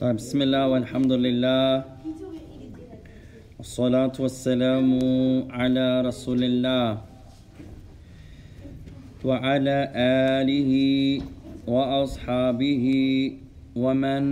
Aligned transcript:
طيب 0.00 0.16
بسم 0.16 0.42
الله 0.42 0.68
والحمد 0.68 1.12
لله 1.12 1.84
He 2.04 2.12
told 2.12 2.32
me 2.32 2.38
to 2.38 2.54
eat 2.54 2.74
it 2.76 2.88
like 2.92 3.08
والصلاة 3.66 4.14
والسلام 4.14 4.90
على 5.50 5.86
رسول 6.06 6.38
الله 6.44 7.02
وعلى 9.26 9.78
آله 10.38 10.72
وأصحابه 11.66 12.86
ومن 13.74 14.22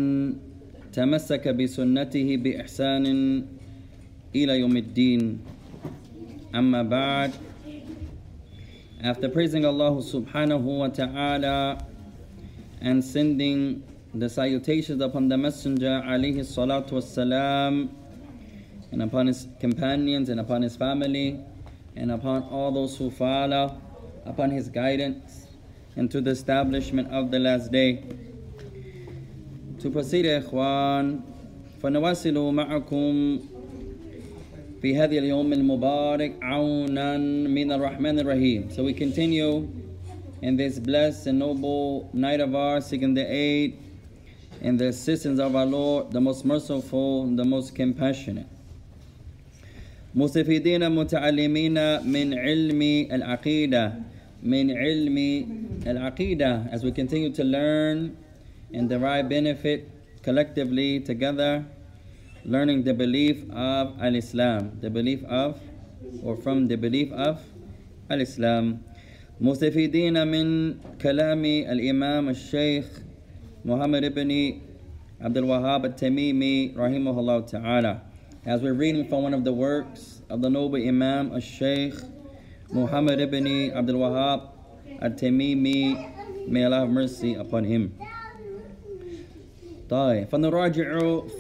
تمسك 0.95 1.45
بسنته 1.49 2.29
بإحسان 2.37 3.05
إلى 4.39 4.53
يوم 4.63 4.77
الدين 4.77 5.23
أما 6.55 6.83
بعد 6.87 7.31
After 9.03 9.29
praising 9.29 9.67
Allah 9.67 9.99
subhanahu 9.99 10.79
wa 10.79 10.87
ta'ala 10.95 11.77
and 12.81 13.03
sending 13.03 13.83
the 14.15 14.29
salutations 14.31 15.03
upon 15.03 15.27
the 15.27 15.37
Messenger 15.37 16.07
alayhi 16.07 16.47
salatu 16.47 17.03
wassalam 17.03 18.04
and 18.94 19.02
upon 19.02 19.28
his 19.28 19.48
companions 19.60 20.30
and 20.30 20.40
upon 20.40 20.62
his 20.62 20.76
family 20.76 21.40
and 21.96 22.12
upon 22.12 22.44
all 22.44 22.72
those 22.72 22.98
who 22.98 23.12
follow 23.12 23.80
upon 24.26 24.52
his 24.52 24.70
guidance 24.70 25.48
and 25.96 26.10
to 26.12 26.22
the 26.22 26.32
establishment 26.32 27.12
of 27.12 27.32
the 27.32 27.40
last 27.40 27.72
day. 27.72 28.04
To 29.80 29.90
proceed 29.90 30.26
يا 30.26 30.40
إخوان 30.40 31.20
فنواصل 31.82 32.54
معكم 32.54 33.40
في 34.82 34.96
هذه 34.96 35.20
اليوم 35.20 35.54
المبارك 35.54 36.36
عونا 36.42 37.18
من 37.48 37.72
الرحمن 37.72 38.20
الرحيم. 38.20 38.72
So 38.72 38.84
we 38.84 38.94
continue 38.94 39.68
in 40.42 40.58
this 40.58 40.80
blessed 40.80 41.28
and 41.28 41.40
noble 41.40 42.10
night 42.14 42.40
of 42.40 42.56
ours 42.56 42.88
seeking 42.88 43.14
the 43.14 43.26
aid 43.26 43.78
and 44.62 44.80
the 44.80 44.88
assistance 44.88 45.40
of 45.40 45.56
our 45.56 45.66
Lord, 45.66 46.12
the 46.12 46.22
most 46.22 46.44
merciful, 46.46 47.26
the 47.36 47.46
most 47.46 47.76
compassionate. 47.76 48.48
مستفيدين 50.16 50.90
متعلمين 50.92 51.78
من 52.08 52.34
علم 52.34 52.82
العقيدة 53.12 53.94
من 54.44 54.72
علم 54.72 55.18
العقيدة 55.88 56.52
as 56.74 56.84
we 56.84 56.92
continue 56.92 57.30
to 57.30 57.44
learn 57.44 58.18
and 58.74 58.90
derive 58.90 59.30
benefit 59.30 59.88
collectively 60.24 61.00
together 61.00 61.66
learning 62.46 62.84
the 62.84 62.94
belief 62.94 63.38
of 63.52 63.94
al-Islam 64.02 64.72
the 64.82 64.90
belief 64.90 65.24
of 65.26 65.60
or 66.24 66.36
from 66.36 66.68
the 66.68 66.76
belief 66.76 67.12
of 67.14 67.38
al-Islam 68.10 68.82
مستفيدين 69.42 70.28
من 70.28 70.74
كلام 71.02 71.46
الإمام 71.46 72.30
الشيخ 72.30 72.86
محمد 73.66 74.14
بن 74.16 74.32
عبد 75.22 75.38
الوهاب 75.38 75.86
التميمي 75.86 76.74
رحمه 76.78 77.20
الله 77.20 77.40
تعالى 77.40 77.94
as 78.46 78.62
we're 78.62 78.74
reading 78.74 79.08
from 79.08 79.24
one 79.24 79.34
of 79.34 79.44
the 79.44 79.54
works 79.54 80.22
of 80.30 80.42
the 80.42 80.50
noble 80.50 80.78
Imam 80.78 81.32
al-Shaykh 81.34 81.94
Muhammad 82.72 83.20
ibn 83.20 83.46
Abdul 83.76 84.00
Wahab 84.00 84.50
al-Tamimi 85.02 86.48
may 86.48 86.64
Allah 86.66 86.80
have 86.82 86.90
mercy 86.90 87.36
upon 87.36 87.64
him 87.66 87.94
طيب 89.90 90.30
فنراجع 90.30 90.90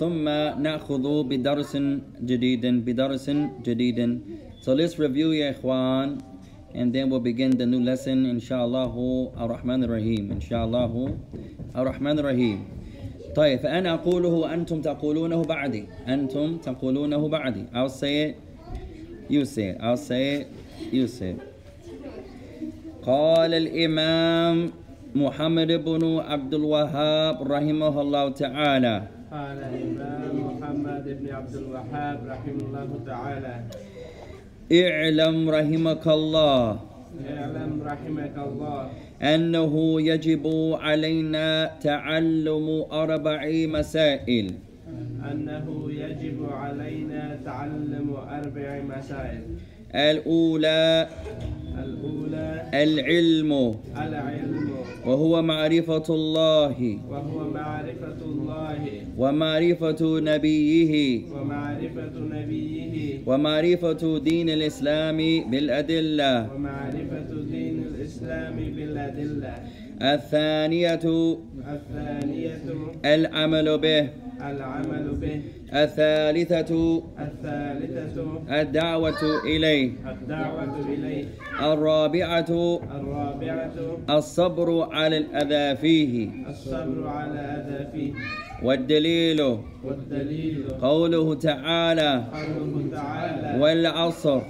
ثم 0.02 0.26
نأخذ 0.58 1.06
بدرس 1.30 1.74
جديد 2.26 2.66
بدرس 2.66 3.30
جديد 3.62 4.00
So 4.62 4.74
let's 4.74 4.98
review 4.98 5.32
يا 5.38 5.52
إخوان 5.54 6.18
and 6.74 6.94
then 6.94 7.10
we'll 7.10 7.20
begin 7.20 7.58
the 7.58 7.66
new 7.66 7.80
lesson 7.82 8.26
inshallah 8.26 8.90
ar-Rahman 9.38 9.84
ar-Rahim 9.84 10.32
inshallah 10.32 10.90
ar-Rahman 11.76 12.20
ar-Rahim 12.20 12.66
طيب 13.35 13.59
فأنا 13.61 13.95
أقوله 13.95 14.29
وأنتم 14.29 14.81
تقولونه 14.81 15.43
بعدي. 15.45 15.85
أنتم 16.09 16.57
تقولونه 16.57 17.29
بعدي. 17.29 17.65
I'll 17.75 17.89
say 17.89 18.31
it 18.31 18.35
you 19.29 19.45
say 19.45 19.75
it. 19.75 19.77
I'll 19.81 19.97
say 19.97 20.41
it 20.41 20.47
you 20.93 21.07
say 21.09 21.31
it. 21.35 21.41
قال 23.03 23.55
الإمام 23.55 24.71
محمد 25.15 25.71
بن 25.73 26.19
عبد 26.19 26.55
الوهاب 26.55 27.53
رحمه 27.53 28.01
الله 28.01 28.29
تعالى. 28.29 29.03
قال 29.33 29.59
الإمام 29.59 30.35
محمد 30.47 31.05
بن 31.21 31.35
عبد 31.35 31.55
الوهاب 31.57 32.19
رحمه 32.27 32.61
الله 32.67 32.89
تعالى. 33.07 33.55
اعلم 34.73 35.51
رحمك 35.51 36.07
الله. 36.07 36.79
اعلم 37.31 37.73
رحمك 37.83 38.37
الله. 38.39 38.81
أنه 39.25 40.03
يجب 40.03 40.47
علينا 40.81 41.71
تعلم 41.83 42.85
أربع 42.93 43.41
مسائل. 43.51 44.51
أنه 45.33 45.91
يجب 45.91 46.47
علينا 46.51 47.39
تعلم 47.45 48.17
أربع 48.31 48.83
مسائل. 48.99 49.43
الأولى 49.95 51.09
الأولى 51.85 52.63
العلم. 52.75 53.75
العلم. 53.97 54.71
وهو 55.07 55.43
معرفة 55.43 56.15
الله. 56.15 56.99
وهو 57.11 57.51
معرفة 57.51 58.21
الله. 58.25 58.79
ومعرفة 59.19 60.21
نبيه. 60.21 61.23
ومعرفة 61.33 62.15
نبيه. 62.19 63.19
ومعرفة 63.27 64.19
دين 64.19 64.49
الإسلام 64.51 65.17
بالأدلة. 65.51 66.55
ومعرفة 66.55 67.31
دين 67.51 67.54
الإسلام 68.25 68.57
بالأدلة 68.57 69.55
الثانية 70.03 71.05
الثانية 71.75 72.65
العمل 73.05 73.79
به. 73.79 74.09
العمل 74.41 75.07
به. 75.21 75.41
الثالثة 75.73 77.03
الثالثة 77.19 78.17
الدعوة 78.61 79.23
إليه. 79.45 79.93
الدعوة 80.11 80.75
إليه. 80.89 81.25
الرابعة 81.63 82.81
الرابعة 82.97 83.73
الصبر 84.11 84.89
على 84.93 85.17
الأذى 85.19 85.77
فيه. 85.77 86.29
الصبر 86.49 87.07
على 87.07 87.41
أذى 87.41 87.89
فيه. 87.93 88.13
والدليل 88.63 89.41
والدليل 89.85 90.65
قوله 90.83 91.35
تعالى 91.35 92.25
قوله 92.33 92.91
تعالى 92.93 93.63
والعصر. 93.63 94.41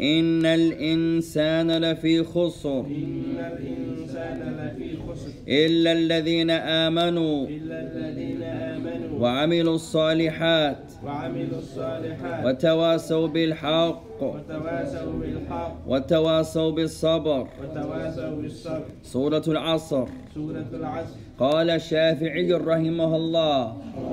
إن 0.00 0.46
الإنسان 0.46 1.70
لفي 1.84 2.24
خسر. 2.24 2.80
إن 2.80 3.36
الإنسان 3.38 4.40
لفي 4.58 4.96
خسر 4.96 5.32
إلا 5.48 5.92
الذين 5.92 6.50
آمنوا 6.50 7.46
إلا 7.48 7.76
الذين 7.80 8.42
آمنوا 8.42 9.20
وعملوا 9.20 9.74
الصالحات 9.74 10.92
وعملوا 11.04 11.58
الصالحات 11.58 12.46
وتواصوا 12.46 13.26
بالحق 13.28 14.22
وتواسوا 14.22 15.12
بالحق 15.12 15.76
وتواصوا 15.86 16.70
بالصبر. 16.70 17.48
وتواسوا 17.62 18.36
بالصبر 18.42 18.84
سورة 19.02 19.42
العصر 19.48 20.06
سورة 20.34 20.70
العصر. 20.72 21.27
قال 21.38 21.70
الشافعي 21.70 22.52
رحمه 22.52 23.16
الله. 23.16 23.60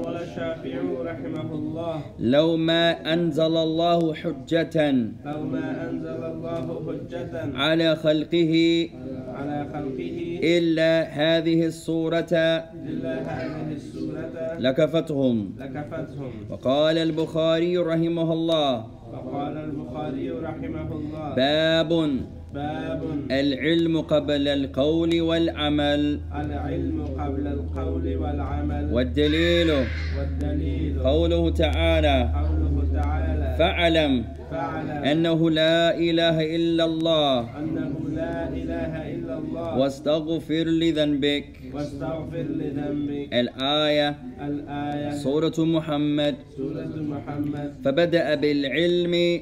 قال 0.03 0.15
الشافعي 0.17 0.87
رحمه 1.09 1.49
الله. 1.51 2.01
لو 2.19 2.57
ما 2.57 3.13
أنزل 3.13 3.57
الله 3.57 4.13
حجة 4.13 4.91
لو 5.25 5.39
ما 5.43 5.89
أنزل 5.89 6.21
الله 6.23 6.65
حجة 6.85 7.57
على 7.57 7.95
خلقه 7.95 8.53
على 9.37 9.65
خلقه 9.73 10.39
إلا 10.43 10.91
هذه 11.03 11.65
السورة 11.65 12.33
إلا 12.89 13.15
هذه 13.21 13.71
السورة 13.71 14.57
لكفتهم. 14.59 15.55
لكفتهم. 15.59 16.31
وقال 16.49 16.97
البخاري 16.97 17.77
رحمه 17.77 18.33
الله. 18.33 18.85
وقال 19.13 19.57
البخاري 19.57 20.29
رحمه 20.29 20.89
الله. 20.91 21.35
باب 21.35 21.91
باب 22.55 23.01
العلم 23.31 24.01
قبل 24.01 24.47
القول 24.47 25.21
والعمل. 25.21 26.19
العلم 26.35 27.05
قبل 27.19 27.47
القول 27.47 28.15
والعمل. 28.15 28.93
والدليل. 28.93 29.71
والدليل. 30.19 30.99
قوله 30.99 31.49
تعالى 31.49 32.29
قوله 32.35 33.01
تعالى 33.01 33.55
فاعلم 33.59 34.23
فاعلم. 34.51 35.03
أنه 35.03 35.49
لا 35.49 35.97
إله 35.97 36.55
إلا 36.55 36.85
الله. 36.85 37.39
أنه 37.59 37.91
لا 38.15 38.47
إله 38.47 38.93
إلا 39.15 39.37
الله. 39.37 39.77
واستغفر 39.77 40.63
لذنبك. 40.63 41.45
واستغفر 41.73 42.45
لذنبك. 42.49 43.33
الآية. 43.33 44.15
الآية. 44.47 45.11
سورة 45.11 45.55
محمد. 45.59 46.35
سورة 46.57 46.95
محمد. 46.95 47.73
فبدأ 47.85 48.35
بالعلم. 48.35 49.39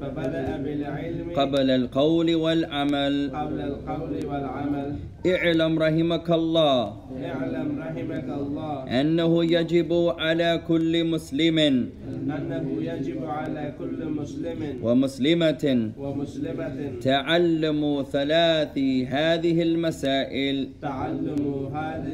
فبدأ 0.00 0.56
بالعلم 0.56 1.30
قبل 1.36 1.70
القول 1.70 2.34
والعمل. 2.34 3.30
قبل 3.34 3.60
القول 3.60 4.26
والعمل. 4.26 4.96
اعلم 5.26 5.78
رحمك 5.78 6.30
الله. 6.30 6.96
اعلم 7.24 7.68
رحمك 7.78 8.28
الله. 8.40 9.00
أنه 9.00 9.44
يجب 9.44 9.92
على 10.18 10.60
كل 10.68 11.04
مسلم. 11.04 11.58
أنه 11.58 12.66
يجب 12.80 13.24
على 13.24 13.72
كل 13.78 14.00
مسلم. 14.08 14.60
ومسلمة. 14.82 15.92
ومسلمة. 15.98 16.92
تعلم 17.02 18.02
ثلاث 18.12 18.78
هذه 19.08 19.62
المسائل. 19.62 20.68
تعلم 20.82 21.70
هذه 21.74 22.12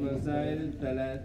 المسائل 0.00 0.58
الثلاث 0.62 1.20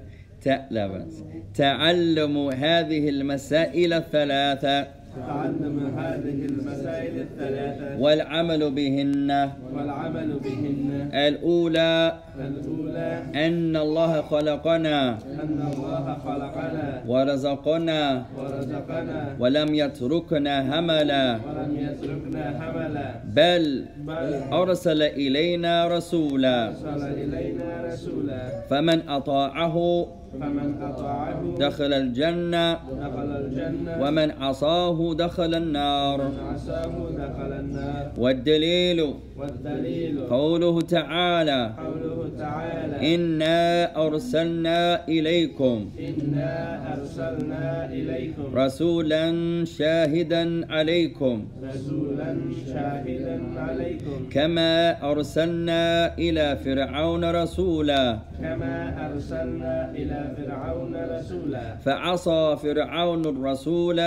تعلم 1.55 2.49
هذه 2.49 3.09
المسائل 3.09 3.93
الثلاثة 3.93 4.96
تعلم 5.27 5.93
هذه 5.97 6.45
المسائل 6.45 7.21
الثلاثة. 7.21 7.99
والعمل 7.99 8.71
بهن. 8.71 9.49
والعمل 9.73 10.39
بهن. 10.43 11.09
الأولى. 11.13 12.13
الأولى. 12.39 13.21
أن 13.47 13.75
الله 13.77 14.21
خلقنا. 14.21 15.09
أن 15.09 15.59
الله 15.73 16.17
خلقنا. 16.25 17.01
ورزقنا. 17.07 18.25
ورزقنا. 18.37 19.35
ولم 19.39 19.75
يتركنا 19.75 20.79
هملا 20.79 21.33
ولم 21.33 21.77
يتركنا 21.79 22.59
حملا. 22.59 23.15
بل 23.35 23.85
بل 23.97 24.53
أرسل 24.53 25.01
إلينا 25.01 25.87
رسولا. 25.87 26.67
أرسل 26.67 27.13
إلينا 27.13 27.85
رسولا. 27.85 28.61
فمن 28.69 29.09
أطاعه 29.09 30.07
فمن 30.33 30.81
أطاعه 30.81 31.55
دخل 31.59 31.93
الجنة. 31.93 32.73
دخل 32.73 33.29
الجنة. 33.41 34.01
ومن 34.01 34.31
عصاه 34.31 35.13
دخل 35.13 35.55
النار. 35.55 36.21
ومن 36.21 36.39
عصاه 36.53 37.09
دخل 37.17 37.51
النار. 37.53 38.11
والدليل. 38.17 39.13
والدليل. 39.37 40.19
قوله 40.29 40.81
تعالى 40.81 41.71
قوله 41.77 42.29
تعالى 42.37 43.15
إنا 43.15 43.95
أرسلنا 44.07 45.07
إليكم 45.07 45.89
إنا 45.99 46.53
أرسلنا 46.93 47.85
إليكم 47.85 48.55
رسولا 48.55 49.25
شاهدا 49.65 50.73
عليكم 50.73 51.45
رسولا 51.63 52.29
شاهدا 52.67 53.59
عليكم 53.59 54.29
كما 54.31 54.71
أرسلنا 55.11 56.17
إلى 56.17 56.57
فرعون 56.65 57.31
رسولا 57.31 58.19
كما 58.41 59.07
أرسلنا 59.07 59.91
إلى 59.95 60.26
فرعون 60.37 60.95
رسولا. 60.95 61.75
فعصى 61.75 62.57
فرعون 62.63 63.25
الرسول. 63.25 63.97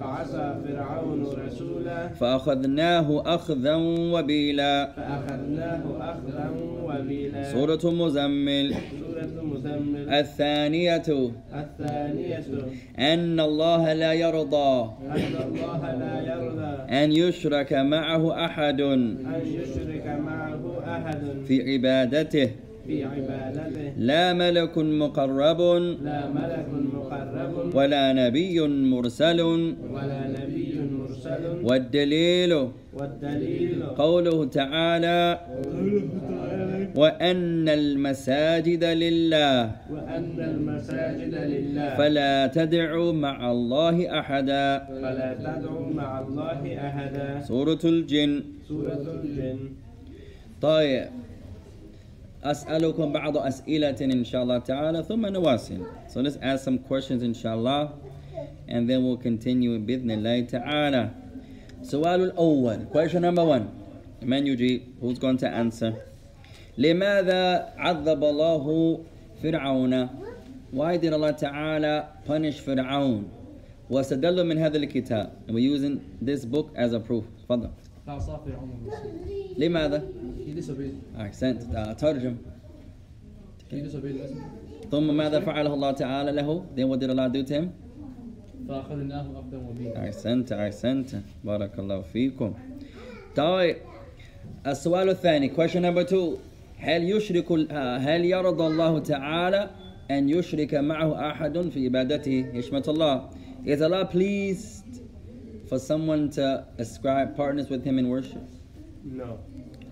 فعصى 0.00 0.54
فرعون 0.64 1.26
رسولا 1.46 2.08
فأخذناه 2.08 3.22
أخذا 3.34 3.74
وبيلا. 4.14 4.92
فأخذناه 4.96 5.82
أخذا 6.00 6.50
وبيلا. 6.82 7.42
سورة 7.42 7.80
مزمل. 7.84 8.74
سورة 8.74 9.42
مزمل. 9.42 10.10
الثانية. 10.10 11.30
الثانية. 11.54 12.44
أن 12.98 13.40
الله 13.40 13.92
لا 13.92 14.12
يرضى. 14.12 14.90
أن 15.02 15.34
الله 15.46 15.94
لا 15.94 16.20
يرضى. 16.20 16.92
أن 17.04 17.12
يشرك 17.12 17.72
معه 17.72 18.44
أحد. 18.44 18.80
أن 18.80 19.42
يشرك 19.44 20.06
معه 20.06 20.82
أحد. 20.86 21.42
في 21.46 21.72
عبادته. 21.72 22.69
في 22.90 23.04
عبادته. 23.04 23.92
لا 23.98 24.32
ملك 24.32 24.78
مقرب. 24.78 25.60
لا 26.02 26.20
ملك 26.38 26.68
مقرب. 26.94 27.74
ولا 27.74 28.04
نبي 28.12 28.58
مرسل. 28.68 29.40
ولا 29.94 30.20
نبي 30.38 30.74
مرسل. 30.98 31.42
والدليل. 31.62 32.52
والدليل. 32.98 33.82
قوله 34.02 34.44
تعالى 34.44 35.38
قوله 35.38 36.02
تعالى 36.28 36.90
وأن 36.96 37.68
المساجد 37.68 38.84
لله. 38.84 39.56
وأن 39.94 40.36
المساجد 40.52 41.34
لله. 41.34 41.94
فلا 41.94 42.46
تدعوا 42.46 43.12
مع 43.12 43.38
الله 43.50 44.18
أحدا. 44.20 44.66
فلا 44.90 45.30
تدعوا 45.38 45.86
مع 45.94 46.10
الله 46.26 46.60
أحدا. 46.88 47.28
سورة 47.46 47.82
الجن. 47.84 48.32
سورة 48.68 49.04
الجن. 49.22 49.58
طيب. 50.62 51.19
أسألكم 52.43 53.11
بعض 53.13 53.37
أسئلة 53.37 53.95
إن 54.01 54.23
شاء 54.23 54.43
الله 54.43 54.57
تعالى 54.59 55.03
ثم 55.03 55.25
نواصل 55.25 55.79
So 56.07 56.21
let's 56.21 56.37
ask 56.41 56.63
some 56.63 56.77
questions 56.79 57.23
إن 57.23 57.33
شاء 57.33 57.55
الله 57.55 57.89
and 58.67 58.89
then 58.89 59.03
we'll 59.03 59.17
continue 59.17 59.77
بإذن 59.79 60.11
الله 60.11 60.41
تعالى 60.41 61.09
السؤال 61.81 62.31
الأول 62.31 62.87
question 62.91 63.21
number 63.21 63.43
one 63.45 63.65
من 64.21 64.47
يجيب 64.47 64.81
who's 65.01 65.17
going 65.19 65.37
to 65.37 65.47
answer 65.47 65.93
لماذا 66.77 67.73
عذب 67.77 68.23
الله 68.23 68.99
فرعون 69.43 70.09
why 70.73 70.97
did 70.97 71.13
Allah 71.13 71.31
تعالى 71.33 72.07
punish 72.27 72.59
فرعون 72.61 73.23
واستدل 73.89 74.45
من 74.45 74.57
هذا 74.57 74.77
الكتاب 74.77 75.31
and 75.47 75.55
we're 75.55 75.59
using 75.59 76.01
this 76.21 76.45
book 76.45 76.69
as 76.75 76.93
a 76.93 76.99
proof 76.99 77.23
تفضل 77.47 77.69
فرعون 78.18 78.70
الرسول. 78.70 79.10
لماذا 79.58 80.02
he 80.46 80.60
disobeyed. 80.60 81.20
أحسنت. 81.20 81.62
آه، 81.74 81.92
ترجم. 81.92 82.36
Disobeyed 83.72 84.20
us 84.20 84.90
ثم 84.90 85.16
ماذا 85.16 85.40
فعله 85.40 85.74
الله 85.74 85.90
تعالى 85.92 86.32
له؟ 86.32 86.64
Then 86.76 86.88
what 86.88 87.00
did 87.00 87.10
Allah 87.10 87.28
do 87.30 87.42
to 87.42 87.54
him? 87.54 87.70
فأخذناه 88.68 89.40
أخذا 89.40 89.58
وبيلا 89.58 90.04
أحسنت 90.08 90.52
أحسنت. 90.52 91.10
بارك 91.44 91.78
الله 91.78 92.00
فيكم. 92.02 92.54
طيب 93.36 93.76
السؤال 94.66 95.08
الثاني 95.08 95.50
question 95.54 95.82
number 95.82 96.04
two. 96.10 96.38
هل 96.78 97.10
يشرك 97.10 97.52
آه، 97.70 97.96
هل 97.96 98.24
يرضى 98.24 98.66
الله 98.66 98.98
تعالى 98.98 99.70
أن 100.10 100.28
يشرك 100.28 100.74
معه 100.74 101.30
أحد 101.30 101.58
في 101.58 101.84
عبادته؟ 101.84 102.46
يشمت 102.54 102.88
الله. 102.88 103.30
Is 103.66 103.80
Allah 103.82 104.06
pleased 104.06 104.99
for 105.70 105.78
someone 105.78 106.28
to 106.30 106.66
ascribe 106.78 107.36
partners 107.36 107.70
with 107.70 107.84
him 107.84 107.96
in 107.98 108.08
worship? 108.08 108.42
No. 109.04 109.38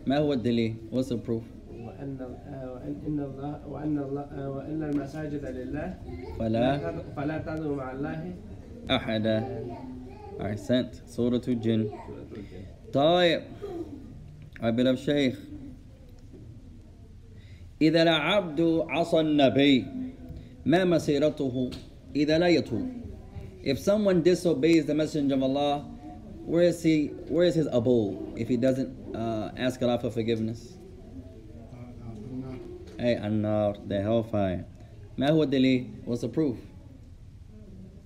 ما 0.06 0.18
هو 0.18 0.32
الدليل؟ 0.32 0.74
What's 0.90 1.08
the 1.08 1.16
proof? 1.16 1.44
وأن 1.70 2.18
آه، 2.20 2.72
وأن 2.72 3.20
الله 3.20 3.66
وأن 3.68 3.98
الله 3.98 4.20
آه، 4.20 4.50
وأن 4.50 4.82
المساجد 4.82 5.44
لله. 5.44 5.94
فلا 6.38 7.02
فلا 7.16 7.38
تدعوا 7.38 7.76
مع 7.76 7.92
الله. 7.92 8.34
أحد 8.90 9.26
أحسنت 10.40 10.94
سورة 11.06 11.42
الجن 11.48 11.86
سورة 11.86 12.30
الجن 12.36 12.64
طيب. 12.92 13.42
عبد 14.60 14.86
الشيخ 14.86 15.38
إذا 17.82 18.02
العبد 18.02 18.60
عصى 18.88 19.20
النبي 19.20 19.86
ما 20.66 20.84
مسيرته؟ 20.84 21.70
إذا 22.16 22.38
لا 22.38 22.48
يتوب 22.48 22.97
If 23.67 23.79
someone 23.79 24.21
disobeys 24.23 24.85
the 24.85 24.93
messenger 24.93 25.35
of 25.35 25.43
Allah 25.43 25.85
where 26.45 26.63
is 26.63 26.83
he 26.83 27.07
where 27.29 27.45
is 27.45 27.55
his 27.55 27.67
abode 27.71 28.33
if 28.37 28.47
he 28.49 28.57
doesn't 28.57 28.91
uh, 29.15 29.51
ask 29.55 29.81
Allah 29.81 29.99
for 29.99 30.11
forgiveness 30.11 30.77
أي 32.99 33.27
النار 33.27 33.77
the 33.87 34.01
hellfire 34.01 34.65
ما 35.17 35.29
هو 35.31 35.43
الدليل 35.43 35.87
what's 36.05 36.21
the 36.21 36.27
proof 36.27 36.57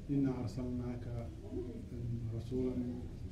إنا 0.09 0.33
أرسلناك 0.41 1.03
رسولا 2.35 2.73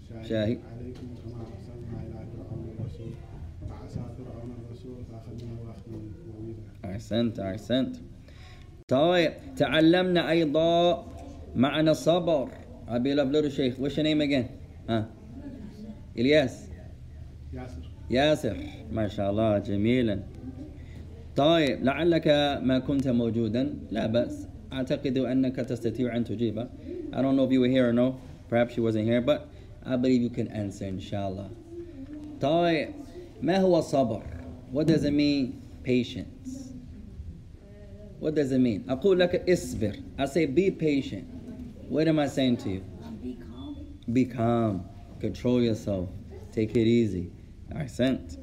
شاهد. 0.10 0.26
شاهد 0.26 0.60
عليكم 0.78 1.08
كما 1.24 1.42
أرسلنا 1.56 1.98
إلى 2.04 2.28
فرعون 2.34 2.76
الرسول 2.80 3.12
فعصى 3.70 4.02
فرعون 4.18 4.52
الرسول 4.66 4.98
فأخذناه 5.12 5.72
أخذا 5.72 5.98
وبيلا 6.38 6.96
أحسنت 6.96 7.40
أحسنت 7.40 7.96
طيب 8.88 9.32
تعلمنا 9.58 10.30
أيضا 10.30 11.06
معنى 11.56 11.92
الصبر 11.92 12.50
أبي 12.88 13.14
لفلر 13.14 13.40
الشيخ 13.46 13.76
what's 13.76 13.96
your 13.98 14.04
name 14.06 14.22
again 14.22 14.46
ها 14.90 15.06
إلياس 16.18 16.68
ياسر 17.54 17.92
ياسر 18.12 18.58
ما 18.92 19.08
شاء 19.08 19.32
الله 19.32 19.58
جميلا 19.58 20.20
طيب 21.36 21.84
لعلك 21.84 22.28
ما 22.64 22.80
كنت 22.80 23.08
موجودا 23.08 23.74
لا 23.92 24.06
بأس 24.08 24.48
أعتقد 24.74 25.18
أنك 25.18 25.56
تستطيع 25.56 26.16
أن 26.18 26.24
تجيب 26.24 26.68
I 27.14 27.22
don't 27.22 27.36
know 27.38 27.46
if 27.46 27.52
you 27.52 27.62
were 27.62 27.68
here 27.68 27.90
or 27.90 27.94
no 27.94 28.16
perhaps 28.50 28.78
you 28.78 28.84
wasn't 28.84 29.06
here 29.06 29.22
but 29.22 29.48
I 29.86 29.96
believe 29.96 30.22
you 30.22 30.30
can 30.30 30.48
answer 30.48 30.84
إن 30.84 31.00
شاء 31.00 31.30
الله 31.30 31.50
طيب 32.42 32.90
ما 33.42 33.58
هو 33.58 33.78
الصبر 33.80 34.24
What 34.74 34.88
does 34.88 35.04
it 35.06 35.14
mean 35.14 35.62
patience 35.84 36.74
What 38.20 38.36
does 38.36 38.52
it 38.52 38.60
mean 38.60 38.90
أقول 38.90 39.20
لك 39.20 39.50
اصبر 39.50 39.96
I 40.20 40.26
say 40.26 40.46
be 40.46 40.72
patient 40.72 41.26
What 41.90 42.08
am 42.08 42.20
I 42.20 42.28
saying 42.28 42.58
to 42.58 42.70
you 42.70 42.82
Be 43.22 43.36
calm. 43.36 43.76
Be 44.12 44.26
calm. 44.26 44.86
Control 45.20 45.62
yourself. 45.62 46.10
Take 46.54 46.72
it 46.76 46.88
easy. 46.88 47.32
أحسنت. 47.72 48.38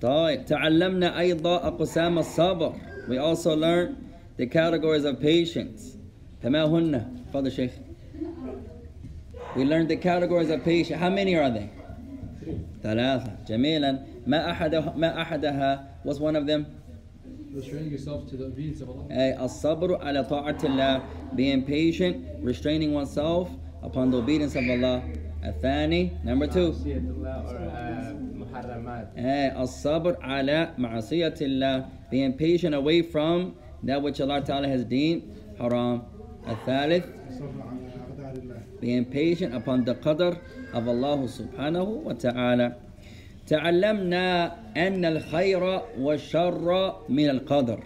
طيب 0.00 0.44
تعلمنا 0.44 1.18
أيضا 1.18 1.56
أقسام 1.66 2.18
الصبر. 2.18 2.74
We 3.08 3.18
also 3.18 3.56
learned 3.56 3.96
the 4.36 4.46
categories 4.46 5.04
of 5.04 5.20
patience. 5.20 5.96
فما 6.42 6.64
هن؟ 6.64 7.30
Father 7.32 7.50
Sheikh. 7.50 7.72
We 9.56 9.64
learned 9.64 9.88
the 9.88 9.96
categories 9.96 10.50
of 10.50 10.64
patience. 10.64 10.98
How 10.98 11.10
many 11.10 11.36
are 11.36 11.50
they? 11.50 11.70
ثلاثة. 12.82 13.46
جميلا. 13.48 13.98
ما 14.26 14.50
أحدها 14.50 14.94
ما 14.96 15.22
أحدها 15.22 15.88
was 16.04 16.18
one 16.18 16.36
of 16.36 16.46
them? 16.46 16.66
Restraining 17.56 17.90
yourself 17.90 18.28
to 18.30 18.36
the 18.36 18.46
obedience 18.46 18.80
of 18.80 18.88
Allah. 18.88 19.04
أي 19.10 19.44
الصبر 19.44 20.00
على 20.00 20.24
طاعة 20.24 20.64
الله. 20.64 21.02
Being 21.36 21.62
patient, 21.62 22.16
restraining 22.42 22.92
oneself 22.92 23.50
upon 23.82 24.10
the 24.10 24.18
obedience 24.18 24.56
of 24.56 24.64
Allah. 24.68 25.02
الثاني, 25.44 26.24
number 26.24 26.46
two. 26.46 26.72
معصية 26.72 26.98
الله 26.98 27.44
or 27.44 27.56
uh, 27.56 28.14
محرمات 28.40 29.08
أي 29.16 29.62
الصبر 29.62 30.16
على 30.22 30.70
معصية 30.78 31.34
الله. 31.40 31.86
Being 32.10 32.32
patient 32.34 32.74
away 32.74 33.02
from 33.02 33.54
that 33.82 34.00
which 34.00 34.20
Allah 34.20 34.40
Ta'ala 34.40 34.68
has 34.68 34.84
deemed 34.84 35.22
haram. 35.58 36.02
الثالث, 36.46 37.04
الصبر 37.28 37.62
على 37.62 37.92
أقدار 38.08 38.42
الله 38.42 38.80
being 38.80 39.04
patient 39.04 39.54
upon 39.54 39.84
the 39.84 39.94
qadr 39.94 40.38
of 40.72 40.88
Allah 40.88 41.18
subhanahu 41.28 42.02
wa 42.02 42.12
ta'ala. 42.14 42.76
تعلمنا 43.46 44.56
أن 44.76 45.04
الخير 45.04 45.80
والشر 45.98 46.96
من 47.08 47.28
القدر 47.30 47.80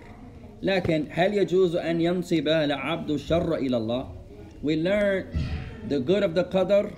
لكن 0.62 1.04
هل 1.10 1.34
يجوز 1.34 1.76
أن 1.76 2.00
ينسب 2.00 2.48
العبد 2.48 3.10
الشر 3.10 3.54
إلى 3.54 3.76
الله 3.76 4.08
We 4.62 4.76
learn 4.76 5.26
the 5.88 6.00
good 6.00 6.22
of 6.22 6.34
the 6.34 6.44
qadr 6.44 6.92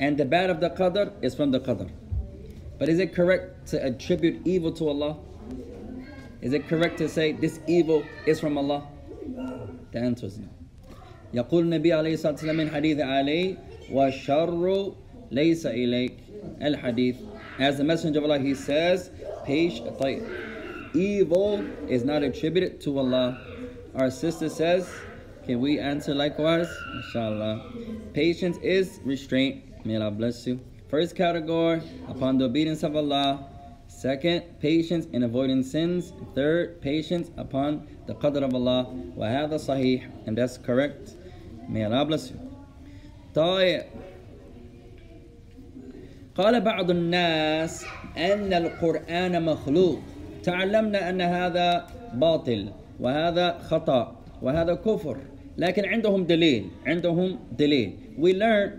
and 0.00 0.16
the 0.18 0.24
bad 0.24 0.50
of 0.50 0.60
the 0.60 0.70
qadr 0.70 1.12
is 1.22 1.34
from 1.34 1.50
the 1.50 1.60
qadr 1.60 1.88
But 2.78 2.88
is 2.88 2.98
it 2.98 3.14
correct 3.14 3.68
to 3.68 3.84
attribute 3.84 4.42
evil 4.44 4.72
to 4.72 4.88
Allah? 4.88 5.16
Is 6.42 6.52
it 6.52 6.66
correct 6.68 6.98
to 6.98 7.08
say 7.08 7.32
this 7.32 7.60
evil 7.66 8.02
is 8.26 8.40
from 8.40 8.58
Allah? 8.58 8.82
The 9.92 9.98
answer 9.98 10.26
is 10.26 10.38
no. 10.38 10.48
يقول 11.34 11.64
النبي 11.64 11.92
عليه 11.92 12.14
الصلاة 12.14 12.32
والسلام 12.32 12.56
من 12.56 12.70
حديث 12.70 13.00
علي 13.00 13.56
والشر 13.92 14.92
ليس 15.30 15.66
إليك 15.66 16.14
الحديث 16.62 17.16
As 17.58 17.78
the 17.78 17.84
messenger 17.84 18.18
of 18.18 18.24
Allah 18.24 18.38
he 18.38 18.54
says 18.54 19.10
"Patience, 19.44 19.96
طيب. 20.00 20.94
Evil 20.94 21.64
is 21.88 22.04
not 22.04 22.22
attributed 22.22 22.80
to 22.82 22.98
Allah 22.98 23.38
Our 23.96 24.10
sister 24.10 24.48
says 24.48 24.88
Can 25.44 25.60
we 25.60 25.80
answer 25.80 26.14
likewise? 26.14 26.68
Inshallah 26.94 27.72
Patience 28.12 28.58
is 28.58 29.00
restraint 29.04 29.64
May 29.84 29.96
Allah 29.96 30.12
bless 30.12 30.46
you 30.46 30.60
First 30.88 31.16
category 31.16 31.82
Upon 32.08 32.38
the 32.38 32.44
obedience 32.44 32.84
of 32.84 32.94
Allah 32.94 33.48
Second, 33.86 34.42
patience 34.60 35.06
in 35.12 35.22
avoiding 35.22 35.62
sins. 35.62 36.12
Third, 36.34 36.80
patience 36.80 37.30
upon 37.36 37.86
the 38.06 38.14
qadr 38.14 38.42
of 38.42 38.54
Allah. 38.54 38.86
وهذا 39.16 39.56
صحيح 39.56 40.10
and 40.26 40.36
that's 40.36 40.58
correct. 40.58 41.14
May 41.68 41.84
Allah 41.84 42.04
bless 42.04 42.30
you. 42.30 42.40
طيب 43.34 43.84
قال 46.38 46.60
بعض 46.60 46.90
الناس 46.90 47.84
أن 48.16 48.52
القرآن 48.52 49.42
مخلوق 49.42 49.98
تعلمنا 50.42 51.10
أن 51.10 51.20
هذا 51.20 51.86
باطل 52.14 52.68
وهذا 53.00 53.58
خطأ 53.58 54.16
وهذا 54.42 54.74
كفر 54.74 55.16
لكن 55.58 55.84
عندهم 55.84 56.24
دليل 56.24 56.66
عندهم 56.86 57.38
دليل 57.58 57.92
we 58.18 58.32
learned 58.32 58.72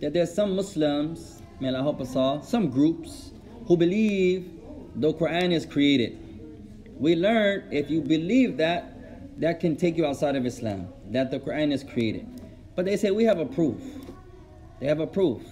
that 0.00 0.12
there's 0.12 0.32
some 0.32 0.54
Muslims 0.56 1.42
may 1.60 1.68
Allah 1.68 1.82
help 1.82 2.00
us 2.00 2.14
all 2.16 2.42
some 2.42 2.68
groups 2.68 3.32
who 3.66 3.76
believe 3.76 4.50
the 4.96 5.12
Quran 5.14 5.52
is 5.52 5.64
created 5.64 6.18
we 6.98 7.16
learned 7.16 7.72
if 7.72 7.90
you 7.90 8.00
believe 8.02 8.56
that 8.58 8.80
that 9.40 9.58
can 9.60 9.74
take 9.76 9.96
you 9.96 10.04
outside 10.06 10.36
of 10.36 10.44
Islam 10.46 10.88
that 11.10 11.30
the 11.30 11.40
Quran 11.40 11.72
is 11.72 11.82
created 11.82 12.26
but 12.76 12.84
they 12.84 12.96
say 12.96 13.10
we 13.10 13.24
have 13.24 13.38
a 13.38 13.46
proof 13.46 13.80
they 14.80 14.86
have 14.86 15.00
a 15.00 15.06
proof 15.06 15.42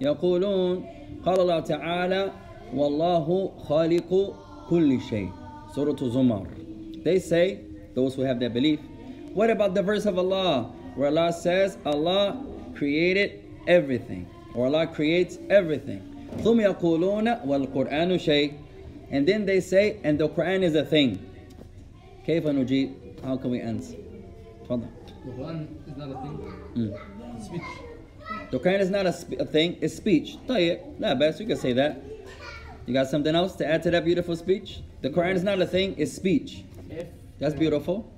يقولون 0.00 0.84
قال 1.24 1.40
الله 1.40 1.60
تعالى 1.60 2.32
والله 2.74 3.52
خالق 3.68 4.34
كل 4.68 5.00
شيء 5.00 5.28
سورة 5.74 5.96
زمر 6.00 6.46
they 7.04 7.18
say 7.18 7.58
those 7.94 8.14
who 8.14 8.22
have 8.22 8.38
that 8.40 8.52
belief 8.54 8.80
what 9.34 9.50
about 9.50 9.74
the 9.74 9.82
verse 9.82 10.06
of 10.06 10.18
Allah 10.18 10.70
where 10.96 11.08
Allah 11.08 11.32
says 11.32 11.78
Allah 11.84 12.36
created 12.74 13.42
everything 13.66 14.26
or 14.54 14.66
Allah 14.66 14.86
creates 14.86 15.38
everything 15.50 16.00
ثم 16.44 16.60
يقولون 16.60 17.28
والقرآن 17.46 18.18
شيء 18.18 18.52
and 19.10 19.26
then 19.26 19.44
they 19.46 19.60
say 19.60 19.98
and 20.04 20.18
the 20.18 20.28
Quran 20.28 20.62
is 20.62 20.74
a 20.74 20.84
thing 20.84 21.18
كيف 22.26 22.46
نجيب 22.46 22.90
how 23.24 23.36
can 23.36 23.50
we 23.50 23.60
answer 23.60 23.96
تفضل 24.64 24.88
The 25.26 25.32
Quran 25.32 25.66
is 25.86 25.96
not 25.98 26.08
a 26.08 26.14
thing. 26.22 26.36
Mm. 26.76 26.96
It's 27.36 27.44
speech. 27.46 27.83
Dukain 28.51 28.79
is 28.79 28.89
not 28.89 29.05
a, 29.05 29.15
a, 29.39 29.45
thing, 29.45 29.77
it's 29.81 29.95
speech. 29.95 30.37
Tayyip, 30.47 30.99
not 30.99 31.19
best, 31.19 31.39
you 31.39 31.47
can 31.47 31.57
say 31.57 31.73
that. 31.73 32.01
You 32.85 32.93
got 32.93 33.07
something 33.07 33.35
else 33.35 33.55
to 33.55 33.67
add 33.67 33.83
to 33.83 33.91
that 33.91 34.05
beautiful 34.05 34.35
speech? 34.35 34.81
The 35.01 35.09
Quran 35.09 35.35
is 35.35 35.43
not 35.43 35.61
a 35.61 35.65
thing, 35.65 35.95
it's 35.97 36.13
speech. 36.13 36.63
If, 36.89 37.07
That's 37.39 37.55
beautiful. 37.55 38.11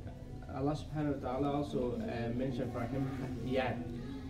Uh, 0.49 0.57
Allah 0.57 0.75
subhanahu 0.75 1.21
wa 1.21 1.29
ta'ala 1.29 1.51
also 1.57 2.01
uh, 2.01 2.35
mentioned 2.35 2.73
for 2.73 2.81
him, 2.81 3.41
yeah, 3.45 3.73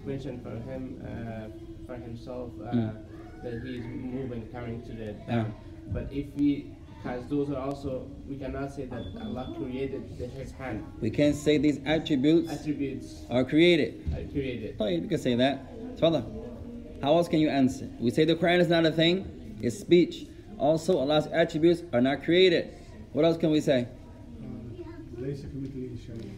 mentioned 0.05 0.43
for 0.43 0.55
him, 0.69 1.01
uh, 1.01 1.87
for 1.87 1.95
himself, 1.95 2.51
uh, 2.61 2.71
mm. 2.71 2.95
that 3.43 3.61
he 3.63 3.77
is 3.77 3.85
moving, 3.85 4.47
coming 4.51 4.81
to 4.83 4.93
the 4.93 5.13
town. 5.25 5.27
Yeah. 5.27 5.45
But 5.93 6.11
if 6.11 6.27
we 6.35 6.77
because 7.07 7.27
those 7.27 7.49
are 7.51 7.61
also 7.61 8.07
we 8.27 8.35
cannot 8.37 8.73
say 8.73 8.85
that 8.85 9.03
Allah 9.21 9.53
created 9.57 10.17
the, 10.17 10.27
His 10.27 10.51
hand. 10.51 10.83
We 10.99 11.09
can't 11.09 11.35
say 11.35 11.57
these 11.57 11.79
attributes. 11.85 12.51
Attributes 12.51 13.21
are 13.29 13.43
created. 13.43 14.03
Are 14.13 14.31
created. 14.31 14.75
Oh, 14.79 14.87
you 14.87 15.07
can 15.07 15.17
say 15.17 15.35
that. 15.35 15.76
Father, 15.99 16.23
How 17.01 17.15
else 17.15 17.27
can 17.27 17.39
you 17.39 17.49
answer? 17.49 17.89
We 17.99 18.11
say 18.11 18.25
the 18.25 18.35
Quran 18.35 18.59
is 18.59 18.67
not 18.67 18.85
a 18.85 18.91
thing, 18.91 19.57
it's 19.61 19.79
speech. 19.79 20.27
Also, 20.57 20.97
Allah's 20.97 21.27
attributes 21.27 21.83
are 21.93 22.01
not 22.01 22.23
created. 22.23 22.73
What 23.13 23.25
else 23.25 23.37
can 23.37 23.51
we 23.51 23.61
say? 23.61 23.87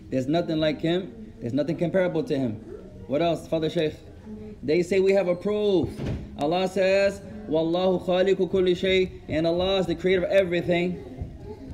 There's 0.10 0.28
nothing 0.28 0.60
like 0.60 0.82
Him, 0.82 1.34
there's 1.40 1.54
nothing 1.54 1.78
comparable 1.78 2.24
to 2.24 2.38
Him. 2.38 2.54
What 3.08 3.22
else, 3.22 3.48
Father 3.48 3.70
Shaykh? 3.70 3.96
They 4.64 4.84
say 4.84 5.00
we 5.00 5.14
have 5.14 5.28
a 5.28 5.36
proof. 5.36 5.90
Allah 6.38 6.68
says, 6.68 7.22
Wallahu 7.48 8.06
Khaliku 8.06 8.50
kulli 8.50 8.78
shay, 8.78 9.12
and 9.28 9.48
Allah 9.48 9.80
is 9.80 9.88
the 9.88 9.96
creator 9.96 10.24
of 10.24 10.32
everything. 10.32 11.04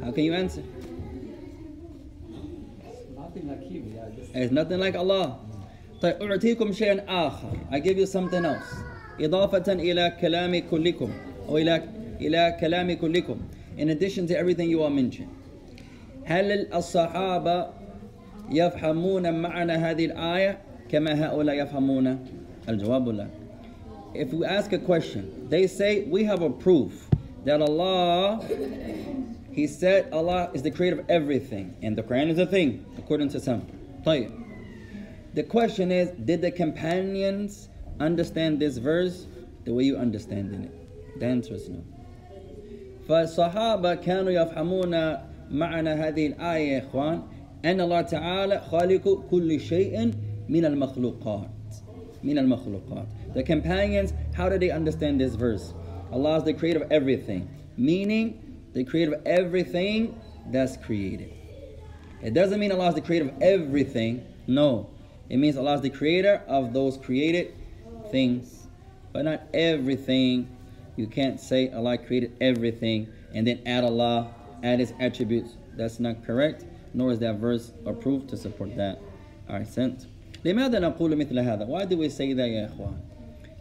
How 0.03 0.11
can 0.11 0.23
you 0.23 0.33
answer? 0.33 0.63
Nothing 3.15 3.47
like 3.47 3.63
him, 3.63 3.99
There's 4.33 4.51
nothing 4.51 4.79
like 4.79 4.95
Allah. 4.95 5.39
طيب 6.02 6.22
أعطيكم 6.22 6.72
شيئا 6.72 7.04
آخر. 7.08 7.52
I 7.70 7.80
give 7.80 7.98
you 7.98 8.06
something 8.06 8.44
else. 8.44 8.74
إضافة 9.20 9.72
إلى 9.72 10.12
كلام 10.20 10.58
كلكم 10.70 11.10
أو 11.48 11.58
إلى 11.58 11.82
إلى 12.20 12.56
كلام 12.60 12.92
كلكم. 12.92 13.36
In 13.78 13.88
addition 13.90 14.26
to 14.26 14.36
everything 14.38 14.68
you 14.70 14.82
all 14.82 14.90
mentioned. 14.90 15.28
هل 16.24 16.74
الصحابة 16.74 17.66
يفهمون 18.50 19.42
معنى 19.42 19.72
هذه 19.72 20.04
الآية 20.04 20.58
كما 20.88 21.26
هؤلاء 21.26 21.62
يفهمون؟ 21.62 22.18
الجواب 22.68 23.08
لا. 23.08 23.26
If 24.14 24.32
we 24.32 24.44
ask 24.44 24.72
a 24.72 24.78
question, 24.78 25.46
they 25.48 25.66
say 25.66 26.04
we 26.10 26.24
have 26.24 26.42
a 26.42 26.50
proof 26.50 27.08
that 27.44 27.60
Allah, 27.62 28.40
He 29.52 29.66
said 29.66 30.08
Allah 30.12 30.50
is 30.54 30.62
the 30.62 30.70
creator 30.70 31.00
of 31.00 31.10
everything, 31.10 31.74
and 31.82 31.96
the 31.96 32.02
Quran 32.02 32.28
is 32.30 32.38
a 32.38 32.46
thing, 32.46 32.84
according 32.98 33.28
to 33.30 33.40
some. 33.40 33.62
طيب. 34.04 34.30
The 35.34 35.42
question 35.42 35.92
is, 35.92 36.10
did 36.24 36.42
the 36.42 36.50
companions 36.50 37.68
understand 38.00 38.60
this 38.60 38.78
verse 38.78 39.26
the 39.64 39.72
way 39.72 39.84
you 39.84 39.96
understand 39.96 40.64
it? 40.64 41.20
The 41.20 41.26
answer 41.26 41.54
is 41.54 41.68
no. 41.68 41.82
فالصحابة 43.08 43.94
كانوا 43.94 44.30
يفهمون 44.30 45.16
معنى 45.50 45.90
هذه 45.90 46.26
الآية 46.26 46.72
يا 46.72 46.78
إخوان 46.78 47.22
أن 47.64 47.80
الله 47.80 48.00
تعالى 48.00 48.60
خالق 48.60 49.24
كل 49.30 49.60
شيء 49.60 50.12
من 50.48 50.64
المخلوقات 50.64 51.50
من 52.24 52.38
المخلوقات 52.38 53.06
The 53.34 53.42
companions, 53.42 54.12
how 54.34 54.48
did 54.48 54.60
they 54.60 54.70
understand 54.70 55.20
this 55.20 55.34
verse? 55.34 55.72
Allah 56.12 56.38
is 56.38 56.44
the 56.44 56.54
creator 56.54 56.82
of 56.82 56.90
everything, 56.90 57.48
meaning 57.76 58.58
the 58.72 58.84
creator 58.84 59.14
of 59.14 59.26
everything 59.26 60.20
that's 60.50 60.76
created. 60.76 61.32
It 62.22 62.34
doesn't 62.34 62.58
mean 62.58 62.72
Allah 62.72 62.88
is 62.88 62.94
the 62.94 63.00
creator 63.00 63.26
of 63.26 63.40
everything. 63.40 64.26
No. 64.46 64.90
It 65.28 65.36
means 65.38 65.56
Allah 65.56 65.74
is 65.74 65.80
the 65.80 65.90
creator 65.90 66.42
of 66.48 66.72
those 66.72 66.96
created 66.96 67.54
things. 68.10 68.66
But 69.12 69.24
not 69.24 69.42
everything. 69.54 70.48
You 70.96 71.06
can't 71.06 71.40
say 71.40 71.70
Allah 71.70 71.98
created 71.98 72.32
everything 72.40 73.08
and 73.34 73.46
then 73.46 73.60
add 73.66 73.84
Allah, 73.84 74.32
add 74.62 74.80
His 74.80 74.92
attributes. 75.00 75.56
That's 75.76 76.00
not 76.00 76.24
correct, 76.24 76.64
nor 76.94 77.12
is 77.12 77.18
that 77.20 77.36
verse 77.36 77.72
approved 77.86 78.28
to 78.30 78.36
support 78.36 78.76
that. 78.76 79.00
Alright, 79.48 79.66
sent. 79.68 80.06
لماذا 80.44 80.78
نقول 80.80 81.16
مثل 81.16 81.38
هذا? 81.38 81.66
Why 81.66 81.84
do 81.84 81.96
we 81.98 82.08
say 82.08 82.32
that 82.32 82.48
يا 82.48 82.66
إخوان? 82.66 82.96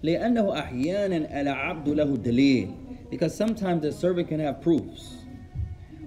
لأنه 0.04 0.60
أحيانا 0.60 1.42
العبد 1.42 1.90
له 1.90 2.18
دليل 2.18 2.72
because 3.10 3.36
sometimes 3.36 3.82
the 3.82 3.92
servant 3.92 4.28
can 4.28 4.40
have 4.40 4.62
proofs 4.62 5.16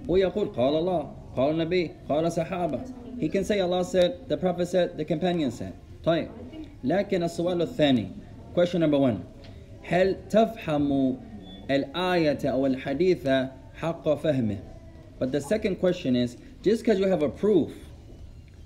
ويقول 0.07 0.47
قال 0.55 0.75
الله 0.75 1.11
قال 1.35 1.51
النبي 1.51 1.91
قال 2.09 2.31
صحابة 2.31 2.81
he 3.19 3.29
can 3.29 3.43
say 3.43 3.59
Allah 3.59 3.83
said 3.83 4.27
the 4.27 4.37
Prophet 4.37 4.67
said 4.67 4.97
the 4.97 5.05
companion 5.05 5.51
said 5.51 5.73
طيب 6.05 6.27
لكن 6.83 7.23
السؤال 7.23 7.61
الثاني 7.61 8.07
question 8.55 8.79
number 8.81 8.99
one 8.99 9.17
هل 9.83 10.15
تفهم 10.29 11.17
الآية 11.71 12.39
أو 12.45 12.65
الحديث 12.65 13.27
حق 13.75 14.09
فهمه 14.13 14.57
but 15.19 15.31
the 15.31 15.41
second 15.41 15.75
question 15.79 16.15
is 16.15 16.37
just 16.61 16.83
because 16.83 16.99
you 16.99 17.07
have 17.07 17.23
a 17.23 17.29
proof 17.29 17.71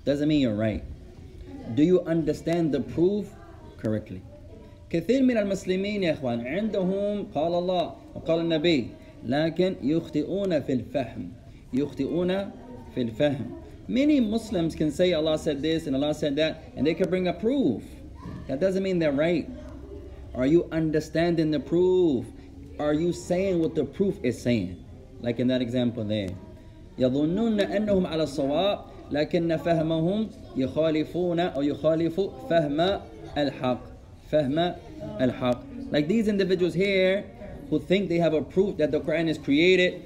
doesn't 0.04 0.28
mean 0.28 0.40
you're 0.40 0.54
right 0.54 0.82
do 1.74 1.82
you 1.82 2.00
understand 2.02 2.72
the 2.72 2.80
proof 2.80 3.26
correctly 3.82 4.20
كثير 4.90 5.22
من 5.22 5.36
المسلمين 5.36 6.02
يا 6.02 6.12
اخوان 6.12 6.46
عندهم 6.46 7.26
قال 7.34 7.54
الله 7.54 7.94
وقال 8.14 8.40
النبي 8.40 8.88
لكن 9.26 9.74
يخطئون 9.82 10.60
في 10.60 10.72
الفهم 10.72 11.28
يخطئون 11.72 12.50
في 12.94 13.02
الفهم 13.02 13.50
many 13.88 14.20
Muslims 14.20 14.74
can 14.74 14.90
say 14.90 15.12
Allah 15.12 15.38
said 15.38 15.62
this 15.62 15.86
and 15.86 15.96
Allah 15.96 16.14
said 16.14 16.36
that 16.36 16.72
and 16.76 16.86
they 16.86 16.94
can 16.94 17.08
bring 17.08 17.28
a 17.28 17.32
proof 17.32 17.82
that 18.46 18.60
doesn't 18.60 18.82
mean 18.82 18.98
they're 18.98 19.12
right 19.12 19.48
are 20.34 20.46
you 20.46 20.68
understanding 20.72 21.50
the 21.50 21.60
proof 21.60 22.26
are 22.78 22.92
you 22.92 23.12
saying 23.12 23.58
what 23.60 23.74
the 23.74 23.84
proof 23.84 24.16
is 24.22 24.40
saying 24.40 24.84
like 25.20 25.38
in 25.40 25.48
that 25.48 25.62
example 25.62 26.04
there 26.04 26.30
يظنون 26.98 27.60
أنهم 27.60 28.06
على 28.06 28.22
الصواب 28.22 28.78
لكن 29.10 29.56
فهمهم 29.56 30.28
يخالفون 30.56 31.40
أو 31.40 31.62
يخالف 31.62 32.20
فهم 32.50 33.00
الحق 33.38 33.80
فهم 34.30 34.74
الحق 35.20 35.62
like 35.92 36.08
these 36.08 36.28
individuals 36.28 36.74
here 36.74 37.24
who 37.70 37.78
think 37.78 38.08
they 38.08 38.18
have 38.18 38.34
a 38.34 38.42
proof 38.42 38.76
that 38.76 38.90
the 38.90 39.00
Quran 39.00 39.28
is 39.28 39.38
created 39.38 40.02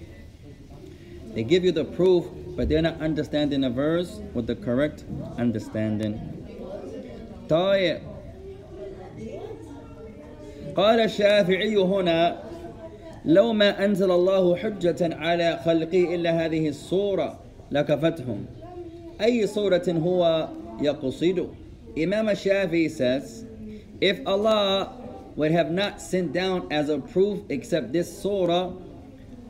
they 1.35 1.43
give 1.43 1.65
you 1.65 1.73
the 1.73 1.85
proof 1.85 2.27
but 2.57 2.69
they're 2.69 2.83
not 2.83 3.01
understanding 3.01 3.61
the 3.63 3.71
verse 3.71 4.21
with 4.35 4.47
the 4.47 4.55
correct 4.57 5.05
understanding 5.39 6.21
طيب 7.49 7.99
قال 10.77 11.01
الشافعي 11.01 11.77
هنا 11.77 12.43
لو 13.25 13.53
ما 13.53 13.85
أنزل 13.85 14.11
الله 14.11 14.57
حجة 14.57 15.15
على 15.17 15.61
خلقه 15.65 16.15
إلا 16.15 16.45
هذه 16.47 16.69
الصورة 16.69 17.39
لكفتهم 17.71 18.47
أي 19.21 19.47
صورة 19.47 19.85
هو 19.89 20.49
يقصد 20.81 21.49
Imam 21.95 22.27
Shafi 22.29 22.91
says 22.91 23.45
if 24.01 24.21
Allah 24.27 24.93
would 25.37 25.53
have 25.53 25.71
not 25.71 26.01
sent 26.01 26.33
down 26.33 26.67
as 26.73 26.89
a 26.89 26.99
proof 26.99 27.41
except 27.51 27.93
this 27.93 28.09
surah 28.23 28.73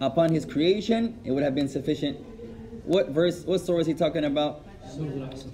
upon 0.01 0.33
his 0.33 0.45
creation 0.45 1.15
it 1.25 1.31
would 1.31 1.45
have 1.45 1.55
been 1.55 1.69
sufficient 1.69 2.17
what 2.87 3.11
verse 3.11 3.45
what 3.47 3.61
surah 3.61 3.79
is 3.81 3.87
he 3.87 3.95
talking 3.95 4.25
about 4.25 4.65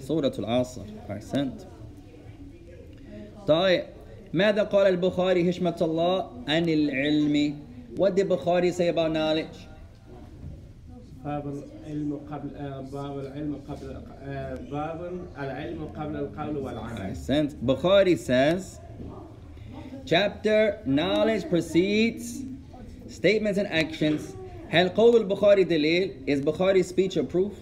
Surah 0.07 0.31
Al-Asr 0.39 0.85
أحسنت 1.09 1.61
طيب 3.47 3.83
ماذا 4.33 4.63
قال 4.63 4.87
البخاري 4.87 5.49
هشمة 5.49 5.75
الله 5.81 6.29
عن 6.47 6.69
العلم 6.69 7.55
What 7.95 8.15
did 8.15 8.29
Bukhari 8.29 8.71
say 8.71 8.87
about 8.89 9.11
knowledge? 9.11 9.57
باب 11.25 11.47
العلم 11.47 12.19
قبل 12.31 12.55
آه، 12.55 12.81
باب 12.81 13.19
العلم 13.19 13.55
قبل 13.69 13.95
آه، 14.23 14.55
باب 14.71 15.11
العلم 15.39 15.85
قبل 15.85 16.15
القول 16.15 16.57
والعمل 16.57 17.15
Ahsant. 17.15 17.53
Bukhari 17.65 18.17
says, 18.17 18.79
chapter 20.05 20.77
knowledge 20.85 21.49
precedes 21.49 22.43
statements 23.09 23.57
and 23.59 23.67
actions. 23.67 24.35
هل 24.73 24.89
قول 24.89 25.21
البخاري 25.21 25.63
دليل? 25.63 26.11
Is 26.27 26.41
Bukhari's 26.41 26.87
speech 26.87 27.17
a 27.17 27.23
proof? 27.23 27.53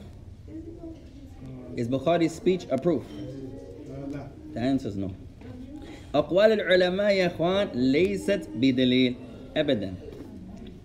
Is 1.77 1.87
Bukhari's 1.87 2.33
speech 2.35 2.65
a 2.71 2.77
proof? 2.77 3.03
آه، 3.91 4.05
لا 4.11 4.27
The 4.53 4.59
answer 4.59 4.87
is 4.89 4.95
no. 4.97 5.09
أقوال 6.15 6.51
العلماء 6.51 7.11
يا 7.13 7.27
إخوان 7.27 7.67
ليست 7.73 8.49
بدليل 8.55 9.15
أبدا. 9.57 9.93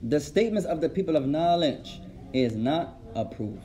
The 0.08 0.20
statements 0.20 0.64
of 0.66 0.80
the 0.80 0.88
people 0.88 1.16
of 1.16 1.26
knowledge 1.26 2.00
is 2.34 2.54
not 2.54 2.98
a 3.14 3.24
proof. 3.24 3.58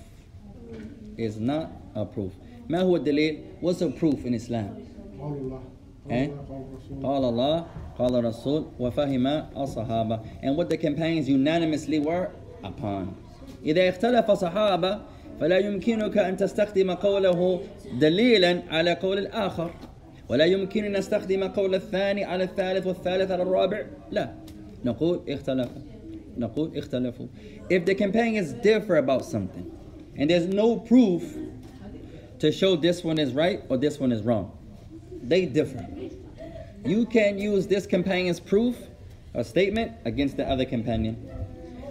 Is 1.17 1.39
not 1.39 1.67
a 1.95 2.05
proof. 2.05 2.31
ما 2.69 2.81
هو 2.81 2.95
الدليل? 2.95 3.39
What's 3.61 3.81
a 3.81 3.89
proof 3.89 4.25
in 4.25 4.33
Islam? 4.33 4.69
قول 5.19 5.37
الله 5.37 5.59
قول 6.09 6.13
Eh? 6.13 6.29
الله 6.29 6.45
قول 6.47 6.61
الرسول 6.61 7.03
قال 7.03 7.23
الله 7.25 7.65
قال 7.99 8.15
الرسول 8.15 8.65
وفهم 8.79 9.27
الصحابة 9.57 10.19
and 10.43 10.55
what 10.55 10.69
the 10.69 10.77
companions 10.77 11.27
unanimously 11.27 11.99
were 11.99 12.29
Upon 12.64 13.06
إذا 13.64 13.88
اختلف 13.88 14.30
صحابة 14.30 14.98
فلا 15.40 15.58
يمكنك 15.58 16.18
أن 16.18 16.36
تستخدم 16.36 16.90
قوله 16.90 17.60
دليلا 18.00 18.62
على 18.70 18.94
قول 18.94 19.18
الآخر 19.18 19.70
ولا 20.28 20.44
يمكن 20.44 20.84
أن 20.84 20.96
نستخدم 20.96 21.44
قول 21.44 21.74
الثاني 21.74 22.24
على 22.24 22.44
الثالث 22.44 22.86
والثالث 22.86 23.30
على 23.30 23.42
الرابع 23.42 23.82
لا 24.10 24.34
نقول 24.84 25.20
اختلفوا 25.28 25.82
نقول 26.38 26.78
اختلفوا 26.78 27.26
if 27.70 27.84
the 27.84 27.94
companions 27.94 28.52
differ 28.52 28.96
about 28.96 29.24
something 29.24 29.70
and 30.16 30.30
there's 30.30 30.46
no 30.46 30.76
proof 30.76 31.22
to 32.38 32.50
show 32.52 32.76
this 32.76 33.04
one 33.04 33.18
is 33.18 33.32
right 33.32 33.60
or 33.68 33.76
this 33.76 34.00
one 34.00 34.12
is 34.12 34.22
wrong 34.22 34.50
they 35.22 35.46
differ 35.46 35.86
you 36.84 37.06
can 37.06 37.38
use 37.38 37.66
this 37.66 37.86
companion's 37.86 38.40
proof 38.40 38.76
or 39.34 39.44
statement 39.44 39.92
against 40.04 40.36
the 40.36 40.48
other 40.48 40.64
companion. 40.64 41.16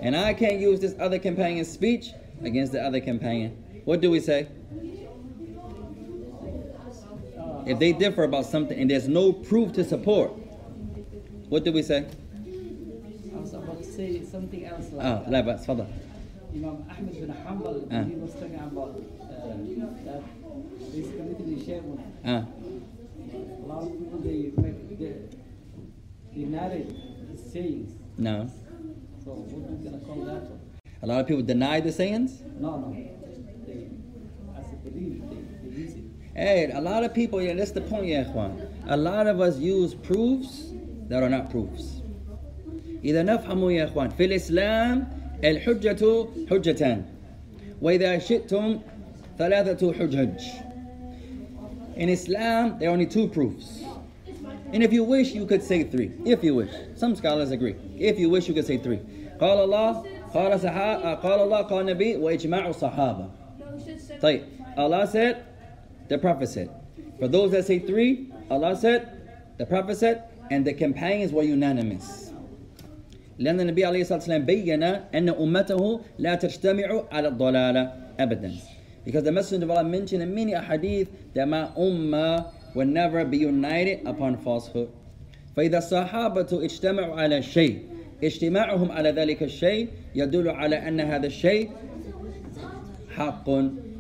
And 0.01 0.17
I 0.17 0.35
can't 0.35 0.59
use 0.61 0.81
this 0.81 0.95
other 0.99 1.19
companion's 1.19 1.71
speech 1.71 2.11
against 2.43 2.73
the 2.73 2.83
other 2.83 3.01
companion. 3.01 3.53
What 3.85 4.01
do 4.01 4.11
we 4.11 4.21
say? 4.21 4.49
If 7.67 7.79
they 7.81 7.93
differ 7.93 8.23
about 8.25 8.47
something 8.47 8.79
and 8.79 8.89
there's 8.91 9.09
no 9.09 9.33
proof 9.33 9.73
to 9.73 9.85
support, 9.85 10.31
what 11.49 11.65
do 11.65 11.73
we 11.73 11.83
say? 11.83 12.07
I 13.35 13.39
was 13.41 13.55
about 13.55 13.79
to 13.79 13.85
say 13.85 14.23
something 14.25 14.65
else 14.65 14.93
like 14.93 15.05
Ah, 15.07 15.25
لا 15.29 15.41
بأس 15.41 15.67
تفضل. 15.67 15.87
Imam 16.55 16.85
Ahmed 16.89 17.13
bin 17.21 17.29
Hanbal, 17.45 17.89
Ah. 17.91 18.05
he 18.05 18.15
was 18.15 18.33
talking 18.35 18.55
about 18.55 18.95
uh, 19.21 19.57
that 20.07 20.23
this 20.93 21.07
committed 21.17 21.59
a 21.59 21.65
shame. 21.65 21.99
Ah, 22.25 22.45
A 23.65 23.67
lot 23.67 23.83
of 23.83 23.93
people 23.99 24.19
they 24.21 24.53
make 24.63 24.99
they, 24.99 25.13
they 26.35 26.45
narrate 26.45 26.89
the 27.33 27.37
sayings. 27.51 27.91
no. 28.19 28.49
So 29.25 29.31
what 29.33 29.71
are 29.71 29.75
we 29.75 29.85
gonna 29.85 30.05
call 30.05 30.25
that? 30.25 30.43
A 31.03 31.07
lot 31.07 31.21
of 31.21 31.27
people 31.27 31.43
deny 31.43 31.81
the 31.81 31.93
sayings. 31.93 32.43
No, 32.59 32.79
no. 32.79 32.91
They, 32.91 33.89
as 34.59 34.73
a 34.73 34.77
belief, 34.77 35.23
they, 35.31 35.69
they 35.69 35.77
use 35.77 35.95
it. 35.95 36.05
Hey, 36.35 36.71
a 36.73 36.81
lot 36.81 37.05
of 37.05 37.15
people, 37.15 37.41
yeah, 37.43 37.55
that's 37.55 37.71
the 37.73 37.81
point, 37.81 38.07
yeah, 38.07 38.25
ikhwan. 38.25 38.69
A 38.89 38.97
lot 38.97 39.27
of 39.27 39.41
us 39.41 39.59
use 39.59 39.95
proofs 39.95 40.71
that 41.09 41.23
are 41.23 41.29
not 41.29 41.51
proofs. 41.51 42.01
إذا 43.05 43.23
نفهم 43.23 43.71
يا 43.71 43.85
إخوان 43.85 44.09
في 44.11 44.25
الإسلام 44.25 45.09
الحجة 45.45 46.27
حجتان 46.51 47.03
وإذا 47.83 48.19
شئتم 48.19 48.79
ثلاثة 49.39 49.93
حجج 49.93 50.41
In 51.97 52.09
Islam, 52.11 52.79
there 52.79 52.91
are 52.91 52.93
only 52.93 53.07
two 53.07 53.29
proofs. 53.29 53.81
And 54.73 54.83
if 54.83 54.93
you 54.93 55.05
wish, 55.05 55.33
you 55.33 55.47
could 55.47 55.63
say 55.63 55.85
three. 55.85 56.13
If 56.25 56.43
you 56.43 56.55
wish. 56.55 56.71
Some 56.97 57.15
scholars 57.17 57.51
agree. 57.51 57.77
If 57.99 58.19
you 58.19 58.29
wish, 58.31 58.49
you 58.49 58.55
could 58.55 58.67
say 58.67 58.79
three. 58.79 59.01
قال 59.41 59.59
الله 59.69 60.05
قال 60.35 60.61
صحابة 60.61 61.15
قال 61.15 61.41
الله 61.41 61.63
قال 61.63 61.81
النبي 61.89 62.17
وإجماع 62.17 62.69
الصحابة 62.69 63.29
No, 63.59 63.67
we 63.77 63.85
should 63.85 64.01
say. 64.01 64.19
طيب 64.19 64.43
Allah 64.77 65.07
said, 65.07 65.45
the 66.09 66.19
Prophet 66.19 66.49
said. 66.49 66.71
For 67.19 67.29
those 67.29 67.51
that 67.53 67.65
say 67.65 67.79
three, 67.79 68.33
Allah 68.51 68.77
said, 68.77 69.55
the 69.59 69.67
Prophet 69.67 69.97
said, 69.97 70.25
and 70.51 70.67
the 70.67 70.73
companions 70.75 71.33
were 71.33 71.43
unanimous. 71.43 72.33
لأن 73.39 73.61
النبي 73.61 73.85
عليه 73.85 74.01
الصلاة 74.03 74.19
والسلام 74.19 74.47
بين 74.47 74.83
أن 75.15 75.29
أمته 75.29 76.01
لا 76.19 76.35
تجتمع 76.35 77.05
على 77.13 77.29
الضلالة 77.29 77.93
أبدا. 78.21 78.53
Because 79.05 79.23
the 79.25 79.33
Messenger 79.33 79.65
of 79.65 79.71
Allah 79.71 79.85
mentioned 79.85 80.23
in 80.23 80.35
many 80.35 80.53
hadith 80.55 81.09
that 81.35 81.47
my 81.47 81.69
ummah 81.79 82.51
will 82.75 82.87
never 82.87 83.25
be 83.25 83.39
united 83.39 84.07
upon 84.07 84.37
falsehood. 84.37 84.89
فإذا 85.57 85.79
الصحابة 85.79 86.49
اجتمعوا 86.53 87.15
على 87.21 87.43
شيء 87.43 87.79
اجتماعهم 88.25 88.93
على 88.93 89.11
ذلك 89.11 89.43
الشيء 89.43 89.89
يدل 90.15 90.49
على 90.49 90.77
أن 90.89 91.01
هذا 91.01 91.27
الشيء 91.27 91.71
حق 93.17 93.49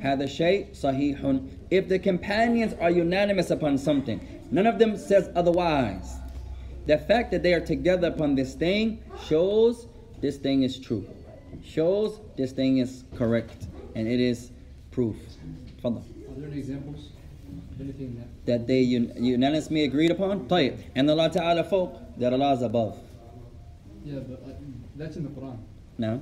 هذا 0.00 0.24
الشيء 0.24 0.66
صحيح 0.74 1.40
if 1.70 1.88
the 1.88 1.98
companions 1.98 2.74
are 2.80 2.90
unanimous 2.90 3.50
upon 3.50 3.78
something 3.78 4.20
none 4.50 4.66
of 4.66 4.78
them 4.78 4.96
says 4.96 5.30
otherwise 5.34 6.16
the 6.86 6.98
fact 6.98 7.30
that 7.30 7.42
they 7.42 7.54
are 7.54 7.60
together 7.60 8.08
upon 8.08 8.34
this 8.34 8.54
thing 8.54 9.02
shows 9.26 9.86
this 10.20 10.36
thing 10.36 10.62
is 10.62 10.78
true 10.78 11.04
shows 11.64 12.20
this 12.36 12.52
thing 12.52 12.78
is 12.78 13.04
correct 13.16 13.66
and 13.94 14.06
it 14.06 14.20
is 14.20 14.50
proof 14.90 15.16
تفضل 15.82 16.02
Are 16.02 16.40
there 16.40 16.48
any 16.50 16.58
examples? 16.58 17.09
Anything 17.80 18.16
that 18.18 18.28
that 18.46 18.66
they 18.66 18.82
un- 18.96 19.12
unanimously 19.16 19.84
agreed 19.84 20.10
upon 20.10 20.48
طيب 20.48 20.74
and 20.94 21.10
Allah 21.10 21.30
Ta'ala 21.30 21.64
فوق 21.64 22.18
that 22.18 22.32
Allah 22.32 22.52
is 22.54 22.62
above 22.62 22.96
yeah, 24.04 24.20
but 24.20 24.42
uh, 24.46 24.52
that's 24.96 25.16
in 25.16 25.24
the 25.24 25.30
Quran. 25.30 25.58
now 25.98 26.20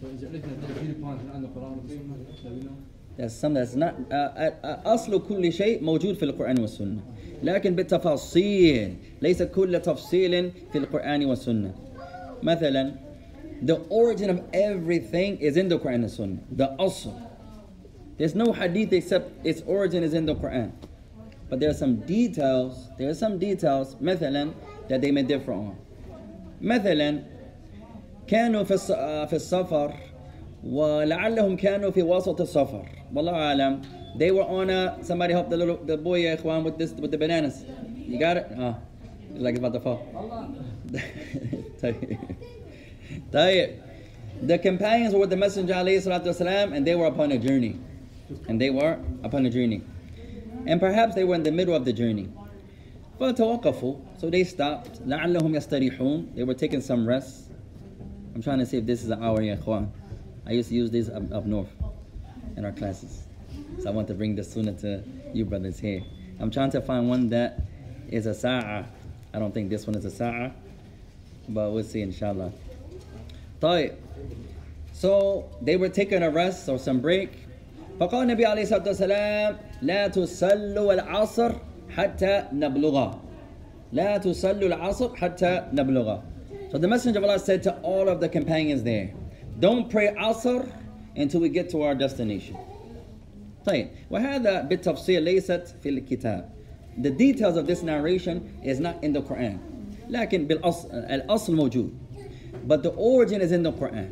So 0.00 0.06
is 0.08 0.20
there 0.20 0.30
anything 0.30 0.50
that 0.60 0.66
they 0.66 0.72
agreed 0.74 0.96
upon 0.98 1.20
in 1.34 1.42
the 1.42 1.48
Quran 1.48 1.78
or 1.78 1.82
the 1.86 1.94
Sunnah 1.94 2.18
that 2.42 2.52
we 2.52 2.60
know? 2.68 2.76
That's 3.16 3.34
some 3.34 3.54
that's 3.54 3.74
not 3.74 3.94
uh, 4.10 4.14
uh, 4.14 4.76
أصل 4.84 5.22
كل 5.28 5.52
شيء 5.52 5.82
موجود 5.84 6.14
في 6.14 6.22
القرآن 6.24 6.60
والسنة 6.60 7.00
لكن 7.42 7.74
بالتفاصيل 7.74 8.94
ليس 9.22 9.42
كل 9.42 9.80
تفصيل 9.80 10.50
في 10.72 10.78
القرآن 10.78 11.24
والسنة 11.24 11.74
مثلا 12.42 12.92
the 13.62 13.76
origin 13.88 14.28
of 14.30 14.40
everything 14.52 15.38
is 15.38 15.56
in 15.56 15.68
the 15.68 15.78
Quran 15.78 16.04
and 16.04 16.10
Sunnah 16.10 16.38
the 16.52 16.76
أصل 16.78 17.12
there's 18.18 18.34
no 18.34 18.52
hadith 18.52 18.92
except 18.92 19.30
its 19.46 19.62
origin 19.66 20.02
is 20.02 20.12
in 20.12 20.26
the 20.26 20.34
Quran 20.34 20.70
but 21.50 21.60
there 21.60 21.70
are 21.70 21.78
some 21.84 21.94
details 22.06 22.72
there 22.98 23.08
are 23.10 23.14
some 23.24 23.38
details 23.38 23.96
مثلا 24.00 24.50
that 24.88 25.00
they 25.00 25.10
may 25.10 25.22
differ 25.22 25.52
on 25.52 25.74
مثلا 26.62 27.18
كانوا 28.26 28.62
في 28.64 28.74
الس- 28.74 28.90
آه، 28.90 29.24
في 29.26 29.36
السفر 29.36 29.92
ولعلهم 30.66 31.56
كانوا 31.56 31.90
في 31.90 32.02
وسط 32.02 32.40
السفر 32.40 32.86
والله 33.14 33.32
أعلم 33.32 33.80
they 34.18 34.30
were 34.30 34.46
on 34.48 34.70
a 34.70 35.04
somebody 35.06 35.32
help 35.32 35.48
the 35.50 35.56
little 35.56 35.78
the 35.86 35.96
boy 35.96 36.16
يا 36.18 36.34
إخوان 36.34 36.64
with 36.64 36.78
this 36.78 36.90
with 37.02 37.10
the 37.10 37.18
bananas 37.18 37.64
you 38.08 38.18
got 38.18 38.36
it 38.36 38.46
ah 38.58 38.74
like 39.38 39.54
it's 39.54 39.58
about 39.64 39.74
to 39.74 39.80
fall 39.80 39.98
طيب 41.82 41.94
طيب 43.32 43.70
the 44.46 44.58
companions 44.58 45.12
were 45.14 45.20
with 45.26 45.30
the 45.30 45.36
messenger 45.36 45.72
عليه 45.74 45.96
الصلاة 45.98 46.22
والسلام 46.26 46.72
and 46.74 46.86
they 46.86 46.94
were 46.96 47.06
upon 47.06 47.32
a 47.32 47.38
journey 47.38 47.74
and 48.48 48.60
they 48.60 48.70
were 48.70 48.96
upon 49.24 49.46
a 49.46 49.50
journey 49.50 49.80
and 50.66 50.80
perhaps 50.80 51.14
they 51.14 51.24
were 51.24 51.34
in 51.34 51.42
the 51.42 51.52
middle 51.52 51.74
of 51.74 51.84
the 51.84 51.92
journey 51.92 52.28
فتوقفوا 53.20 53.96
so 54.18 54.30
they 54.30 54.44
stopped 54.44 55.00
لعلهم 55.06 55.54
يستريحون 55.54 56.34
they 56.34 56.44
were 56.44 56.54
taking 56.54 56.80
some 56.80 57.06
rest 57.06 57.50
I'm 58.34 58.42
trying 58.42 58.58
to 58.58 58.66
see 58.66 58.76
if 58.76 58.86
this 58.86 59.02
is 59.02 59.10
an 59.10 59.22
hour 59.22 59.40
يا 59.40 59.58
إخوان 59.58 59.88
I 60.46 60.52
used 60.52 60.68
to 60.68 60.74
use 60.74 60.90
this 60.90 61.08
up, 61.08 61.32
up 61.32 61.46
north 61.46 61.70
in 62.56 62.64
our 62.64 62.72
classes 62.72 63.26
so 63.80 63.88
I 63.88 63.92
want 63.92 64.08
to 64.08 64.14
bring 64.14 64.34
the 64.34 64.44
sunnah 64.44 64.74
to 64.74 65.02
you 65.32 65.44
brothers 65.44 65.78
here 65.78 66.02
I'm 66.38 66.50
trying 66.50 66.70
to 66.72 66.80
find 66.80 67.08
one 67.08 67.28
that 67.30 67.60
is 68.10 68.26
a 68.26 68.34
sa'a 68.34 68.84
I 69.32 69.38
don't 69.38 69.54
think 69.54 69.70
this 69.70 69.86
one 69.86 69.96
is 69.96 70.04
a 70.04 70.10
sa'a 70.10 70.52
but 71.48 71.70
we'll 71.70 71.84
see 71.84 72.02
inshallah 72.02 72.52
طيب 73.60 73.94
so 74.92 75.48
they 75.62 75.76
were 75.76 75.88
taking 75.88 76.22
a 76.22 76.30
rest 76.30 76.68
or 76.68 76.78
some 76.78 77.00
break 77.00 77.30
فقال 78.00 78.22
النبي 78.22 78.46
عليه 78.46 78.62
الصلاة 78.62 78.86
والسلام 78.86 79.56
لا 79.82 80.08
تصلوا 80.08 80.92
العصر 80.92 81.52
حتى 81.88 82.44
نبلغ 82.52 83.14
لا 83.92 84.18
تصلوا 84.18 84.68
العصر 84.68 85.16
حتى 85.16 85.62
نبلغ 85.72 86.18
So 86.72 86.78
the 86.78 86.88
Messenger 86.88 87.20
of 87.20 87.24
Allah 87.24 87.38
said 87.38 87.62
to 87.62 87.76
all 87.82 88.08
of 88.08 88.20
the 88.20 88.28
companions 88.28 88.82
there, 88.82 89.12
don't 89.60 89.88
pray 89.88 90.08
Asr 90.18 90.68
until 91.16 91.40
we 91.40 91.48
get 91.48 91.70
to 91.70 91.82
our 91.82 91.94
destination. 91.94 92.56
طيب 93.64 93.88
وهذا 94.10 94.60
بالتفصيل 94.60 95.22
ليست 95.22 95.74
في 95.82 95.88
الكتاب. 95.88 96.48
The 96.98 97.10
details 97.10 97.56
of 97.56 97.66
this 97.66 97.82
narration 97.82 98.58
is 98.64 98.80
not 98.80 99.02
in 99.04 99.12
the 99.12 99.22
Quran. 99.22 99.58
لكن 100.10 100.46
بالأصل 100.46 100.88
الأصل 100.92 101.54
موجود. 101.54 101.90
But 102.66 102.82
the 102.82 102.90
origin 102.90 103.40
is 103.40 103.52
in 103.52 103.62
the 103.62 103.72
Quran. 103.72 104.08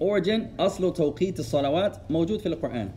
Origin 0.00 0.48
أصل 0.58 0.92
توقيت 0.92 1.40
الصلوات 1.40 1.96
موجود 2.10 2.40
في 2.40 2.46
القرآن. 2.46 2.88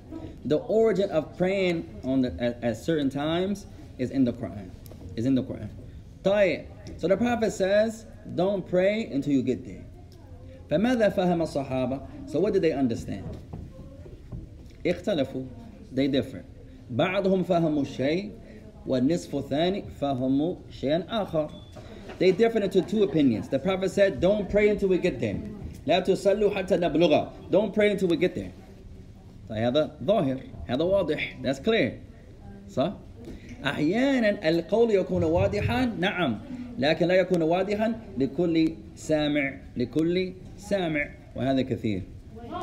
The 0.46 0.58
origin 0.58 1.10
of 1.12 1.38
praying 1.38 1.88
on 2.04 2.22
the, 2.22 2.36
at, 2.40 2.64
at 2.64 2.78
certain 2.78 3.10
times 3.10 3.66
is 3.98 4.12
in 4.12 4.26
the 4.26 4.34
Quran. 4.34 4.70
Is 5.16 5.26
in 5.26 5.36
the 5.36 5.44
Quran. 5.44 5.70
طيب. 6.24 6.66
So 6.98 7.08
the 7.08 7.18
Prophet 7.18 7.52
says, 7.52 8.06
don't 8.36 8.68
pray 8.68 9.06
until 9.06 9.34
you 9.34 9.44
get 9.44 9.66
there. 9.66 9.84
فماذا 10.70 11.16
فهم 11.16 11.42
الصحابة? 11.42 12.30
So 12.30 12.40
what 12.40 12.54
did 12.54 12.62
they 12.62 12.72
understand? 12.72 13.26
اختلفوا 14.86 15.44
they 15.96 16.08
differ 16.08 16.44
بعضهم 16.92 17.44
فهموا 17.44 17.82
الشيء 17.82 18.32
والنصف 18.88 19.36
الثاني 19.36 19.84
فهموا 20.02 20.56
شيئا 20.72 21.06
آخر 21.10 21.50
they 22.20 22.32
differ 22.32 22.60
into 22.60 22.82
two 22.82 23.04
opinions 23.04 23.48
the 23.50 23.60
prophet 23.60 23.92
said 23.92 24.20
don't 24.20 24.50
pray 24.50 24.70
until 24.70 24.90
we 24.90 24.98
get 24.98 25.20
there 25.20 25.38
لا 25.88 26.00
تصلوا 26.00 26.50
حتى 26.50 26.78
نبلغ 26.78 27.28
don't 27.52 27.74
pray 27.74 27.92
until 27.92 28.08
we 28.08 28.18
get 28.18 28.36
there 28.36 28.52
فهذا 29.50 29.92
ظاهر 30.04 30.38
هذا 30.68 30.84
واضح 30.84 31.38
that's 31.44 31.60
clear 31.60 31.92
صح 32.70 32.94
أحيانا 33.66 34.50
القول 34.50 34.92
يكون 34.92 35.24
واضحا 35.24 35.86
نعم 35.86 36.40
لكن 36.80 37.08
لا 37.08 37.14
يكون 37.14 37.42
واضحا 37.42 37.96
لكل 38.18 38.74
سامع 38.96 39.54
لكل 39.78 40.34
سامع 40.58 41.10
وهذا 41.36 41.62
كثير 41.62 42.02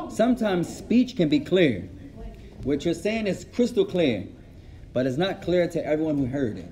sometimes 0.08 0.68
speech 0.68 1.16
can 1.16 1.28
be 1.28 1.40
clear 1.40 1.88
what 2.64 2.84
you're 2.84 2.94
saying 2.94 3.26
is 3.26 3.44
crystal 3.54 3.84
clear 3.84 4.24
but 4.92 5.06
it's 5.06 5.16
not 5.16 5.42
clear 5.42 5.66
to 5.68 5.84
everyone 5.84 6.16
who 6.18 6.26
heard 6.26 6.58
it 6.58 6.70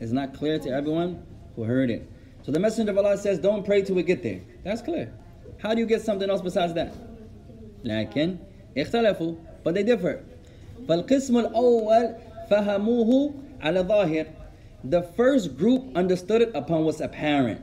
it's 0.00 0.12
not 0.12 0.34
clear 0.34 0.58
to 0.58 0.68
everyone 0.70 1.22
who 1.56 1.62
heard 1.64 1.90
it 1.90 2.02
so 2.42 2.52
the 2.52 2.58
messenger 2.58 2.92
of 2.92 2.98
allah 2.98 3.16
says 3.16 3.38
don't 3.38 3.64
pray 3.64 3.82
till 3.82 3.94
we 3.94 4.02
get 4.02 4.22
there 4.22 4.40
that's 4.64 4.82
clear 4.82 5.12
how 5.62 5.74
do 5.74 5.80
you 5.80 5.86
get 5.86 6.02
something 6.02 6.28
else 6.30 6.42
besides 6.42 6.74
that 6.74 6.92
لكن 7.84 8.36
اختلفوا 8.76 9.34
but 9.64 9.74
they 9.74 9.82
differ 9.82 10.16
فالقسم 10.88 11.38
الأول 11.38 12.14
فهموه 12.50 13.34
على 13.60 13.80
ظاهر 13.80 14.26
the 14.84 15.02
first 15.02 15.56
group 15.58 15.82
understood 15.94 16.40
it 16.42 16.50
upon 16.54 16.84
what's 16.84 17.00
apparent 17.00 17.60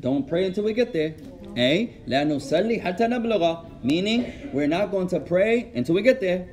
don't 0.00 0.26
pray 0.26 0.44
until 0.44 0.64
we 0.64 0.72
get 0.72 0.92
there 0.92 1.14
A 1.56 1.88
لا 2.06 2.24
نصلي 2.24 2.80
حتى 2.80 3.06
نبلغ 3.06 3.56
meaning 3.84 4.24
we're 4.52 4.66
not 4.66 4.90
going 4.90 5.06
to 5.08 5.20
pray 5.20 5.70
until 5.74 5.94
we 5.94 6.02
get 6.02 6.20
there 6.20 6.46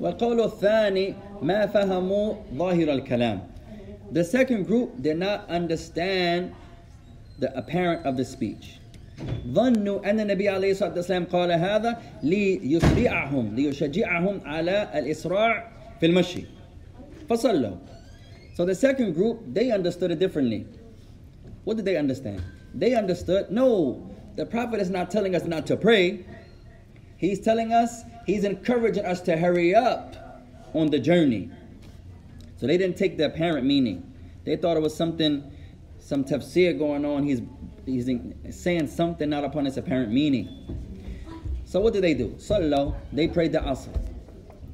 والقول 0.00 0.40
الثاني 0.40 1.14
ما 1.42 1.66
فهموا 1.66 2.34
ظاهر 2.54 2.92
الكلام 2.92 3.40
the 4.12 4.24
second 4.24 4.66
group 4.66 5.00
did 5.00 5.16
not 5.16 5.48
understand 5.48 6.52
the 7.38 7.56
apparent 7.56 8.04
of 8.04 8.16
the 8.16 8.24
speech 8.24 8.78
ظنوا 9.48 10.10
أن 10.10 10.20
النبي 10.20 10.48
عليه 10.48 10.70
الصلاة 10.70 10.94
والسلام 10.94 11.24
قال 11.24 11.52
هذا 11.52 11.98
ليسرعهم 12.22 13.54
ليشجعهم 13.54 14.40
على 14.44 14.88
الإسراع 14.94 15.68
في 16.00 16.06
المشي 16.06 16.44
فصلوا 17.28 17.76
So 18.54 18.64
the 18.64 18.74
second 18.74 19.14
group, 19.14 19.40
they 19.54 19.70
understood 19.70 20.10
it 20.10 20.18
differently. 20.18 20.66
What 21.64 21.76
did 21.76 21.86
they 21.86 21.96
understand? 21.96 22.42
They 22.74 22.94
understood, 22.94 23.50
no, 23.50 24.06
the 24.36 24.44
Prophet 24.44 24.80
is 24.80 24.90
not 24.90 25.10
telling 25.10 25.34
us 25.34 25.44
not 25.44 25.66
to 25.68 25.76
pray. 25.76 26.26
He's 27.16 27.40
telling 27.40 27.72
us, 27.72 28.02
he's 28.26 28.44
encouraging 28.44 29.06
us 29.06 29.20
to 29.22 29.36
hurry 29.36 29.74
up 29.74 30.42
on 30.74 30.88
the 30.88 30.98
journey. 30.98 31.50
So 32.56 32.66
they 32.66 32.76
didn't 32.76 32.96
take 32.96 33.16
the 33.16 33.26
apparent 33.26 33.66
meaning. 33.66 34.12
They 34.44 34.56
thought 34.56 34.76
it 34.76 34.82
was 34.82 34.94
something, 34.94 35.50
some 35.98 36.24
tafsir 36.24 36.78
going 36.78 37.04
on. 37.04 37.22
He's, 37.22 37.40
he's 37.86 38.08
saying 38.50 38.86
something 38.88 39.28
not 39.28 39.44
upon 39.44 39.66
its 39.66 39.76
apparent 39.76 40.12
meaning. 40.12 40.48
So 41.64 41.80
what 41.80 41.92
did 41.92 42.02
they 42.02 42.14
do? 42.14 42.34
صلوا, 42.38 42.94
they 43.12 43.28
prayed 43.28 43.52
the 43.52 43.60
asr. 43.60 43.90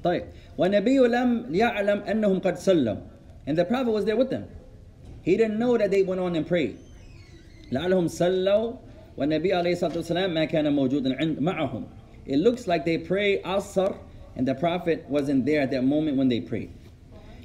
طيب 0.02 0.24
والنبي 0.58 0.98
لم 0.98 1.54
يعلم 1.54 2.00
أنهم 2.02 2.40
قد 2.40 2.56
صلوا 2.56 2.96
and 3.46 3.56
the 3.56 3.64
Prophet 3.64 3.90
was 3.90 4.04
there 4.04 4.16
with 4.16 4.30
them. 4.30 4.48
He 5.22 5.36
didn't 5.36 5.58
know 5.58 5.76
that 5.76 5.90
they 5.90 6.02
went 6.02 6.20
on 6.20 6.36
and 6.36 6.46
prayed. 6.46 6.78
لعلهم 7.72 8.08
صلوا 8.08 8.72
والنبي 9.16 9.52
عليه 9.52 9.72
الصلاة 9.72 9.96
والسلام 9.96 10.34
ما 10.34 10.44
كان 10.44 10.72
موجودا 10.72 11.16
عند 11.20 11.40
معهم. 11.40 11.84
It 12.26 12.38
looks 12.38 12.66
like 12.66 12.84
they 12.84 12.98
prayed 12.98 13.42
Asr 13.44 13.96
and 14.36 14.46
the 14.46 14.54
Prophet 14.54 15.04
wasn't 15.08 15.46
there 15.46 15.60
at 15.62 15.70
that 15.70 15.84
moment 15.84 16.16
when 16.16 16.28
they 16.28 16.40
prayed. 16.40 16.70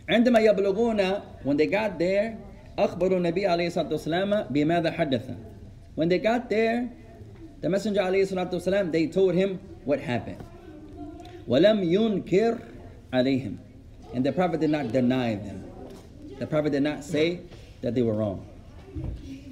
عندما 0.09 0.39
يبلغون 0.39 1.21
when 1.43 1.57
they 1.57 1.67
got 1.67 1.99
there 1.99 2.37
أخبروا 2.77 3.17
النبي 3.17 3.47
عليه 3.47 3.67
الصلاة 3.67 3.91
والسلام 3.91 4.45
بماذا 4.49 4.91
حدث. 4.91 5.35
When 5.95 6.09
they 6.09 6.19
got 6.19 6.49
there, 6.49 6.89
the 7.61 7.69
Messenger 7.69 8.01
عليه 8.01 8.23
الصلاة 8.31 8.51
والسلام 8.51 8.91
they 8.91 9.07
told 9.07 9.35
him 9.35 9.59
what 9.85 9.99
happened. 9.99 10.37
ولم 11.47 11.83
ينكر 11.83 12.59
عليهم. 13.13 13.57
And 14.13 14.25
the 14.25 14.31
Prophet 14.31 14.59
did 14.59 14.69
not 14.69 14.91
deny 14.91 15.35
them. 15.35 15.63
The 16.39 16.47
Prophet 16.47 16.71
did 16.71 16.83
not 16.83 17.03
say 17.03 17.41
that 17.81 17.93
they 17.95 18.01
were 18.01 18.13
wrong. 18.13 18.45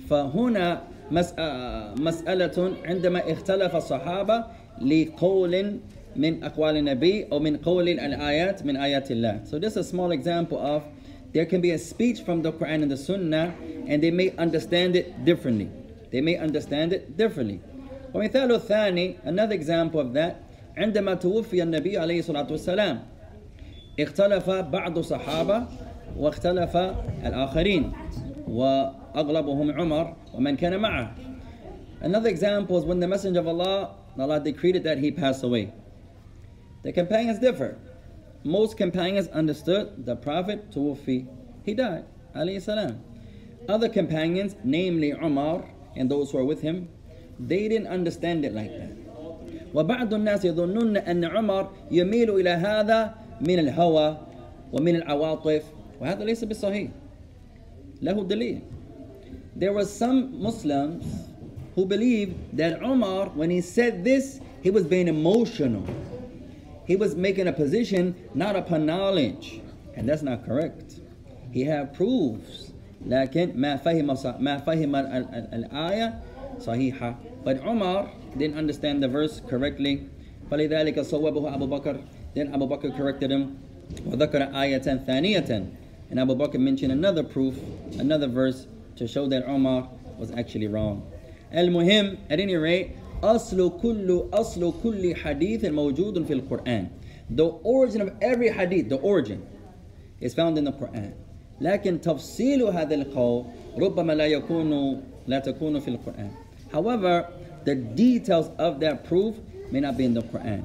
فهنا 0.10 0.82
مسألة 1.12 2.78
عندما 2.86 3.32
اختلف 3.32 3.76
الصحابة 3.76 4.46
لقول 4.82 5.80
من 6.16 6.44
أقوال 6.44 6.78
النبي 6.78 7.28
أو 7.32 7.40
من 7.40 7.58
قول 7.58 7.90
الآيات 7.90 8.66
من 8.66 8.78
آيات 8.78 9.12
الله. 9.12 9.48
So 9.48 9.60
this 9.60 9.74
is 9.74 9.78
a 9.78 9.84
small 9.84 10.12
example 10.12 10.58
of 10.58 10.84
there 11.34 11.46
can 11.46 11.62
be 11.62 11.72
a 11.72 11.78
speech 11.78 12.22
from 12.22 12.42
the 12.42 12.52
Quran 12.52 12.84
and 12.84 12.92
the 12.92 12.98
Sunnah 12.98 13.54
and 13.88 14.02
they 14.02 14.12
may 14.12 14.34
understand 14.38 14.96
it 14.96 15.26
differently. 15.26 15.70
They 16.14 16.22
may 16.22 16.38
understand 16.38 16.94
it 16.94 17.18
differently. 17.18 17.62
ومثال 18.14 18.52
الثاني 18.52 19.16
another 19.26 19.54
example 19.54 20.00
of 20.00 20.14
that 20.14 20.36
عندما 20.78 21.14
توفي 21.14 21.64
النبي 21.64 21.98
عليه 21.98 22.20
الصلاة 22.20 22.48
والسلام 22.52 23.00
اختلف 24.00 24.50
بعض 24.50 24.98
الصحابة 24.98 25.68
واختلف 26.18 26.78
الآخرين 27.26 27.92
وأغلبهم 28.48 29.72
عمر 29.72 30.16
ومن 30.34 30.56
كان 30.56 30.80
معه 30.80 31.16
Another 32.02 32.30
example 32.30 32.78
is 32.78 32.86
when 32.86 33.02
the 33.02 33.08
Messenger 33.08 33.42
of 33.42 33.48
Allah, 33.48 33.96
Allah 34.18 34.40
decreed 34.40 34.82
that 34.84 35.00
he 35.00 35.12
pass 35.12 35.44
away. 35.44 35.74
The 36.84 36.94
companions 36.94 37.40
differ. 37.40 37.78
Most 38.46 38.78
companions 38.78 39.28
understood 39.28 40.06
the 40.06 40.16
Prophet 40.16 40.72
Tuwfi. 40.72 41.28
He 41.66 41.74
died. 41.74 42.06
alayhi 42.34 42.62
salam. 42.62 43.04
Other 43.68 43.90
companions, 43.90 44.56
namely 44.64 45.12
Umar 45.12 45.66
and 45.96 46.10
those 46.10 46.32
who 46.32 46.38
are 46.38 46.44
with 46.46 46.62
him, 46.62 46.90
they 47.40 47.68
didn't 47.68 47.88
understand 47.88 48.46
it 48.46 48.54
like 48.54 48.72
that. 48.78 48.92
وبعض 49.74 50.14
الناس 50.14 50.46
يظنون 50.46 50.98
أن 50.98 51.26
عمر 51.26 51.70
يميل 51.92 52.30
إلى 52.30 52.50
هذا 52.50 53.16
من 53.42 53.60
الهوى 53.60 54.18
ومن 54.74 54.96
العواطف 54.96 55.64
وهذا 56.02 56.24
ليس 56.24 56.44
بالصحيح 56.44 56.90
له 58.02 58.24
دليل 58.24 58.62
There 59.56 59.74
were 59.74 59.86
some 59.86 60.42
Muslims 60.42 61.06
who 61.76 61.86
believed 61.86 62.58
that 62.58 62.82
Umar, 62.82 63.28
when 63.30 63.50
he 63.50 63.62
said 63.62 64.04
this, 64.04 64.40
he 64.62 64.70
was 64.70 64.86
being 64.86 65.08
emotional. 65.08 65.86
He 66.86 66.96
was 66.96 67.16
making 67.16 67.48
a 67.48 67.54
position 67.54 68.16
not 68.34 68.56
upon 68.56 68.86
knowledge. 68.86 69.62
And 69.96 70.08
that's 70.08 70.22
not 70.22 70.46
correct. 70.46 71.02
He 71.52 71.66
had 71.66 71.94
proofs. 71.94 72.63
لكن 73.08 73.52
ما 73.56 73.76
فهم 73.76 74.08
ما 74.40 74.58
فهم 74.58 74.96
الآية 74.96 76.14
صحيحة. 76.60 77.16
But 77.46 77.66
Umar 77.66 78.12
didn't 78.38 78.58
understand 78.58 79.02
the 79.02 79.08
verse 79.08 79.40
correctly. 79.40 80.08
فلذلك 80.52 81.00
صوبه 81.00 81.56
أبو 81.56 81.68
بكر. 81.68 82.00
Then 82.36 82.54
Abu 82.54 82.68
Bakr 82.68 82.96
corrected 82.96 83.32
him. 83.32 83.58
وذكر 84.06 84.54
آية 84.54 85.06
ثانية. 85.06 85.68
And 86.12 86.20
Abu 86.20 86.36
Bakr 86.36 86.60
mentioned 86.60 86.92
another 86.92 87.24
proof, 87.24 87.60
another 87.98 88.28
verse 88.28 88.68
to 88.96 89.08
show 89.08 89.28
that 89.28 89.48
Umar 89.48 89.90
was 90.18 90.32
actually 90.32 90.68
wrong. 90.68 91.04
المهم 91.54 92.18
at 92.30 92.40
any 92.40 92.56
rate 92.56 92.92
أصل 93.24 93.80
كل 93.82 94.30
أصل 94.34 94.74
كل 94.84 95.16
حديث 95.16 95.66
موجود 95.66 96.26
في 96.26 96.42
القرآن. 96.42 96.88
The 97.30 97.46
origin 97.46 98.02
of 98.02 98.14
every 98.22 98.50
hadith, 98.50 98.90
the 98.90 98.98
origin, 98.98 99.46
is 100.20 100.34
found 100.34 100.58
in 100.58 100.64
the 100.64 100.72
Quran. 100.72 101.14
لكن 101.62 102.02
تفصيل 102.02 102.64
هذا 102.64 102.96
القول 102.96 103.46
ربما 103.78 104.14
لا 104.14 104.26
يكون 104.26 105.02
لا 105.28 105.40
تكون 105.40 105.80
في 105.80 105.88
القرآن. 105.88 106.32
However, 106.72 107.26
the 107.66 107.76
details 107.76 108.50
of 108.58 108.80
that 108.80 109.04
proof 109.04 109.36
may 109.72 109.80
not 109.80 109.98
be 109.98 110.06
in 110.06 110.14
the 110.14 110.22
Quran. 110.22 110.64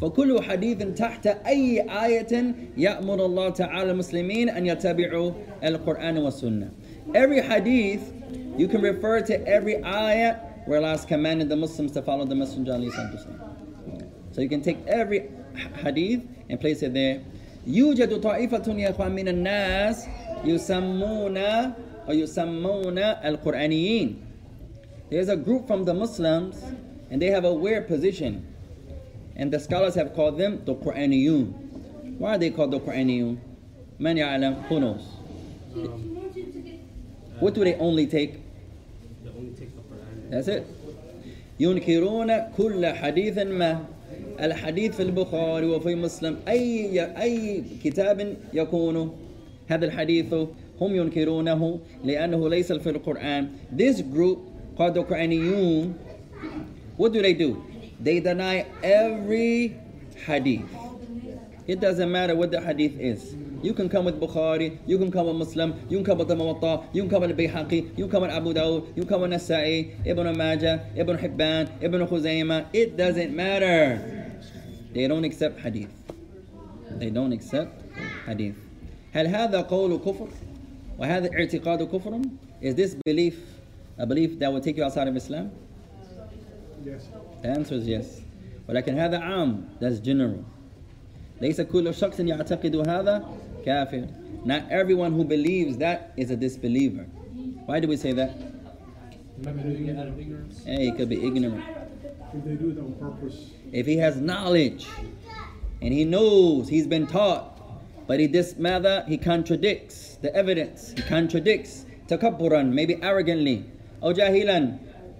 فكل 0.00 0.42
حديث 0.42 0.78
تحت 0.78 1.26
أي 1.26 1.80
آية 1.80 2.54
يأمر 2.76 3.26
الله 3.26 3.48
تعالى 3.48 3.90
المسلمين 3.90 4.48
أن 4.48 4.66
يتبعوا 4.66 5.32
القرآن 5.64 6.18
والسنة. 6.18 6.70
Every 7.14 7.40
hadith, 7.40 8.12
you 8.58 8.68
can 8.68 8.82
refer 8.82 9.20
to 9.20 9.46
every 9.46 9.82
ayah 9.84 10.36
where 10.66 10.78
Allah 10.78 10.90
has 10.90 11.04
commanded 11.04 11.48
the 11.48 11.56
Muslims 11.56 11.92
to 11.92 12.02
follow 12.02 12.24
the 12.24 12.34
Messenger. 12.34 12.72
So 14.32 14.40
you 14.40 14.48
can 14.48 14.62
take 14.62 14.78
every 14.86 15.30
hadith 15.76 16.22
and 16.50 16.60
place 16.60 16.82
it 16.82 16.92
there. 16.92 17.20
يوجد 17.66 18.20
طائفة 18.20 18.78
يا 18.78 18.90
إخوان 18.90 19.12
من 19.12 19.28
الناس 19.28 20.06
يسمون 20.44 21.36
أو 21.36 22.12
يسمون 22.12 22.98
القرآنيين. 22.98 24.16
There's 25.10 25.28
a 25.28 25.36
group 25.36 25.66
from 25.66 25.84
the 25.84 25.94
Muslims 25.94 26.62
and 27.10 27.20
they 27.20 27.28
have 27.28 27.44
a 27.44 27.52
weird 27.52 27.86
position. 27.86 28.46
And 29.36 29.52
the 29.52 29.58
scholars 29.58 29.94
have 29.94 30.14
called 30.14 30.38
them 30.38 30.62
the 30.64 30.74
Quraniyun. 30.74 31.52
Why 32.18 32.34
are 32.34 32.38
they 32.38 32.50
called 32.50 32.70
the 32.70 32.80
Quraniyun? 32.80 33.38
Man 33.98 34.16
ya'lam, 34.16 34.62
who 34.66 34.80
knows? 34.80 35.02
What 37.40 37.54
do 37.54 37.64
they 37.64 37.74
only 37.76 38.06
take? 38.06 38.34
They 39.24 39.30
only 39.30 39.52
take 39.52 39.74
the 39.74 39.82
Quran. 39.82 40.30
That's 40.30 40.48
it. 40.48 40.66
ينكرون 41.60 42.38
كل 42.56 42.86
حديث 42.86 43.38
ما 43.38 43.84
الحديث 44.40 44.96
في 44.96 45.02
البخاري 45.02 45.66
وفي 45.66 45.94
مسلم 45.94 46.36
أي 46.48 47.00
أي 47.22 47.62
كتاب 47.84 48.36
يكون 48.52 49.16
هذا 49.69 49.85
الحديث 49.85 50.33
هم 50.81 50.95
ينكرونه 50.95 51.79
لأنه 52.03 52.49
ليس 52.49 52.73
في 52.73 52.89
القرآن. 52.89 53.49
This 53.71 54.01
group 54.01 54.39
called 54.75 54.95
the 54.95 55.03
Quraniyun, 55.03 55.93
what 56.97 57.13
do 57.13 57.21
they 57.21 57.33
do? 57.33 57.63
They 58.01 58.19
deny 58.19 58.65
every 58.81 59.77
hadith. 60.25 60.65
It 61.67 61.79
doesn't 61.79 62.11
matter 62.11 62.35
what 62.35 62.49
the 62.49 62.59
hadith 62.59 62.99
is. 62.99 63.35
You 63.61 63.73
can 63.73 63.89
come 63.89 64.05
with 64.05 64.19
Bukhari, 64.19 64.79
you 64.87 64.97
can 64.97 65.11
come 65.11 65.27
with 65.27 65.35
Muslim, 65.35 65.75
you 65.89 65.97
can 65.97 66.05
come 66.05 66.17
with 66.17 66.29
the 66.29 66.35
Muwatta, 66.35 66.85
you 66.93 67.03
can 67.03 67.09
come 67.11 67.21
with 67.21 67.37
Bayhaqi, 67.37 67.97
you 67.97 68.05
can 68.05 68.09
come 68.09 68.21
with 68.23 68.31
Abu 68.31 68.53
Dawud, 68.53 68.87
you 68.95 69.03
can 69.03 69.07
come 69.07 69.21
with 69.21 69.31
Nasa'i, 69.31 69.93
Ibn 70.05 70.35
Majah, 70.35 70.85
Ibn 70.95 71.17
Hibban, 71.17 71.69
Ibn 71.81 72.07
Khuzaymah. 72.07 72.67
It 72.73 72.95
doesn't 72.95 73.35
matter. 73.35 74.31
They 74.93 75.07
don't 75.07 75.25
accept 75.25 75.59
hadith. 75.59 75.91
They 76.91 77.09
don't 77.09 77.33
accept 77.33 77.83
hadith. 78.25 78.55
هل 79.12 79.26
هذا 79.26 79.60
قول 79.60 79.98
كفر؟ 79.98 80.28
وهذا 80.98 81.30
اعتقاد 81.32 81.82
كفر? 81.82 82.20
Is 82.62 82.74
this 82.74 82.96
belief 83.06 83.36
a 83.98 84.06
belief 84.06 84.38
that 84.38 84.52
will 84.52 84.60
take 84.60 84.76
you 84.76 84.84
outside 84.84 85.08
of 85.08 85.16
Islam? 85.16 85.50
Yes. 86.84 87.08
The 87.42 87.48
answer 87.48 87.74
is 87.74 87.86
yes. 87.86 88.20
ولكن 88.68 88.94
هذا 88.94 89.18
عام. 89.18 89.64
That's 89.80 90.00
general. 90.00 90.44
ليس 91.40 91.60
كل 91.60 91.94
شخص 91.94 92.20
يعتقد 92.20 92.76
هذا 92.88 93.24
كافر. 93.66 94.06
Not 94.44 94.62
everyone 94.70 95.12
who 95.12 95.24
believes 95.24 95.78
that 95.78 96.12
is 96.16 96.30
a 96.30 96.36
disbeliever. 96.36 97.06
Why 97.66 97.80
do 97.80 97.88
we 97.88 97.96
say 97.96 98.12
that? 98.12 98.30
Maybe 99.38 99.90
out 99.90 100.06
of 100.06 100.18
ignorance. 100.18 100.64
Hey, 100.64 100.84
he 100.86 100.92
could 100.92 101.08
be 101.08 101.26
ignorant. 101.26 101.64
If 102.34 102.44
they 102.44 102.54
do 102.54 102.70
it 102.70 102.78
on 102.78 102.92
purpose, 102.94 103.50
If 103.72 103.86
he 103.86 103.96
has 103.96 104.16
knowledge 104.16 104.86
and 105.82 105.92
he 105.92 106.04
knows 106.04 106.68
he's 106.68 106.86
been 106.86 107.06
taught, 107.08 107.57
but 108.08 108.20
he 108.20 108.26
this 108.26 108.56
matter 108.56 109.04
he 109.08 109.16
contradicts 109.16 110.16
the 110.22 110.34
evidence. 110.34 110.92
He 110.92 111.02
contradicts 111.02 111.86
تكبرا 112.08 112.62
maybe 112.62 112.96
arrogantly 113.02 113.62
أو 114.02 114.12
جاهلا 114.12 114.72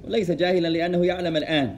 ليس 0.05 0.31
جاهلا 0.31 0.69
لأنه 0.69 1.07
يعلم 1.07 1.37
الآن 1.37 1.77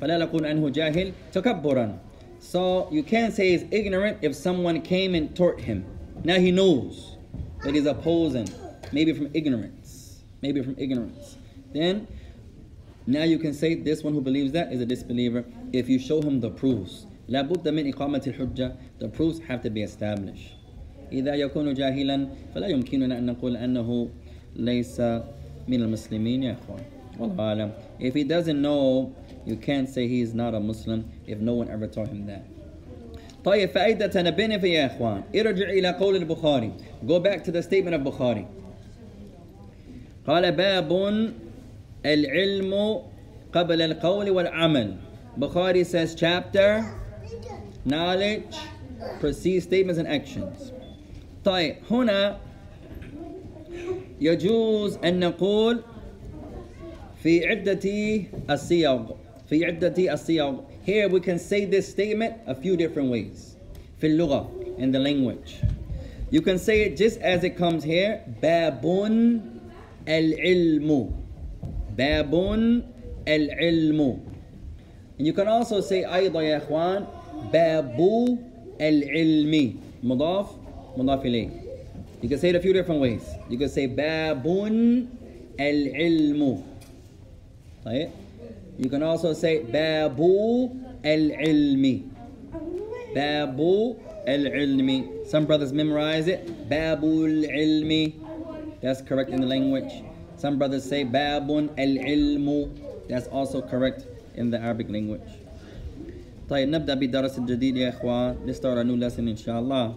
فلا 0.00 0.18
نقول 0.18 0.46
أنه 0.46 0.68
جاهل 0.68 1.12
تكبرا 1.32 1.98
So 2.40 2.88
you 2.90 3.02
can't 3.02 3.34
say 3.34 3.50
he's 3.50 3.66
ignorant 3.70 4.18
if 4.22 4.34
someone 4.34 4.80
came 4.80 5.14
and 5.14 5.36
taught 5.36 5.60
him. 5.60 5.84
Now 6.24 6.38
he 6.38 6.50
knows, 6.50 7.18
but 7.62 7.74
he's 7.74 7.84
opposing, 7.84 8.48
maybe 8.92 9.12
from 9.12 9.28
ignorance, 9.34 10.22
maybe 10.40 10.62
from 10.62 10.74
ignorance. 10.78 11.36
Then 11.74 12.08
now 13.06 13.24
you 13.24 13.38
can 13.38 13.52
say 13.52 13.74
this 13.74 14.02
one 14.02 14.14
who 14.14 14.22
believes 14.22 14.52
that 14.52 14.72
is 14.72 14.80
a 14.80 14.86
disbeliever 14.86 15.44
if 15.72 15.88
you 15.88 15.98
show 15.98 16.22
him 16.22 16.40
the 16.40 16.50
proofs. 16.50 17.06
لابد 17.27 17.69
من 17.69 17.93
إقامة 17.93 18.21
الحجة. 18.27 18.71
The 18.99 19.07
proofs 19.07 19.39
have 19.39 19.61
to 19.63 19.69
be 19.69 19.81
established. 19.83 20.55
إذا 21.11 21.35
يكون 21.35 21.73
جاهلا 21.73 22.27
فلا 22.55 22.67
يمكننا 22.67 23.17
أن 23.17 23.25
نقول 23.25 23.57
أنه 23.57 24.09
ليس 24.55 24.99
من 25.67 25.81
المسلمين 25.81 26.43
يا 26.43 26.51
إخوان. 26.53 26.83
والله 27.19 27.43
أعلم. 27.43 27.71
If 27.99 28.13
he 28.13 28.23
doesn't 28.23 28.61
know, 28.61 29.11
you 29.45 29.55
can't 29.55 29.89
say 29.89 30.07
he 30.07 30.21
is 30.21 30.33
not 30.33 30.53
a 30.55 30.59
Muslim 30.59 31.05
if 31.27 31.39
no 31.39 31.53
one 31.53 31.69
ever 31.69 31.87
taught 31.87 32.07
him 32.07 32.25
that. 32.27 32.43
طيب 33.45 33.69
فائدة 33.69 34.07
تنبين 34.07 34.59
في 34.59 34.67
يا 34.69 34.85
إخوان 34.85 35.21
ارجع 35.35 35.69
إلى 35.69 35.89
قول 35.89 36.15
البخاري 36.15 36.71
Go 37.07 37.19
back 37.19 37.43
to 37.43 37.51
the 37.51 37.61
statement 37.61 37.95
of 37.95 38.01
Bukhari 38.03 38.45
قال 40.27 40.51
باب 40.51 40.91
العلم 42.05 43.01
قبل 43.53 43.81
القول 43.81 44.29
والعمل 44.29 44.95
Bukhari 45.39 45.85
says 45.85 46.15
chapter 46.15 46.83
knowledge 47.84 48.56
precedes 49.20 49.64
statements 49.64 49.98
and 49.98 50.08
actions 50.08 50.72
طيب 51.44 51.74
هنا 51.90 52.36
يجوز 54.20 54.96
أن 55.04 55.20
نقول 55.20 55.80
في 57.22 57.46
عدة 57.46 57.80
الصيغ 58.50 59.06
في 59.50 59.64
عدة 59.64 60.12
الصيغ 60.12 60.54
Here 60.86 61.08
we 61.08 61.20
can 61.20 61.38
say 61.38 61.66
this 61.66 61.88
statement 61.88 62.34
a 62.46 62.54
few 62.54 62.76
different 62.76 63.10
ways 63.10 63.56
في 64.00 64.06
اللغة 64.06 64.50
in 64.78 64.92
the 64.92 64.98
language 64.98 65.62
You 66.32 66.40
can 66.40 66.58
say 66.58 66.82
it 66.82 66.96
just 66.96 67.18
as 67.20 67.44
it 67.44 67.56
comes 67.56 67.84
here 67.84 68.20
باب 68.42 68.84
العلم 70.08 71.10
باب 71.98 72.34
العلم 73.28 74.20
And 75.18 75.26
you 75.26 75.32
can 75.32 75.48
also 75.48 75.80
say 75.80 76.04
أيضا 76.04 76.42
يا 76.42 76.56
إخوان 76.56 77.06
باب 77.52 77.98
العلم 78.80 79.74
مضاف 80.02 80.46
مضاف 80.96 81.26
إليه 81.26 81.48
You 82.22 82.28
can 82.28 82.38
say 82.38 82.50
it 82.50 82.56
a 82.56 82.60
few 82.60 82.74
different 82.74 83.00
ways. 83.00 83.24
You 83.48 83.56
can 83.56 83.68
say 83.68 83.86
باب 83.86 84.46
العلم 85.60 86.62
طيب 87.84 88.08
You 88.78 88.88
can 88.88 89.02
also 89.02 89.32
say 89.32 89.62
باب 89.62 90.20
العلم 91.04 92.02
باب 93.14 93.60
al-ilmi. 94.26 95.26
Some 95.26 95.46
brothers 95.46 95.72
memorize 95.72 96.28
it. 96.28 96.46
Babul 96.68 97.46
ilmi. 97.48 98.14
That's 98.80 99.02
correct 99.02 99.30
in 99.30 99.40
the 99.40 99.46
language. 99.46 100.02
Some 100.36 100.58
brothers 100.58 100.84
say 100.84 101.04
babun 101.04 101.70
al-ilmu. 101.78 103.08
That's 103.08 103.26
also 103.28 103.60
correct 103.60 104.06
in 104.36 104.50
the 104.50 104.58
Arabic 104.58 104.88
language. 104.88 105.33
طيب 106.49 106.69
نبدأ 106.69 106.93
بالدرس 106.93 107.37
الجديد 107.37 107.77
يا 107.77 107.89
إخوان. 107.89 108.35
A 108.47 108.83
new 108.83 108.97
lesson 108.97 109.19
إن 109.19 109.35
شاء 109.35 109.59
الله. 109.59 109.95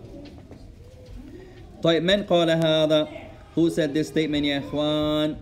طيب 1.83 2.03
من 2.03 2.23
قال 2.23 2.51
هذا؟ 2.51 3.09
Who 3.55 3.71
said 3.71 3.95
this 3.95 4.09
statement 4.09 4.45
يا 4.45 4.59
إخوان؟ 4.59 5.37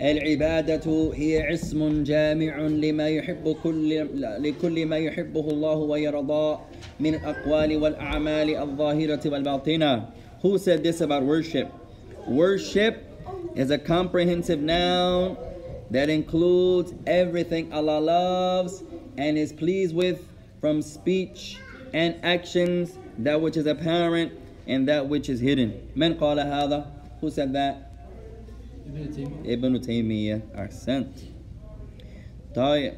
العبادة 0.00 1.12
هي 1.14 1.54
اسم 1.54 2.02
جامع 2.02 2.60
لما 2.60 3.08
يحب 3.08 3.56
كل 3.62 4.08
لكل 4.20 4.86
ما 4.86 4.96
يحبه 4.96 5.50
الله 5.50 5.76
ويرضاه 5.76 6.60
من 7.00 7.14
الأقوال 7.14 7.76
والأعمال 7.76 8.56
الظاهرة 8.56 9.20
والباطنة. 9.30 10.02
Who 10.42 10.58
said 10.58 10.82
this 10.82 11.00
about 11.00 11.22
worship? 11.22 11.68
Worship 12.28 12.96
is 13.54 13.70
a 13.70 13.78
comprehensive 13.78 14.60
noun 14.60 15.36
that 15.90 16.08
includes 16.08 16.92
everything 17.06 17.72
Allah 17.72 18.00
loves 18.00 18.82
and 19.17 19.37
is 19.37 19.51
pleased 19.53 19.95
with 19.95 20.27
from 20.61 20.81
speech 20.81 21.57
and 21.93 22.15
actions, 22.23 22.97
that 23.19 23.39
which 23.39 23.57
is 23.57 23.65
apparent 23.65 24.33
and 24.67 24.87
that 24.87 25.07
which 25.07 25.29
is 25.29 25.39
hidden. 25.39 25.89
من 25.95 26.17
قال 26.17 26.37
هذا? 26.37 26.85
Who 27.21 27.29
said 27.29 27.53
that? 27.53 27.87
ابن 28.87 29.11
تيمية 29.11 29.53
ابن 29.53 29.81
تيمية 29.81 30.41
أحسنت 30.55 31.19
طيب 32.55 32.93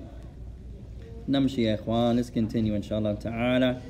نمشي 1.30 1.63
يا 1.63 1.76
إخوان 1.76 2.24
let's 2.24 2.30
continue 2.30 2.76
إن 2.76 2.82
شاء 2.82 3.00
الله 3.00 3.13
تعالى 3.13 3.82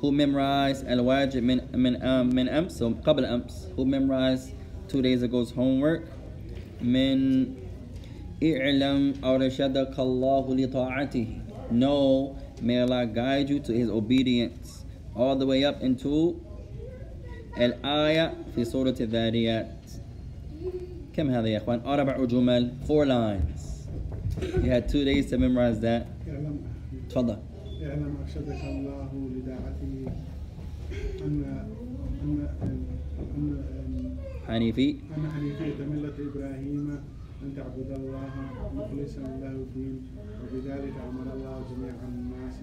who 0.00 0.10
memorized 0.10 0.84
الواجب 0.88 1.42
من 1.42 1.60
من 1.74 1.96
um, 1.96 2.34
من 2.34 2.48
أمس 2.48 2.82
أو 2.82 2.94
قبل 3.04 3.24
أمس 3.24 3.68
who 3.76 3.84
memorized 3.84 4.52
two 4.88 5.02
days 5.02 5.22
ago's 5.22 5.50
homework 5.50 6.02
من 6.82 7.46
اعلم 8.42 9.14
أرشدك 9.24 9.98
الله 9.98 10.54
لطاعته 10.54 11.26
know 11.70 12.36
may 12.62 12.80
Allah 12.80 13.06
guide 13.06 13.48
you 13.50 13.58
to 13.60 13.72
his 13.72 13.88
obedience 13.90 14.84
all 15.14 15.36
the 15.36 15.46
way 15.46 15.64
up 15.64 15.82
into 15.82 16.34
الآية 17.58 18.32
في 18.54 18.64
سورة 18.64 18.94
الذاريات 19.00 19.66
كم 21.16 21.30
هذا 21.30 21.48
يا 21.48 21.56
اخوان؟ 21.58 21.80
أربع 21.80 22.24
جمل 22.24 22.72
four 22.86 23.06
lines. 23.06 23.88
You 24.62 24.68
had 24.70 24.88
two 24.88 25.04
days 25.04 25.30
to 25.30 25.38
memorize 25.38 25.80
that. 25.80 26.04
اعلم 26.28 26.58
تفضل. 27.10 27.36
اعلم 27.82 28.16
ارشدك 28.22 28.60
الله 28.64 29.08
لداعته 29.36 30.12
ان 31.24 31.44
ان 32.22 32.48
ان 32.62 32.86
ان 33.36 34.16
حنيفي 34.48 34.90
ان 35.16 35.30
حنيفيه 35.36 35.84
مله 35.84 36.12
ابراهيم 36.30 36.98
ان 37.42 37.48
تعبد 37.56 37.90
الله 37.90 38.30
مخلصا 38.76 39.20
له 39.20 39.52
الدين 39.52 39.96
وبذلك 40.51 40.93
أمر 41.09 41.33
الله 41.33 41.61
جميع 41.71 41.95
الناس 42.07 42.55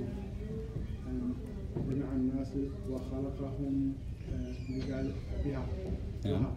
جميع 1.88 2.12
الناس 2.12 2.52
وخلقهم 2.90 3.92
آه، 4.32 4.52
بها. 5.44 5.66
نعم. 6.24 6.52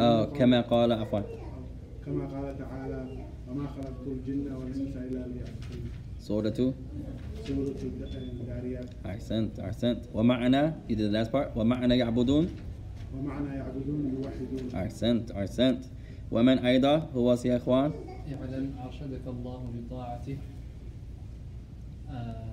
آه 0.00 0.24
كما 0.24 0.60
قال 0.60 0.92
عفوا. 0.92 1.20
كما 2.06 2.26
قال 2.26 2.58
تعالى 2.58 3.26
وما 3.48 3.66
خلقت 3.66 4.06
الجن 4.06 4.52
والإنس 4.52 4.96
إلا 4.96 5.26
ليعبدون. 5.26 5.90
سورة 6.18 6.74
سورة 7.44 7.76
الذاريات 8.14 8.90
أحسنت 9.06 9.60
أحسنت. 9.60 10.04
you 10.88 10.96
did 10.96 10.98
the 10.98 11.12
last 11.12 11.32
part. 11.32 11.56
ومعنا 11.56 11.94
يعبدون؟ 11.94 12.48
ومعنى 13.18 13.56
يعبدون 13.56 14.14
يوحدون. 14.14 14.74
أحسنت 14.74 15.30
أحسنت. 15.30 15.84
ومن 16.30 16.58
أيضا؟ 16.58 16.96
هو 17.14 17.36
يا 17.44 17.56
إخوان. 17.56 17.92
اعلم 18.28 18.74
أرشدك 18.84 19.24
الله 19.26 19.70
لطاعته 19.76 20.38
آه، 22.10 22.44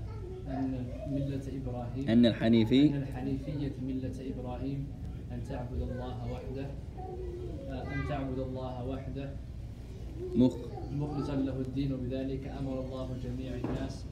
أن 0.47 0.85
ملة 1.11 1.41
إبراهيم 1.61 2.09
أن 2.09 2.25
الحنيفي 2.25 2.89
أن 2.89 2.95
الحنيفية 2.95 3.71
ملة 3.83 4.15
إبراهيم 4.33 4.87
أن 5.31 5.43
تعبد 5.49 5.81
الله 5.81 6.31
وحده 6.31 6.65
آه، 7.69 7.83
أن 7.93 8.09
تعبد 8.09 8.39
الله 8.39 8.85
وحده. 8.85 9.29
مخ. 10.35 10.55
مخلصا 10.93 11.35
له 11.35 11.59
الدين 11.59 11.93
وبذلك 11.93 12.47
أمر 12.47 12.79
الله 12.79 13.17
جميع 13.23 13.55
الناس 13.55 14.05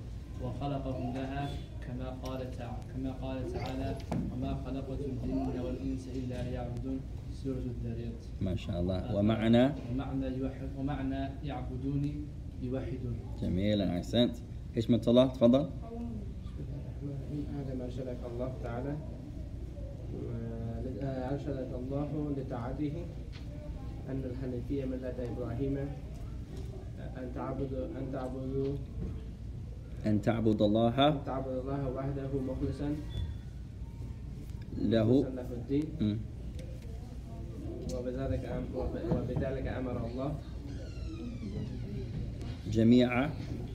وخلقهم 0.43 1.13
لها. 1.13 1.49
كما 1.87 2.09
قال 2.09 2.51
تعالى 2.51 2.83
كما 2.93 3.11
قال 3.11 3.53
تعالى 3.53 3.97
وما 4.33 4.55
خلقت 4.65 4.99
الجن 4.99 5.59
والإنس 5.59 6.07
إلا 6.07 6.43
ليعبدون. 6.49 6.99
سورة 7.31 7.57
الذاريات 7.57 8.25
ما 8.41 8.55
شاء 8.55 8.79
الله. 8.79 9.15
ومعنا 9.15 9.75
ومعنى؟ 9.91 10.27
يوحد 10.27 10.69
ومعنى 10.77 11.29
يعبدوني 11.43 12.15
يوحدون. 12.61 13.15
جميلا 13.41 13.97
أحسنت. 13.97 14.35
إيش 14.77 14.89
من 14.89 14.99
الله 15.07 15.27
تفضل. 15.27 15.69
هذا 17.57 17.73
ما 17.75 17.85
أرشدك 17.85 18.17
الله 18.31 18.53
تعالى. 18.63 18.97
آه، 21.03 21.33
أرشدك 21.33 21.69
الله 21.75 22.35
لطاعته 22.37 23.05
أن 24.09 24.21
الحنيفية 24.23 24.85
ملة 24.85 25.15
إبراهيم 25.31 25.77
آه، 25.77 27.19
أن 27.19 27.31
تعبد 27.35 27.73
أن 27.73 28.11
تعبدوا 28.11 28.75
أن 30.07 30.21
تعبد 30.21 30.61
الله 30.61 31.07
أن 31.07 31.19
تعبد 31.25 31.55
الله 31.63 31.81
وحده 31.95 32.31
مخلصا 32.47 32.89
له. 34.77 35.09
له 35.35 35.49
الدين. 35.51 35.87
وبذلك 37.93 38.43
وبذلك 39.11 39.67
أمر 39.67 39.97
الله. 40.07 40.31
جميع 42.71 43.29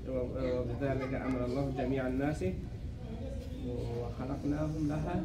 وبذلك 0.09 1.13
أمر 1.15 1.41
الله 1.45 1.65
جميع 1.79 2.07
الناس. 2.07 2.45
وخلقناهم 3.69 4.89
لها. 4.89 5.17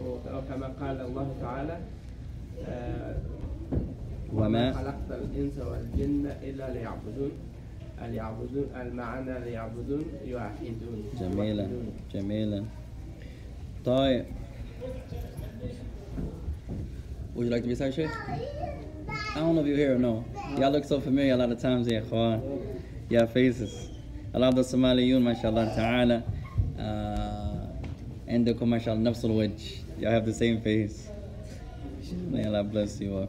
وكما 0.00 0.68
قال 0.80 0.96
الله 1.00 1.28
تعالى 1.40 1.76
آه، 2.60 3.16
وما 4.32 4.72
خلقت 4.72 5.10
الإنس 5.10 5.56
والجن 5.58 6.26
إلا 6.42 6.66
ليعبدون. 6.74 7.49
ليعبدون 8.06 8.66
المعنى 8.76 9.52
يوحدون 9.52 10.04
جميلا 11.20 11.62
يوحدون. 11.62 11.92
جميلا 12.14 12.64
طيب 13.84 14.24
Would 17.34 17.44
you 17.46 17.50
like 17.50 17.62
to 17.62 17.68
recite, 17.68 17.94
Sheikh? 17.94 18.10
I 19.36 19.38
don't 19.40 19.54
know 19.54 19.60
if 19.60 19.66
you're 19.66 19.76
here 19.76 19.94
or 19.94 19.98
no. 19.98 20.24
Y'all 20.58 20.70
look 20.70 20.84
so 20.84 21.00
familiar 21.00 21.34
a 21.34 21.36
lot 21.36 21.50
of 21.52 21.60
times, 21.60 21.86
yeah, 21.88 22.00
Ikhwan. 22.00 22.40
Y'all 23.08 23.26
faces. 23.26 23.88
A 24.34 24.38
lot 24.38 24.48
of 24.48 24.56
the 24.56 24.62
Somaliyun, 24.62 25.22
mashallah 25.22 25.72
ta'ala. 25.76 26.22
Uh, 26.78 27.66
عندكم 28.28 28.70
ما 28.70 28.78
شاء 28.78 28.94
الله 28.94 29.10
نفس 29.10 29.24
الوجه. 29.24 30.00
Y'all 30.00 30.10
have 30.10 30.24
the 30.26 30.34
same 30.34 30.60
face. 30.60 31.08
May 32.30 32.44
Allah 32.44 32.64
bless 32.64 33.00
you 33.00 33.16
all. 33.16 33.28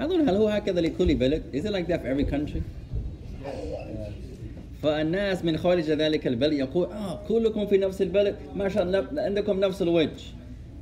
I 0.00 0.06
don't 0.06 0.24
know 0.24 0.30
هل 0.32 0.36
هو 0.36 0.48
هكذا 0.48 0.80
لكل 0.80 1.14
بلد? 1.14 1.42
Is 1.52 1.64
it 1.64 1.72
like 1.72 1.88
that 1.88 2.02
for 2.02 2.08
every 2.08 2.24
country? 2.24 2.62
فالناس 4.83 5.45
من 5.45 5.57
خارج 5.57 5.91
ذلك 5.91 6.27
البلد 6.27 6.53
يقول 6.53 6.87
آه 6.91 7.19
كلكم 7.27 7.65
في 7.65 7.77
نفس 7.77 8.01
البلد 8.01 8.35
ما 8.55 8.69
شاء 8.69 8.83
الله 8.83 9.07
عندكم 9.17 9.59
نفس 9.59 9.81
الوجه 9.81 10.23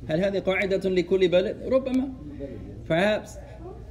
هل 0.08 0.24
هذه 0.24 0.38
قاعدة 0.38 0.90
لكل 0.90 1.28
بلد؟ 1.28 1.56
ربما 1.66 2.08
Perhaps 2.88 3.38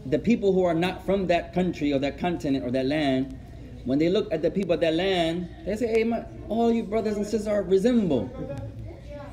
the 0.06 0.20
people 0.20 0.52
who 0.52 0.64
are 0.66 0.74
not 0.74 1.06
from 1.06 1.28
that 1.28 1.54
country 1.54 1.94
or 1.94 2.00
that 2.00 2.18
continent 2.18 2.66
or 2.66 2.72
that 2.72 2.86
land 2.86 3.38
when 3.86 3.98
they 4.00 4.10
look 4.10 4.32
at 4.34 4.42
the 4.42 4.52
people 4.52 4.74
of 4.74 4.82
that 4.82 4.94
land 4.94 5.48
they 5.66 5.76
say 5.76 5.88
hey 5.88 6.04
my, 6.04 6.24
all 6.50 6.72
you 6.72 6.84
brothers 6.84 7.16
and 7.16 7.26
sisters 7.26 7.48
are 7.48 7.64
resemble 7.64 8.30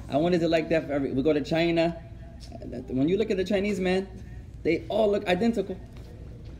I 0.09 0.17
wanted 0.17 0.41
to 0.41 0.49
like 0.49 0.69
that 0.71 0.87
for 0.87 0.93
every 0.93 1.13
we 1.13 1.23
go 1.23 1.33
to 1.33 1.43
China 1.43 1.97
when 2.89 3.09
you 3.09 3.17
look 3.19 3.31
at 3.31 3.37
the 3.37 3.45
Chinese 3.45 3.81
man 3.81 4.07
they 4.63 4.85
all 4.89 5.11
look 5.11 5.27
identical 5.27 5.77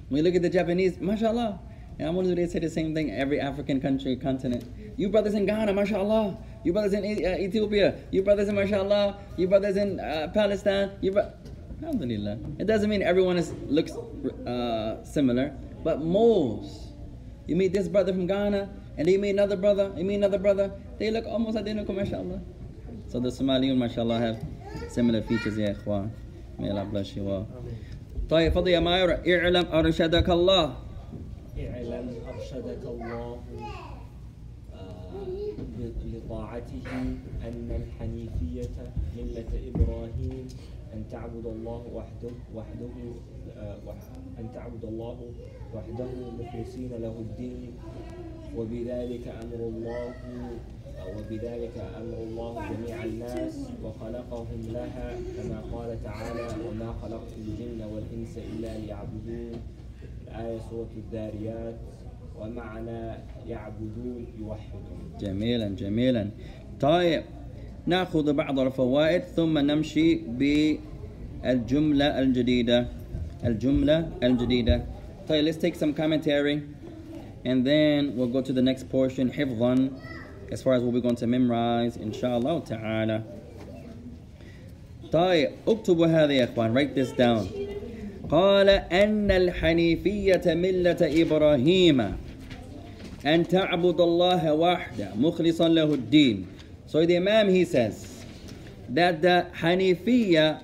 when 0.09 0.19
you 0.19 0.25
look 0.25 0.35
at 0.35 0.43
the 0.43 0.51
Japanese 0.51 0.99
mashallah 1.01 1.61
and 1.99 2.07
I 2.09 2.11
wonder 2.11 2.35
they 2.35 2.47
say 2.47 2.59
the 2.61 2.71
same 2.71 2.95
thing 2.95 3.11
every 3.11 3.41
African 3.41 3.81
country, 3.81 4.15
continent. 4.17 4.65
You 4.97 5.09
brothers 5.09 5.35
in 5.35 5.47
Ghana, 5.47 5.73
mashallah. 5.75 6.37
You 6.65 6.73
brothers 6.73 6.93
in 6.93 7.05
uh, 7.05 7.37
Ethiopia. 7.39 7.97
You 8.11 8.23
brothers 8.23 8.49
in 8.49 8.55
mashallah. 8.55 9.19
You 9.37 9.49
brothers 9.49 9.77
in 9.77 9.99
uh, 10.01 10.31
Palestine. 10.33 10.93
You 11.01 11.13
bro- 11.13 11.31
Alhamdulillah. 11.83 12.39
It 12.59 12.67
doesn't 12.67 12.89
mean 12.91 13.03
everyone 13.03 13.37
is 13.37 13.53
looks 13.67 13.93
uh, 14.47 15.03
similar, 15.05 15.53
but 15.85 16.01
most. 16.03 16.87
You 17.47 17.57
meet 17.57 17.73
this 17.73 17.89
brother 17.89 18.13
from 18.13 18.27
Ghana, 18.27 18.69
and 18.97 19.07
then 19.07 19.13
you 19.15 19.19
meet 19.19 19.31
another 19.31 19.57
brother, 19.57 19.93
you 19.97 20.05
meet 20.05 20.17
another 20.17 20.39
brother. 20.39 20.71
They 20.99 21.11
look 21.11 21.25
almost 21.27 21.57
identical, 21.57 21.95
mashallah. 21.95 22.41
So 23.09 23.21
the 23.21 23.29
Somaliyun, 23.31 23.79
mashallah, 23.79 24.19
have 24.19 24.39
similar 24.91 25.23
features, 25.23 25.57
ya 25.57 25.69
ikhwan. 25.69 26.11
May 26.59 26.71
Allah 26.71 26.85
bless 26.85 27.15
you 27.17 27.29
all. 27.31 27.47
طيب 28.29 28.53
فضل 28.53 28.69
يا 28.69 28.81
ماير 28.81 29.11
اعلم 29.27 29.65
أرشدك 29.73 30.31
الله 30.31 30.77
اعلم 31.58 32.10
أرشدك 32.28 32.82
الله 32.86 33.38
آه، 34.74 35.26
لطاعته 36.14 36.88
أن 37.48 37.70
الحنيفية 37.82 38.70
ملة 39.18 39.52
إبراهيم 39.76 40.48
أن 40.94 41.04
تعبد 41.12 41.46
الله 41.46 41.84
وحده 41.94 42.36
وحده 42.56 42.96
آه، 43.58 43.78
أن 44.40 44.50
تعبد 44.54 44.86
الله 44.86 45.18
وحده 45.76 46.08
مخلصين 46.40 46.90
له 47.02 47.16
الدين 47.20 47.72
وبذلك 48.58 49.28
أمر 49.28 49.60
الله 49.68 50.14
وبذلك 51.18 51.78
أمر 51.98 52.18
الله 52.24 52.70
جميع 52.72 53.04
الناس 53.04 53.68
وخلقهم 53.84 54.62
لها 54.74 55.16
كما 55.38 55.62
قال 55.74 56.04
تعالى 56.04 56.48
وما 56.70 56.94
خلقت 57.02 57.32
الجن 57.38 57.84
والإنس 57.94 58.38
إلا 58.38 58.78
ليعبدون 58.78 59.52
الآية 60.34 60.60
سورة 60.70 60.90
الذاريات 60.98 61.76
ومعنى 62.40 63.14
يعبدون 63.48 64.28
يوحدون. 64.40 65.18
جميلا 65.20 65.68
جميلا. 65.68 66.30
طيب 66.80 67.24
نأخذ 67.86 68.34
بعض 68.34 68.60
الفوائد 68.60 69.22
ثم 69.22 69.58
نمشي 69.58 70.16
بالجملة 70.16 72.20
الجديدة. 72.20 72.88
الجملة 73.46 74.10
الجديدة. 74.24 74.84
طيب 75.30 75.46
let's 75.46 75.58
take 75.58 75.76
some 75.76 75.94
commentary 75.94 76.62
and 77.46 77.66
then 77.66 78.18
we'll 78.18 78.34
go 78.34 78.42
to 78.42 78.54
the 78.54 78.62
next 78.62 78.90
portion. 78.90 79.32
حفظا 79.32 79.90
as 80.52 80.62
far 80.62 80.74
as 80.74 80.84
what 80.84 80.94
we're 80.94 81.02
going 81.02 81.16
to 81.16 81.28
memorize 81.28 81.98
inshallah 81.98 82.64
ta'ala 82.66 83.24
طيب 85.12 85.50
اكتبوا 85.68 86.08
هذا 86.08 86.32
يا 86.32 86.44
إخوان. 86.44 86.74
Write 86.74 86.96
this 86.96 87.12
down. 87.12 87.73
قال 88.34 88.70
أن 88.70 89.32
الحنيفية 89.32 90.42
ملة 90.46 90.98
إبراهيم 91.02 92.02
أن 93.26 93.48
تعبد 93.48 94.02
الله 94.02 94.54
وحده 94.54 95.10
مخلصا 95.16 95.68
له 95.70 95.94
الدين 95.94 96.46
So 96.88 97.06
the 97.06 97.18
Imam 97.18 97.48
he 97.50 97.64
says 97.64 98.26
that 98.90 99.22
the 99.22 99.46
Hanifiya, 99.62 100.62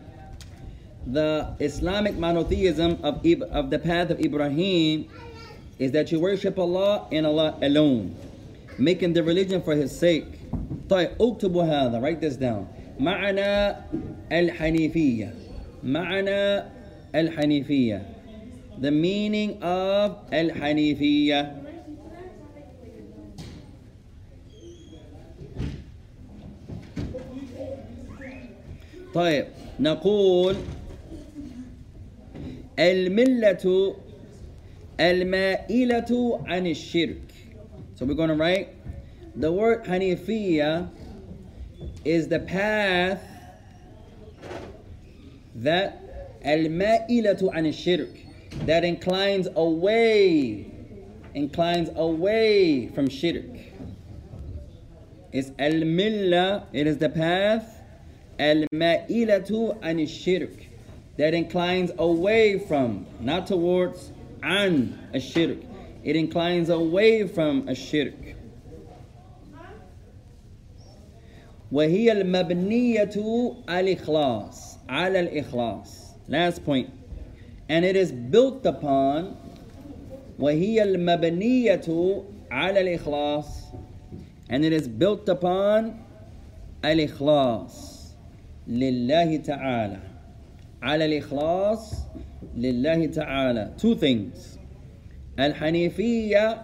the 1.05 1.53
Islamic 1.59 2.17
monotheism 2.17 2.97
of, 3.03 3.23
of 3.51 3.69
the 3.69 3.79
path 3.79 4.09
of 4.09 4.19
Ibrahim, 4.19 5.05
is 5.77 5.91
that 5.91 6.11
you 6.11 6.19
worship 6.19 6.57
Allah 6.57 7.07
and 7.11 7.25
Allah 7.27 7.55
alone, 7.61 8.15
making 8.79 9.13
the 9.13 9.21
religion 9.23 9.61
for 9.61 9.75
His 9.75 9.95
sake. 9.95 10.25
طيب 10.89 11.09
اكتبوا 11.21 11.63
هذا 11.63 12.01
write 12.01 12.19
this 12.19 12.35
down 12.35 12.65
معنى 12.99 13.75
الحنيفية 14.31 15.33
معنى 15.83 16.78
الحنيفية 17.14 18.02
the 18.80 18.90
meaning 18.90 19.62
of 19.62 20.12
الحنيفية 20.32 21.62
طيب 29.14 29.46
نقول 29.80 30.56
الملة 32.78 33.96
المائلة 35.00 36.40
عن 36.46 36.66
الشرك 36.66 37.20
So 37.96 38.04
we're 38.04 38.14
going 38.14 38.28
to 38.28 38.34
write 38.34 38.70
the 39.36 39.52
word 39.52 39.84
Hanifiya 39.84 40.88
is 42.04 42.26
the 42.26 42.40
path 42.40 43.22
that 45.54 46.00
المائلة 46.46 47.50
عن 47.52 47.66
الشرك 47.66 48.26
that 48.66 48.84
inclines 48.84 49.48
away 49.56 50.66
inclines 51.34 51.90
away 51.96 52.88
from 52.94 53.08
shirk 53.08 53.74
It's 55.34 55.50
al-milla, 55.58 56.68
it 56.72 56.86
is 56.86 56.98
the 56.98 57.08
path 57.08 57.80
al-ma'ilatu 58.38 59.76
an 59.82 60.06
shirk 60.06 60.54
that 61.16 61.34
inclines 61.34 61.90
away 61.98 62.60
from, 62.60 63.04
not 63.18 63.48
towards 63.48 64.12
an 64.44 64.96
a 65.12 65.18
shirk. 65.18 65.58
It 66.04 66.14
inclines 66.14 66.68
away 66.68 67.26
from 67.26 67.66
a 67.68 67.74
shirk. 67.74 68.14
وهي 71.72 72.12
المبنية 72.12 73.16
الإخلاص 73.68 74.78
على 74.88 75.20
الإخلاص. 75.20 75.97
Last 76.28 76.64
point. 76.64 76.90
And 77.68 77.84
it 77.84 77.96
is 77.96 78.12
built 78.12 78.64
upon 78.66 79.36
وهي 80.38 80.82
المبنية 80.82 82.22
على 82.50 82.80
الإخلاص 82.80 83.46
and 84.50 84.64
it 84.64 84.72
is 84.72 84.88
built 84.88 85.28
upon 85.28 85.94
الإخلاص 86.84 87.94
لله 88.68 89.36
تعالى 89.36 89.98
على 90.82 91.04
الإخلاص 91.04 91.94
لله 92.56 93.06
تعالى 93.06 93.70
two 93.78 93.94
things 93.94 94.58
الحنيفية 95.38 96.62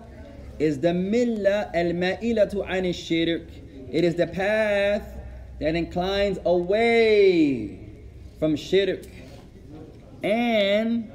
is 0.60 0.78
the 0.80 0.92
ملة 0.92 1.70
المائلة 1.74 2.50
عن 2.54 2.86
الشرك 2.86 3.46
it 3.92 4.04
is 4.04 4.14
the 4.14 4.26
path 4.26 5.14
that 5.60 5.74
inclines 5.74 6.38
away 6.44 7.78
from 8.38 8.56
shirk 8.56 9.06
and 10.24 11.10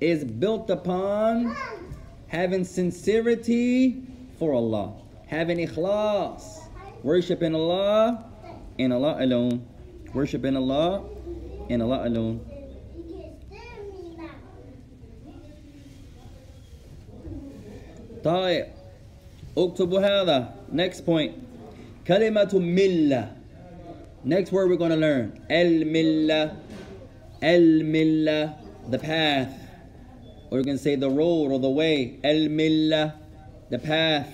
is 0.00 0.24
built 0.24 0.70
upon 0.70 1.56
having 2.28 2.64
sincerity 2.64 4.02
for 4.38 4.52
Allah 4.52 4.92
having 5.26 5.58
ikhlas, 5.58 6.62
worshiping 7.02 7.54
Allah 7.54 8.24
and 8.78 8.92
Allah 8.92 9.16
alone, 9.18 9.66
worshiping 10.14 10.56
Allah 10.56 11.02
and 11.68 11.82
Allah 11.82 12.06
alone. 12.06 12.40
طيب 18.24 18.66
اكتبوا 19.58 20.00
هذا 20.00 20.54
next 20.72 21.06
point 21.06 21.30
كلمة 22.06 22.50
ملة 22.54 23.32
next 24.24 24.50
word 24.50 24.68
we're 24.68 24.76
going 24.76 24.90
to 24.90 24.96
learn 24.96 25.30
الملة 25.50 26.56
الملة 27.43 28.53
the 28.89 28.97
path 28.99 29.53
or 30.51 30.59
you 30.59 30.63
can 30.63 30.77
say 30.77 30.95
the 30.95 31.09
road 31.09 31.51
or 31.51 31.59
the 31.59 31.69
way 31.69 32.19
الملة 32.25 33.11
the 33.69 33.79
path 33.79 34.27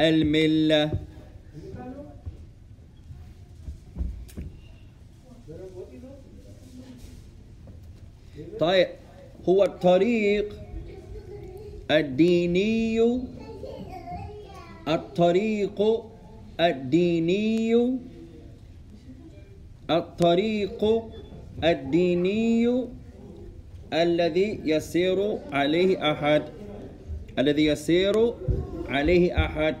الملة 0.00 0.90
طيب 8.60 8.88
هو 9.48 9.64
الطريق 9.64 10.54
الديني 11.90 13.00
الطريق 14.88 16.02
الديني 16.59 17.99
الطريق 19.89 20.81
الديني 21.63 22.87
الذي 23.93 24.59
يسير 24.65 25.37
عليه 25.51 26.11
أحد 26.11 26.43
الذي 27.39 27.65
يسير 27.65 28.33
عليه 28.89 29.45
أحد 29.45 29.75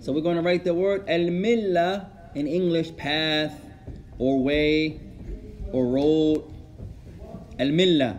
So 0.00 0.12
we're 0.12 0.20
going 0.20 0.36
to 0.36 0.42
write 0.42 0.64
the 0.64 0.74
word 0.74 1.08
al-millah 1.08 2.04
in 2.34 2.46
English 2.46 2.94
path 2.94 3.56
or 4.18 4.42
way 4.42 5.00
or 5.72 5.86
road. 5.86 6.44
Al-millah. 7.58 8.18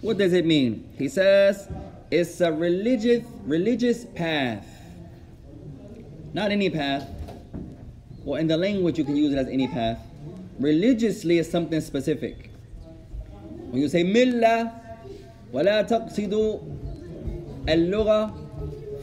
What 0.00 0.18
does 0.18 0.32
it 0.32 0.44
mean? 0.44 0.90
He 0.98 1.08
says 1.08 1.68
it's 2.10 2.40
a 2.40 2.50
religious 2.50 3.22
religious 3.46 4.04
path. 4.04 4.66
Not 6.32 6.50
any 6.50 6.70
path. 6.70 7.08
Well, 8.24 8.40
in 8.40 8.46
the 8.46 8.56
language 8.56 8.98
you 8.98 9.04
can 9.04 9.16
use 9.16 9.32
it 9.32 9.38
as 9.38 9.48
any 9.48 9.68
path. 9.68 9.98
Religiously 10.58 11.38
is 11.38 11.50
something 11.50 11.80
specific. 11.80 12.50
When 13.70 13.80
you 13.82 13.88
say 13.88 14.04
millah, 14.04 14.72
ولا 15.52 15.82
تقصد 15.82 16.60
اللغة 17.68 18.34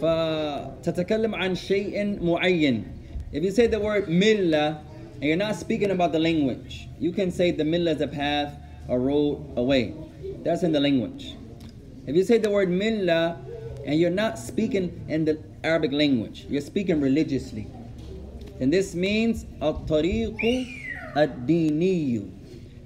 فتتكلم 0.01 1.35
عن 1.35 1.55
شيء 1.55 2.19
معين. 2.19 2.83
If 3.31 3.43
you 3.43 3.51
say 3.51 3.67
the 3.67 3.79
word 3.79 4.07
millah 4.07 4.79
and 5.15 5.23
you're 5.23 5.37
not 5.37 5.55
speaking 5.55 5.91
about 5.91 6.11
the 6.11 6.19
language, 6.19 6.89
you 6.99 7.11
can 7.11 7.31
say 7.31 7.51
the 7.51 7.63
millah 7.63 7.95
is 7.95 8.01
a 8.01 8.07
path, 8.07 8.53
a 8.89 8.97
road, 8.97 9.53
a 9.55 9.63
way. 9.63 9.93
That's 10.43 10.63
in 10.63 10.71
the 10.71 10.79
language. 10.79 11.35
If 12.07 12.15
you 12.15 12.23
say 12.23 12.39
the 12.39 12.49
word 12.49 12.69
millah 12.69 13.37
and 13.85 13.99
you're 13.99 14.09
not 14.09 14.37
speaking 14.37 15.05
in 15.07 15.25
the 15.25 15.39
Arabic 15.66 15.92
language. 15.92 16.46
You're 16.48 16.60
speaking 16.60 17.00
religiously. 17.00 17.66
And 18.60 18.72
this 18.72 18.94
means 18.94 19.44
al-tariqu 19.60 21.16
Ad-Diniyu. 21.16 22.30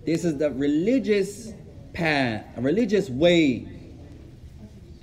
This 0.07 0.25
is 0.25 0.39
the 0.39 0.51
religious 0.51 1.53
path, 1.93 2.45
a 2.57 2.61
religious 2.63 3.11
way, 3.11 3.69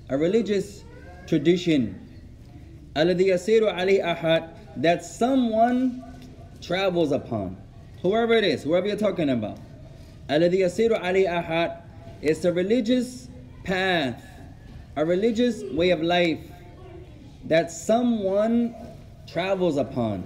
a 0.10 0.18
religious 0.18 0.84
tradition. 1.28 2.02
Alladhi 2.96 3.32
Ali 3.78 4.00
Ahad, 4.00 4.50
that 4.78 5.06
someone 5.06 6.04
travels 6.62 7.12
upon. 7.12 7.58
Whoever 8.02 8.34
it 8.34 8.44
is, 8.44 8.64
whoever 8.64 8.88
you're 8.88 8.98
talking 8.98 9.30
about. 9.30 9.60
Alladhi 10.30 10.64
Ali 11.04 11.26
Ahad, 11.26 11.82
it's 12.24 12.44
a 12.44 12.52
religious 12.52 13.28
path, 13.64 14.24
a 14.96 15.06
religious 15.06 15.62
way 15.74 15.92
of 15.92 16.02
life 16.02 16.40
that 17.47 17.71
someone 17.71 18.75
travels 19.27 19.77
upon. 19.77 20.23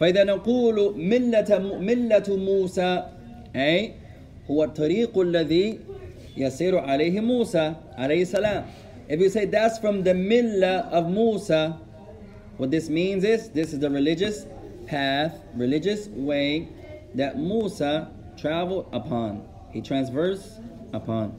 فإذا 0.00 0.24
نقول 0.24 0.98
ملة 0.98 1.58
ملة 1.80 2.28
موسى 2.28 3.02
أي 3.56 3.92
هو 4.50 4.64
الطريق 4.64 5.18
الذي 5.18 5.78
يسير 6.36 6.78
عليه 6.78 7.20
موسى 7.20 7.74
عليه 7.98 8.22
السلام. 8.22 8.64
If 9.08 9.20
you 9.20 9.28
say 9.28 9.44
that's 9.44 9.78
from 9.78 10.02
the 10.02 10.14
millah 10.14 10.90
of 10.90 11.08
Musa, 11.08 11.78
what 12.56 12.70
this 12.70 12.88
means 12.88 13.24
is 13.24 13.50
this 13.50 13.72
is 13.72 13.78
the 13.78 13.90
religious 13.90 14.46
path, 14.86 15.38
religious 15.54 16.08
way 16.08 16.68
that 17.14 17.38
Musa 17.38 18.10
traveled 18.36 18.86
upon. 18.92 19.46
He 19.72 19.80
transversed 19.82 20.60
upon. 20.92 21.32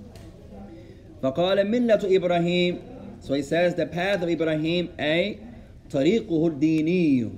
فقال 1.22 1.68
ملة 1.68 2.00
إبراهيم 2.04 2.80
So 3.28 3.34
he 3.34 3.42
says 3.42 3.76
the 3.76 3.86
path 3.86 4.22
of 4.22 4.30
Ibrahim 4.30 4.90
أي 5.00 5.38
طريقه 5.90 6.48
الديني 6.48 7.32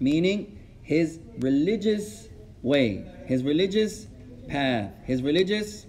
meaning 0.00 0.58
his 0.82 1.18
religious 1.38 2.28
way, 2.62 3.04
his 3.26 3.42
religious 3.42 4.06
path, 4.48 4.90
his 5.04 5.22
religious 5.22 5.86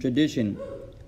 tradition. 0.00 0.56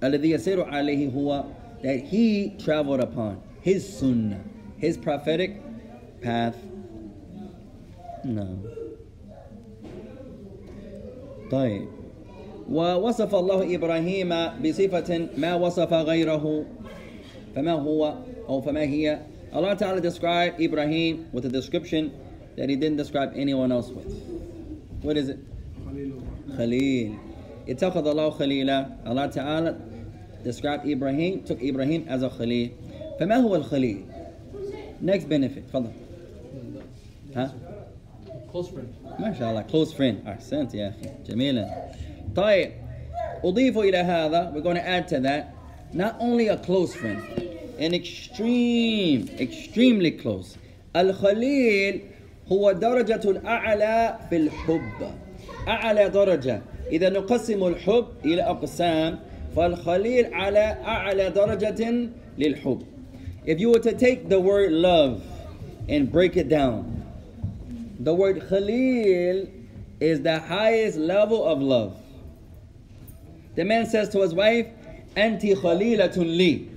الذي 0.02 0.30
يسير 0.30 0.64
عليه 0.64 1.12
هو 1.14 1.44
that 1.82 2.00
he 2.04 2.50
traveled 2.58 3.00
upon, 3.00 3.42
his 3.60 3.86
sunnah, 3.98 4.40
his 4.78 4.96
prophetic 4.96 5.60
path. 6.22 6.56
No. 8.24 8.58
طيب 11.50 11.88
ووصف 12.70 13.34
الله 13.34 13.74
إبراهيم 13.74 14.30
بصفة 14.62 15.28
ما 15.36 15.54
وصف 15.54 15.92
غيره 15.92 16.64
فما 17.54 17.72
هو 17.72 18.14
أو 18.48 18.60
فما 18.60 18.82
هي 18.82 19.18
Allah 19.52 19.76
Ta'ala 19.76 20.00
described 20.00 20.60
Ibrahim 20.60 21.26
with 21.32 21.44
a 21.44 21.48
description 21.48 22.12
that 22.56 22.68
he 22.68 22.76
didn't 22.76 22.98
describe 22.98 23.32
anyone 23.34 23.72
else 23.72 23.88
with. 23.88 24.06
What 25.02 25.16
is 25.16 25.28
it? 25.28 25.38
خليل 25.86 26.12
الرحمن 26.12 26.56
Khalil. 26.56 27.18
اتخذ 27.68 28.06
الله 28.06 28.30
خليلا 28.30 29.06
Allah 29.06 29.28
Ta'ala 29.28 29.76
described 30.44 30.86
Ibrahim, 30.86 31.42
took 31.42 31.60
Ibrahim 31.62 32.06
as 32.08 32.22
a 32.22 32.30
Khalil. 32.30 32.70
فما 33.18 33.36
هو 33.36 33.56
الخليل? 33.56 34.04
Next 35.02 35.24
benefit. 35.28 35.66
تفضل. 35.72 35.90
ها؟ 37.34 37.52
Close 38.52 38.68
friend. 38.68 39.20
ما 39.20 39.34
شاء 39.38 39.50
الله 39.50 39.64
close 39.68 39.92
friend 39.92 40.28
أحسنت 40.28 40.74
يا 40.74 40.88
أخي 40.88 41.10
جميلا 41.26 41.90
طيب 42.36 42.72
أضيف 43.44 43.78
إلى 43.78 43.96
هذا 43.96 44.52
we're 44.54 44.60
going 44.62 44.76
to 44.76 44.88
add 44.88 45.08
to 45.08 45.20
that 45.20 45.54
not 45.92 46.16
only 46.20 46.48
a 46.48 46.56
close 46.56 46.94
friend 46.94 47.20
an 47.78 47.94
extreme 47.94 49.28
extremely 49.38 50.10
close 50.10 50.56
الخليل 50.96 52.00
هو 52.52 52.72
درجة 52.72 53.30
الأعلى 53.30 54.18
في 54.30 54.36
الحب 54.36 55.10
أعلى 55.68 56.08
درجة 56.08 56.62
إذا 56.92 57.08
نقسم 57.10 57.66
الحب 57.66 58.06
إلى 58.24 58.42
أقسام 58.42 59.18
فالخليل 59.56 60.34
على 60.34 60.76
أعلى 60.84 61.30
درجة 61.30 62.08
للحب 62.38 62.82
If 63.46 63.58
you 63.58 63.70
were 63.70 63.78
to 63.78 63.92
take 63.92 64.28
the 64.28 64.40
word 64.40 64.72
love 64.72 65.22
and 65.88 66.10
break 66.12 66.36
it 66.36 66.48
down 66.48 67.00
the 68.00 68.14
word 68.14 68.42
Khalil 68.48 69.46
is 70.00 70.22
the 70.22 70.38
highest 70.38 70.96
level 70.96 71.44
of 71.44 71.60
love. 71.60 71.94
The 73.56 73.64
man 73.64 73.84
says 73.86 74.08
to 74.10 74.22
his 74.22 74.34
wife, 74.34 74.66
Anti 75.16 75.54
Khalilatun 75.54 76.36
li. 76.36 76.70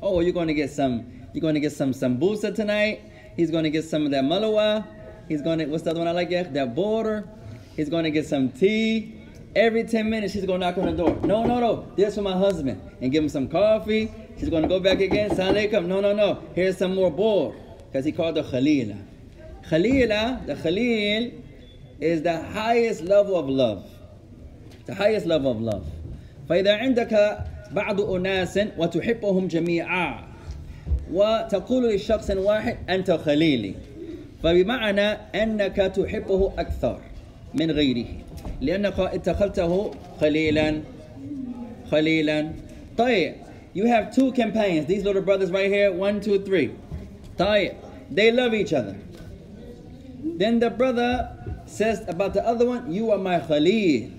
Oh, 0.00 0.20
you're 0.20 0.32
going 0.32 0.48
to 0.48 0.54
get 0.54 0.70
some, 0.70 1.06
you're 1.32 1.40
going 1.40 1.54
to 1.54 1.60
get 1.60 1.72
some 1.72 1.92
sambusa 1.92 2.54
tonight. 2.54 3.00
He's 3.36 3.50
going 3.50 3.64
to 3.64 3.70
get 3.70 3.84
some 3.84 4.04
of 4.04 4.10
that 4.12 4.24
malawa. 4.24 4.86
He's 5.28 5.42
going 5.42 5.58
to, 5.58 5.66
what's 5.66 5.82
the 5.82 5.90
other 5.90 6.00
one 6.00 6.08
I 6.08 6.12
like? 6.12 6.30
yeah? 6.30 6.44
That 6.44 6.74
border. 6.74 7.28
He's 7.74 7.88
going 7.88 8.04
to 8.04 8.10
get 8.10 8.26
some 8.26 8.50
tea. 8.50 9.14
Every 9.54 9.84
10 9.84 10.08
minutes, 10.08 10.32
she's 10.32 10.44
going 10.44 10.60
to 10.60 10.66
knock 10.66 10.78
on 10.78 10.86
the 10.86 10.92
door. 10.92 11.18
No, 11.24 11.44
no, 11.44 11.60
no. 11.60 11.92
This 11.96 12.14
for 12.14 12.22
my 12.22 12.36
husband. 12.36 12.80
And 13.00 13.10
give 13.10 13.22
him 13.22 13.28
some 13.28 13.48
coffee. 13.48 14.12
She's 14.38 14.48
going 14.48 14.62
to 14.62 14.68
go 14.68 14.80
back 14.80 15.00
again. 15.00 15.34
Salam 15.34 15.54
alaikum. 15.54 15.86
No, 15.86 16.00
no, 16.00 16.12
no. 16.14 16.42
Here's 16.54 16.76
some 16.76 16.94
more 16.94 17.10
bor. 17.10 17.54
Because 17.86 18.04
he 18.04 18.12
called 18.12 18.36
her 18.36 18.42
Khalila. 18.42 19.02
Khalila, 19.68 20.46
the 20.46 20.54
Khalil, 20.56 21.32
is 22.00 22.22
the 22.22 22.42
highest 22.42 23.02
level 23.02 23.36
of 23.36 23.48
love. 23.48 23.90
The 24.84 24.94
highest 24.94 25.26
level 25.26 25.50
of 25.50 25.60
love. 25.60 25.86
فإذا 26.48 26.78
عندك 26.78 27.44
بعض 27.72 28.00
أناس 28.00 28.60
وتحبهم 28.78 29.48
جميعا 29.48 30.18
وتقول 31.12 31.84
للشخص 31.84 32.30
واحد 32.30 32.76
أنت 32.88 33.10
خليلي 33.10 33.74
فبمعنى 34.42 35.10
أنك 35.42 35.76
تحبه 35.76 36.52
أكثر 36.58 37.00
من 37.54 37.70
غيره 37.70 38.06
لأنك 38.60 39.00
اتخذته 39.00 39.90
خليلا 40.20 40.80
خليلا 41.90 42.50
طيب 42.98 43.34
you 43.74 43.84
have 43.84 44.14
two 44.14 44.32
companions 44.32 44.86
these 44.86 45.04
little 45.04 45.22
brothers 45.22 45.50
right 45.50 45.70
here 45.70 45.92
one 45.92 46.20
two 46.20 46.38
three 46.38 46.70
طيب 47.38 47.72
they 48.10 48.30
love 48.30 48.54
each 48.54 48.72
other 48.72 48.96
then 50.38 50.58
the 50.58 50.70
brother 50.70 51.36
says 51.66 52.04
about 52.08 52.34
the 52.34 52.46
other 52.46 52.66
one, 52.66 52.92
You 52.92 53.10
are 53.10 53.18
my 53.18 53.40
Khalil. 53.40 54.10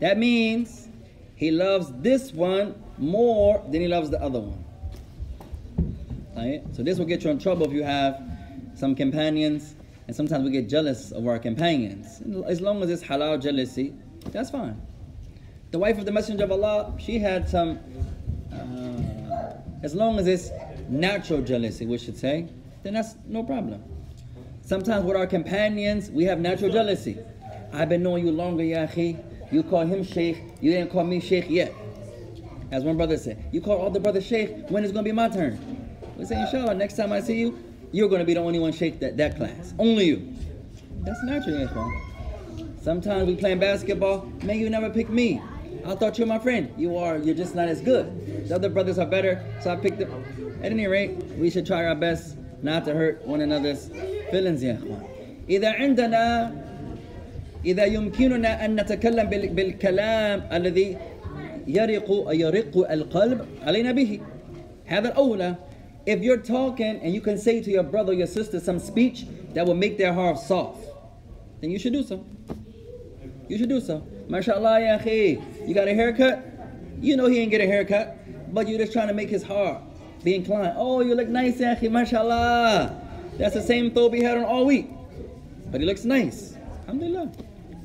That 0.00 0.18
means 0.18 0.85
he 1.37 1.51
loves 1.51 1.93
this 2.01 2.33
one 2.33 2.75
more 2.97 3.63
than 3.71 3.79
he 3.81 3.87
loves 3.87 4.09
the 4.09 4.21
other 4.21 4.39
one. 4.39 4.65
Right? 6.35 6.63
So 6.73 6.83
this 6.83 6.97
will 6.97 7.05
get 7.05 7.23
you 7.23 7.29
in 7.29 7.37
trouble 7.39 7.67
if 7.67 7.73
you 7.73 7.83
have 7.83 8.21
some 8.75 8.95
companions, 8.95 9.75
and 10.07 10.15
sometimes 10.15 10.43
we 10.43 10.51
get 10.51 10.67
jealous 10.67 11.11
of 11.11 11.27
our 11.27 11.37
companions. 11.37 12.21
As 12.47 12.59
long 12.59 12.81
as 12.81 12.89
it's 12.89 13.03
halal 13.03 13.41
jealousy, 13.41 13.93
that's 14.31 14.49
fine. 14.49 14.81
The 15.71 15.79
wife 15.79 15.99
of 15.99 16.05
the 16.05 16.11
Messenger 16.11 16.45
of 16.45 16.51
Allah, 16.51 16.93
she 16.97 17.19
had 17.19 17.47
some, 17.47 17.79
uh, 18.51 19.83
as 19.83 19.93
long 19.93 20.17
as 20.17 20.25
it's 20.25 20.49
natural 20.89 21.41
jealousy, 21.43 21.85
we 21.85 21.99
should 21.99 22.17
say, 22.17 22.47
then 22.81 22.93
that's 22.93 23.15
no 23.27 23.43
problem. 23.43 23.83
Sometimes 24.61 25.05
with 25.05 25.15
our 25.15 25.27
companions, 25.27 26.09
we 26.09 26.23
have 26.23 26.39
natural 26.39 26.71
jealousy. 26.71 27.19
I've 27.73 27.89
been 27.89 28.01
knowing 28.01 28.25
you 28.25 28.31
longer, 28.31 28.63
Yahi. 28.63 29.17
You 29.50 29.62
call 29.62 29.82
him 29.86 30.02
Sheikh, 30.02 30.42
you 30.60 30.70
didn't 30.72 30.90
call 30.90 31.04
me 31.04 31.20
Sheikh 31.20 31.48
yet. 31.50 31.74
As 32.70 32.84
one 32.84 32.96
brother 32.96 33.18
said, 33.18 33.44
you 33.52 33.60
call 33.60 33.78
all 33.78 33.90
the 33.90 34.00
brothers 34.00 34.24
Sheikh, 34.26 34.70
when 34.70 34.82
is 34.82 34.90
it 34.90 34.92
going 34.94 35.04
to 35.04 35.08
be 35.10 35.14
my 35.14 35.28
turn? 35.28 35.58
We 36.16 36.24
say, 36.24 36.40
inshallah, 36.40 36.74
next 36.74 36.96
time 36.96 37.12
I 37.12 37.20
see 37.20 37.38
you, 37.38 37.58
you're 37.92 38.08
going 38.08 38.20
to 38.20 38.24
be 38.24 38.34
the 38.34 38.40
only 38.40 38.58
one 38.58 38.72
Sheikh 38.72 38.98
that, 39.00 39.16
that 39.18 39.36
class. 39.36 39.74
Only 39.78 40.06
you. 40.06 40.34
That's 41.00 41.22
natural, 41.24 41.66
Ikhwan. 41.66 42.80
Sometimes 42.82 43.26
we 43.26 43.36
playing 43.36 43.58
basketball, 43.58 44.26
man, 44.42 44.58
you 44.58 44.70
never 44.70 44.88
pick 44.88 45.10
me. 45.10 45.42
I 45.84 45.94
thought 45.96 46.16
you're 46.16 46.26
my 46.26 46.38
friend. 46.38 46.72
You 46.78 46.96
are, 46.96 47.18
you're 47.18 47.34
just 47.34 47.54
not 47.54 47.68
as 47.68 47.80
good. 47.80 48.48
The 48.48 48.54
other 48.54 48.68
brothers 48.68 48.98
are 48.98 49.06
better, 49.06 49.44
so 49.60 49.70
I 49.70 49.76
picked 49.76 49.98
them. 49.98 50.10
At 50.62 50.72
any 50.72 50.86
rate, 50.86 51.10
we 51.36 51.50
should 51.50 51.66
try 51.66 51.84
our 51.86 51.94
best 51.94 52.36
not 52.62 52.84
to 52.84 52.94
hurt 52.94 53.26
one 53.26 53.40
another's 53.40 53.88
feelings 54.30 54.62
يا 54.62 54.78
اخوان 54.78 55.02
اذا 55.48 55.70
عندنا 55.70 56.52
اذا 57.64 57.84
يمكننا 57.84 58.64
ان 58.64 58.80
نتكلم 58.80 59.26
بال- 59.28 59.48
بالكلام 59.48 60.42
الذي 60.52 60.96
يرق 61.66 62.08
يرق 62.32 62.90
القلب 62.92 63.40
علينا 63.62 63.92
به 63.92 64.20
هذا 64.86 65.08
الاولى 65.08 65.54
if 66.06 66.18
you're 66.22 66.42
talking 66.42 66.98
and 67.02 67.14
you 67.14 67.20
can 67.20 67.38
say 67.38 67.60
to 67.60 67.70
your 67.70 67.84
brother 67.84 68.12
or 68.12 68.16
your 68.16 68.26
sister 68.26 68.58
some 68.58 68.78
speech 68.80 69.24
that 69.54 69.64
will 69.66 69.76
make 69.84 69.96
their 69.98 70.12
heart 70.12 70.38
soft 70.38 70.80
then 71.60 71.70
you 71.70 71.78
should 71.78 71.92
do 71.92 72.02
so 72.02 72.24
you 73.48 73.56
should 73.58 73.68
do 73.68 73.80
so 73.80 74.02
mashallah 74.28 74.80
ya 74.80 74.98
akhi 74.98 75.40
you 75.66 75.72
got 75.74 75.86
a 75.86 75.94
haircut 75.94 76.36
you 77.00 77.16
know 77.16 77.26
he 77.26 77.38
ain't 77.40 77.50
get 77.52 77.60
a 77.60 77.66
haircut 77.74 78.06
but 78.52 78.66
you're 78.68 78.78
just 78.84 78.92
trying 78.92 79.08
to 79.08 79.14
make 79.14 79.30
his 79.30 79.44
heart 79.44 79.78
be 80.24 80.34
inclined 80.34 80.74
oh 80.76 81.00
you 81.06 81.14
look 81.14 81.28
nice 81.28 81.60
ya 81.60 81.74
akhi 81.76 81.88
mashallah 81.88 82.98
that's 83.38 83.54
the 83.54 83.62
same 83.62 83.90
thobe 83.92 84.14
he 84.18 84.22
had 84.22 84.36
on 84.36 84.44
all 84.44 84.66
week. 84.66 84.86
But 85.70 85.80
he 85.80 85.86
looks 85.86 86.04
nice. 86.04 86.52
Alhamdulillah. 86.84 87.32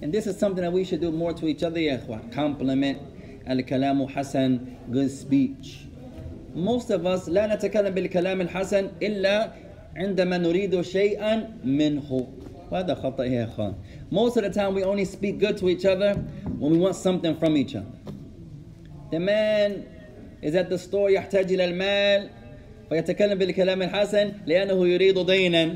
And 0.02 0.14
this 0.14 0.28
is 0.28 0.38
something 0.38 0.64
that 0.64 0.72
we 0.72 0.84
should 0.84 1.02
do 1.02 1.12
more 1.12 1.34
to 1.34 1.48
each 1.48 1.64
other, 1.64 1.80
ya 1.80 1.98
ikhwan. 1.98 2.32
Compliment. 2.32 3.00
Al-kalamu 3.48 4.10
hasan. 4.12 4.78
Good 4.92 5.12
speech. 5.12 5.88
Most 6.54 6.90
of 6.90 7.06
us 7.06 7.30
لا 7.30 7.56
نتكلم 7.56 7.94
بالكلام 7.94 8.42
الحسن 8.42 8.90
إلا 9.02 9.52
عندما 9.96 10.38
نريد 10.38 10.82
شيئا 10.82 11.50
منه. 11.64 12.28
وهذا 12.72 12.94
خطأ 12.96 13.24
يا 13.24 13.44
إخوان. 13.46 13.74
Most 14.12 14.38
of 14.38 14.44
the 14.44 14.50
time 14.50 14.74
we 14.76 14.84
only 14.84 15.06
speak 15.06 15.40
good 15.40 15.58
to 15.58 15.70
each 15.70 15.86
other 15.86 16.14
when 16.60 16.72
we 16.72 16.78
want 16.78 16.96
something 16.96 17.36
from 17.38 17.56
each 17.58 17.76
other. 17.76 17.86
The 19.12 19.20
man 19.20 19.86
is 20.42 20.56
at 20.56 20.70
the 20.70 20.78
store 20.78 21.10
يحتاج 21.10 21.52
إلى 21.54 21.66
المال 21.66 22.30
فيتكلم 22.90 23.38
بالكلام 23.38 23.82
الحسن 23.82 24.32
لأنه 24.46 24.88
يريد 24.88 25.26
دينا 25.26 25.76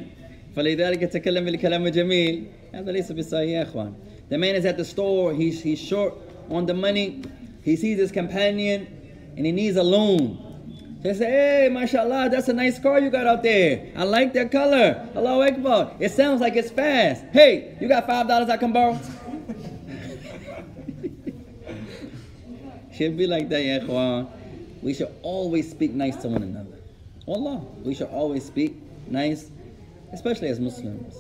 فلذلك 0.56 1.02
يتكلم 1.02 1.46
بالكلام 1.46 1.86
الجميل 1.88 2.44
هذا 2.74 2.92
ليس 2.92 3.12
بالصحيح 3.12 3.50
يا 3.50 3.62
إخوان. 3.62 3.94
the 4.29 4.39
man 4.39 4.55
is 4.57 4.65
at 4.65 4.77
the 4.77 4.85
store, 4.85 5.33
he's, 5.35 5.63
he's 5.63 5.81
short 5.81 6.15
on 6.51 6.67
the 6.67 6.75
money, 6.75 7.23
he 7.63 7.77
sees 7.77 7.99
his 7.99 8.11
companion 8.11 8.87
and 9.37 9.47
he 9.47 9.53
needs 9.53 9.77
a 9.77 9.83
loan. 9.83 10.43
They 11.03 11.15
say, 11.15 11.31
hey, 11.31 11.69
mashallah, 11.71 12.31
that's 12.31 12.49
a 12.49 12.53
nice 12.53 12.79
car 12.81 12.99
you 12.99 13.11
got 13.11 13.27
out 13.27 13.43
there. 13.45 13.93
I 13.95 14.03
like 14.03 14.33
that 14.33 14.51
color. 14.51 15.09
Hello, 15.15 15.43
Akbar. 15.43 15.93
It 16.01 16.11
sounds 16.11 16.41
like 16.41 16.57
it's 16.57 16.71
fast. 16.71 17.23
Hey, 17.33 17.77
you 17.81 17.87
got 17.87 18.07
five 18.09 18.27
dollars 18.27 18.49
I 18.49 18.57
can 18.57 18.73
borrow? 18.73 18.99
should 22.93 23.17
be 23.17 23.27
like 23.29 23.49
that, 23.51 23.63
ya. 23.63 24.25
We 24.83 24.95
should 24.95 25.15
always 25.23 25.71
speak 25.71 25.93
nice 25.93 26.17
to 26.23 26.29
one 26.29 26.43
another. 26.43 26.79
Allah, 27.29 27.65
we 27.85 27.95
should 27.95 28.09
always 28.09 28.45
speak 28.45 28.77
nice, 29.07 29.51
especially 30.13 30.49
as 30.49 30.59
Muslims. 30.59 31.15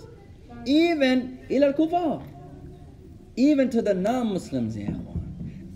Even 0.64 1.38
ila 1.50 1.68
al-kufar 1.68 2.22
Even 3.35 3.69
to 3.69 3.81
the 3.81 3.93
non-Muslims, 3.93 4.77
ya 4.77 4.87
ikhwan. 4.87 5.21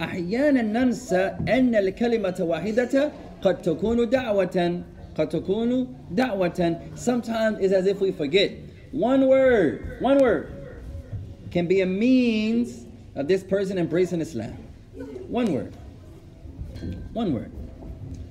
أحيانا 0.02 0.62
ننسى 0.62 1.38
أن 1.48 1.76
الكلمة 1.76 2.36
واحدة 2.40 3.12
قد 3.42 3.62
تكون 3.62 4.10
دعوة 4.10 4.84
قد 5.16 5.30
تكون 5.30 5.96
دعوة 6.12 6.80
Sometimes 6.96 7.60
it's 7.60 7.72
as 7.74 7.88
if 7.88 8.02
we 8.02 8.12
forget. 8.12 8.52
One 8.92 9.28
word, 9.28 9.98
one 10.02 10.18
word 10.20 10.52
can 11.52 11.68
be 11.68 11.82
a 11.82 11.86
means 11.86 12.86
of 13.16 13.28
this 13.28 13.44
person 13.44 13.78
embracing 13.78 14.20
Islam. 14.20 14.58
One 15.30 15.54
word. 15.54 15.74
One 17.14 17.34
word. 17.34 17.52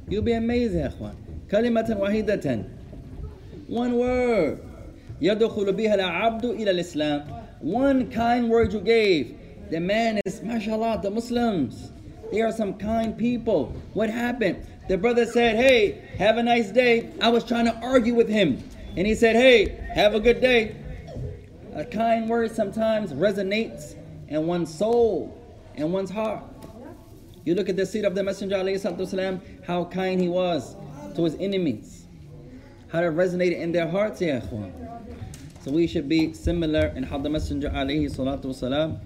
You'll 0.08 0.22
be 0.22 0.32
amazed 0.34 0.74
يا 0.74 0.88
إخوان. 0.88 1.14
كلمة 1.50 1.96
واحدة. 1.98 2.64
One 3.68 3.94
word. 3.98 4.58
يدخل 5.22 5.72
بها 5.72 5.94
العبد 5.94 6.44
إلى 6.44 6.70
الإسلام. 6.70 7.37
One 7.60 8.10
kind 8.10 8.50
word 8.50 8.72
you 8.72 8.80
gave. 8.80 9.38
The 9.70 9.80
man 9.80 10.20
is, 10.26 10.42
mashallah, 10.42 11.00
the 11.02 11.10
Muslims. 11.10 11.90
They 12.30 12.42
are 12.42 12.52
some 12.52 12.74
kind 12.74 13.16
people. 13.16 13.74
What 13.92 14.10
happened? 14.10 14.66
The 14.88 14.98
brother 14.98 15.24
said, 15.24 15.56
hey, 15.56 16.02
have 16.18 16.36
a 16.36 16.42
nice 16.42 16.70
day. 16.70 17.10
I 17.20 17.28
was 17.30 17.44
trying 17.44 17.66
to 17.66 17.74
argue 17.76 18.14
with 18.14 18.28
him. 18.28 18.62
And 18.96 19.06
he 19.06 19.14
said, 19.14 19.36
hey, 19.36 19.80
have 19.94 20.14
a 20.14 20.20
good 20.20 20.40
day. 20.40 20.76
A 21.74 21.84
kind 21.84 22.28
word 22.28 22.54
sometimes 22.54 23.12
resonates 23.12 23.96
in 24.28 24.46
one's 24.46 24.72
soul 24.72 25.40
and 25.74 25.92
one's 25.92 26.10
heart. 26.10 26.44
You 27.44 27.54
look 27.54 27.68
at 27.68 27.76
the 27.76 27.84
seat 27.84 28.04
of 28.04 28.14
the 28.14 28.22
Messenger, 28.22 28.56
والسلام, 28.56 29.40
how 29.66 29.84
kind 29.86 30.20
he 30.20 30.28
was 30.28 30.76
to 31.14 31.24
his 31.24 31.34
enemies. 31.40 32.06
How 32.88 33.00
it 33.00 33.12
resonated 33.12 33.58
in 33.58 33.72
their 33.72 33.88
hearts, 33.88 34.20
ya 34.20 34.40
ikhwan. 34.40 34.72
so 35.69 35.75
we 35.75 35.85
should 35.85 36.09
be 36.09 36.33
similar 36.33 36.87
in 36.95 37.03
how 37.03 37.19
the 37.19 37.29
Messenger 37.29 37.69
alayhi 37.69 38.09
salatu 38.09 38.45
wasalam, 38.45 38.99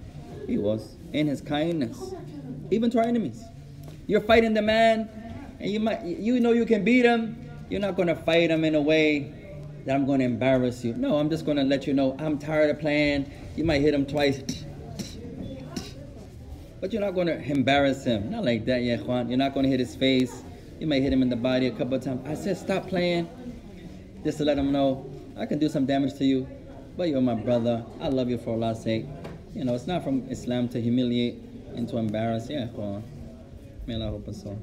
he 0.46 0.56
was 0.56 0.96
in 1.12 1.26
his 1.26 1.42
kindness, 1.42 2.14
even 2.70 2.88
to 2.88 3.00
our 3.00 3.04
enemies. 3.04 3.44
You're 4.06 4.22
fighting 4.22 4.54
the 4.54 4.62
man, 4.62 5.10
and 5.60 5.70
you 5.70 5.78
might 5.78 6.02
you 6.06 6.40
know 6.40 6.52
you 6.52 6.64
can 6.64 6.82
beat 6.82 7.04
him. 7.04 7.36
You're 7.68 7.82
not 7.82 7.96
going 7.96 8.08
to 8.08 8.16
fight 8.16 8.50
him 8.50 8.64
in 8.64 8.76
a 8.76 8.80
way 8.80 9.30
that 9.84 9.94
I'm 9.94 10.06
going 10.06 10.20
to 10.20 10.24
embarrass 10.24 10.82
you. 10.82 10.94
No, 10.94 11.18
I'm 11.18 11.28
just 11.28 11.44
going 11.44 11.58
to 11.58 11.64
let 11.64 11.86
you 11.86 11.92
know 11.92 12.16
I'm 12.18 12.38
tired 12.38 12.70
of 12.70 12.80
playing. 12.80 13.30
You 13.56 13.64
might 13.64 13.82
hit 13.82 13.92
him 13.92 14.06
twice, 14.06 14.42
but 16.80 16.94
you're 16.94 17.02
not 17.02 17.14
going 17.14 17.26
to 17.26 17.42
embarrass 17.42 18.04
him. 18.04 18.30
Not 18.30 18.42
like 18.42 18.64
that, 18.64 18.82
yeah, 18.82 18.96
Juan. 19.02 19.28
You're 19.28 19.36
not 19.36 19.52
going 19.52 19.64
to 19.64 19.70
hit 19.70 19.80
his 19.80 19.94
face. 19.94 20.42
You 20.80 20.86
may 20.86 21.02
hit 21.02 21.12
him 21.12 21.20
in 21.20 21.28
the 21.28 21.36
body 21.36 21.66
a 21.66 21.72
couple 21.72 21.92
of 21.92 22.02
times. 22.02 22.26
I 22.26 22.34
said 22.34 22.56
stop 22.56 22.88
playing, 22.88 23.28
just 24.24 24.38
to 24.38 24.46
let 24.46 24.56
him 24.56 24.72
know 24.72 25.13
I 25.37 25.45
can 25.45 25.59
do 25.59 25.69
some 25.69 25.85
damage 25.85 26.15
to 26.17 26.25
you, 26.25 26.47
but 26.97 27.09
you're 27.09 27.21
my 27.21 27.35
brother. 27.35 27.85
I 28.01 28.09
love 28.09 28.29
you 28.29 28.37
for 28.37 28.51
Allah's 28.51 28.81
sake. 28.83 29.05
You 29.53 29.63
know, 29.63 29.73
it's 29.73 29.87
not 29.87 30.03
from 30.03 30.27
Islam 30.29 30.67
to 30.69 30.81
humiliate 30.81 31.35
and 31.75 31.87
to 31.89 31.97
embarrass. 31.97 32.49
Yeah, 32.49 32.67
ikhwan. 32.67 33.01
May 33.87 33.95
Allah 33.95 34.05
help 34.07 34.27
us 34.27 34.45
all. 34.45 34.57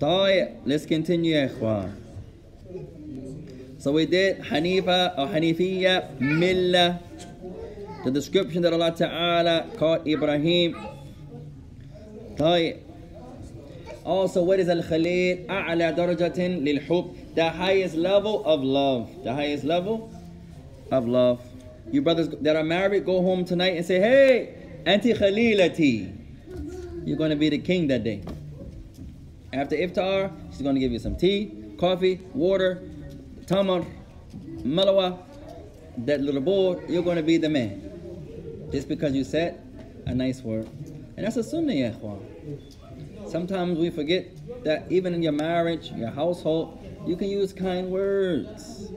طيب, 0.00 0.66
let's 0.66 0.84
continue, 0.86 1.34
يا 1.34 1.48
ikhwan. 1.48 1.92
So 3.78 3.92
we 3.92 4.06
did 4.06 4.38
Hanifa 4.40 5.16
or 5.18 5.26
Hanifiya 5.28 6.18
Millah, 6.18 6.98
the 8.04 8.10
description 8.10 8.62
that 8.62 8.72
Allah 8.72 8.90
Ta'ala 8.90 9.66
called 9.76 10.06
Ibrahim. 10.06 10.74
طيب. 12.36 12.78
Also, 14.04 14.42
what 14.42 14.60
is 14.60 14.68
Al 14.68 14.82
Khalil? 14.82 15.46
أعلى 15.48 15.96
درجة 15.96 16.38
للحب. 16.38 17.19
The 17.33 17.49
highest 17.49 17.95
level 17.95 18.43
of 18.45 18.63
love. 18.63 19.23
The 19.23 19.33
highest 19.33 19.63
level 19.63 20.11
of 20.91 21.07
love. 21.07 21.41
You 21.91 22.01
brothers 22.01 22.29
that 22.29 22.55
are 22.55 22.63
married, 22.63 23.05
go 23.05 23.21
home 23.21 23.45
tonight 23.45 23.77
and 23.77 23.85
say, 23.85 23.99
hey, 23.99 24.55
Auntie 24.85 25.13
Khalilati. 25.13 26.17
You're 27.05 27.17
going 27.17 27.31
to 27.31 27.35
be 27.35 27.49
the 27.49 27.57
king 27.57 27.87
that 27.87 28.03
day. 28.03 28.23
After 29.53 29.75
iftar, 29.75 30.31
she's 30.51 30.61
going 30.61 30.75
to 30.75 30.81
give 30.81 30.91
you 30.91 30.99
some 30.99 31.15
tea, 31.15 31.73
coffee, 31.77 32.21
water, 32.33 32.81
tamar, 33.47 33.85
malawa, 34.59 35.17
that 35.97 36.21
little 36.21 36.41
bowl. 36.41 36.81
You're 36.87 37.03
going 37.03 37.17
to 37.17 37.23
be 37.23 37.37
the 37.37 37.49
man. 37.49 38.69
Just 38.71 38.87
because 38.87 39.13
you 39.13 39.23
said 39.23 39.61
a 40.05 40.13
nice 40.13 40.41
word. 40.41 40.69
And 41.17 41.25
that's 41.25 41.37
a 41.37 41.43
sunnah, 41.43 41.73
ya. 41.73 41.91
Sometimes 43.27 43.77
we 43.77 43.89
forget 43.89 44.27
that 44.63 44.89
even 44.89 45.13
in 45.13 45.21
your 45.21 45.33
marriage, 45.33 45.91
your 45.91 46.11
household, 46.11 46.80
you 47.06 47.16
can 47.16 47.28
use 47.28 47.52
kind 47.52 47.90
words. 47.90 48.92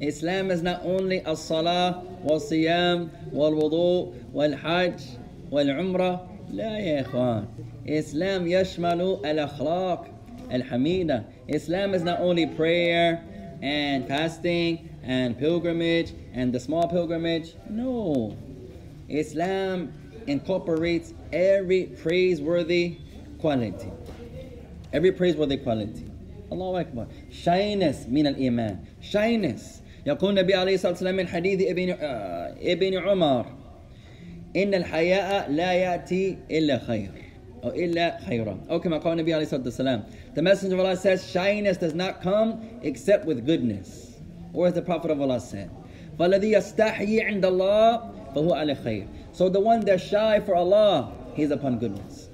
Islam 0.00 0.50
is 0.50 0.62
not 0.62 0.82
only 0.84 1.20
as-salah, 1.20 2.02
wal-siyam, 2.22 3.10
wal-wudu, 3.32 4.14
wal-hajj, 4.32 5.02
wal-umrah. 5.50 6.28
لا 6.52 6.78
يا 6.78 7.02
إخوان. 7.04 7.46
Islam 7.86 8.46
يشمل 8.46 9.24
الأخلاق 9.24 10.06
الحميدة. 10.50 11.24
Islam 11.48 11.94
is 11.94 12.02
not 12.02 12.20
only 12.20 12.46
prayer 12.46 13.24
and 13.62 14.06
fasting 14.06 14.88
and 15.02 15.38
pilgrimage 15.38 16.12
and 16.34 16.52
the 16.52 16.60
small 16.60 16.88
pilgrimage. 16.88 17.54
No. 17.70 18.36
Islam 19.08 19.92
incorporates 20.26 21.14
every 21.32 21.84
praiseworthy 21.84 22.98
quality. 23.38 23.90
Every 24.92 25.12
praiseworthy 25.12 25.56
quality. 25.56 26.09
الله 26.51 26.81
أكبر. 26.81 27.07
Shyness 27.45 28.09
من 28.09 28.27
الإيمان. 28.27 28.77
Shyness. 29.11 29.81
يقول 30.05 30.29
النبي 30.29 30.53
عليه 30.55 30.75
الصلاة 30.75 30.91
والسلام 30.91 31.15
من 31.15 31.27
حديث 31.27 31.69
ابن 31.69 31.95
آه 31.99 32.55
ابن 32.61 32.97
عمر 32.97 33.45
إن 34.55 34.73
الحياء 34.73 35.51
لا 35.51 35.73
يأتي 35.73 36.37
إلا 36.51 36.77
خير 36.77 37.09
أو 37.63 37.69
إلا 37.69 38.19
خيرا 38.19 38.57
أو 38.69 38.79
كما 38.79 38.97
قال 38.97 39.13
النبي 39.13 39.33
عليه 39.33 39.43
الصلاة 39.43 39.63
والسلام 39.63 40.03
The 40.35 40.41
messenger 40.41 40.73
of 40.73 40.79
Allah 40.79 40.95
says 40.97 41.31
shyness 41.31 41.77
does 41.77 41.93
not 41.93 42.21
come 42.21 42.59
except 42.81 43.25
with 43.25 43.45
goodness 43.45 44.17
or 44.53 44.67
as 44.67 44.73
the 44.73 44.81
prophet 44.81 45.11
of 45.11 45.21
Allah 45.21 45.39
said 45.39 45.69
فالذي 46.19 46.51
يستحيي 46.51 47.21
عند 47.21 47.45
الله 47.45 48.11
فهو 48.35 48.53
على 48.53 48.75
خير 48.75 49.07
So 49.33 49.49
the 49.49 49.59
one 49.59 49.81
that's 49.85 50.03
shy 50.03 50.39
for 50.39 50.55
Allah 50.55 51.11
he's 51.35 51.51
upon 51.51 51.77
goodness 51.77 52.29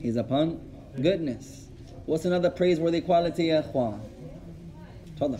He's 0.00 0.16
upon 0.16 0.58
goodness 1.00 1.61
What's 2.05 2.25
another 2.25 2.49
praiseworthy 2.49 3.01
quality 3.01 3.47
يا 3.49 3.59
أخوان 3.59 3.99
تفضل 5.19 5.37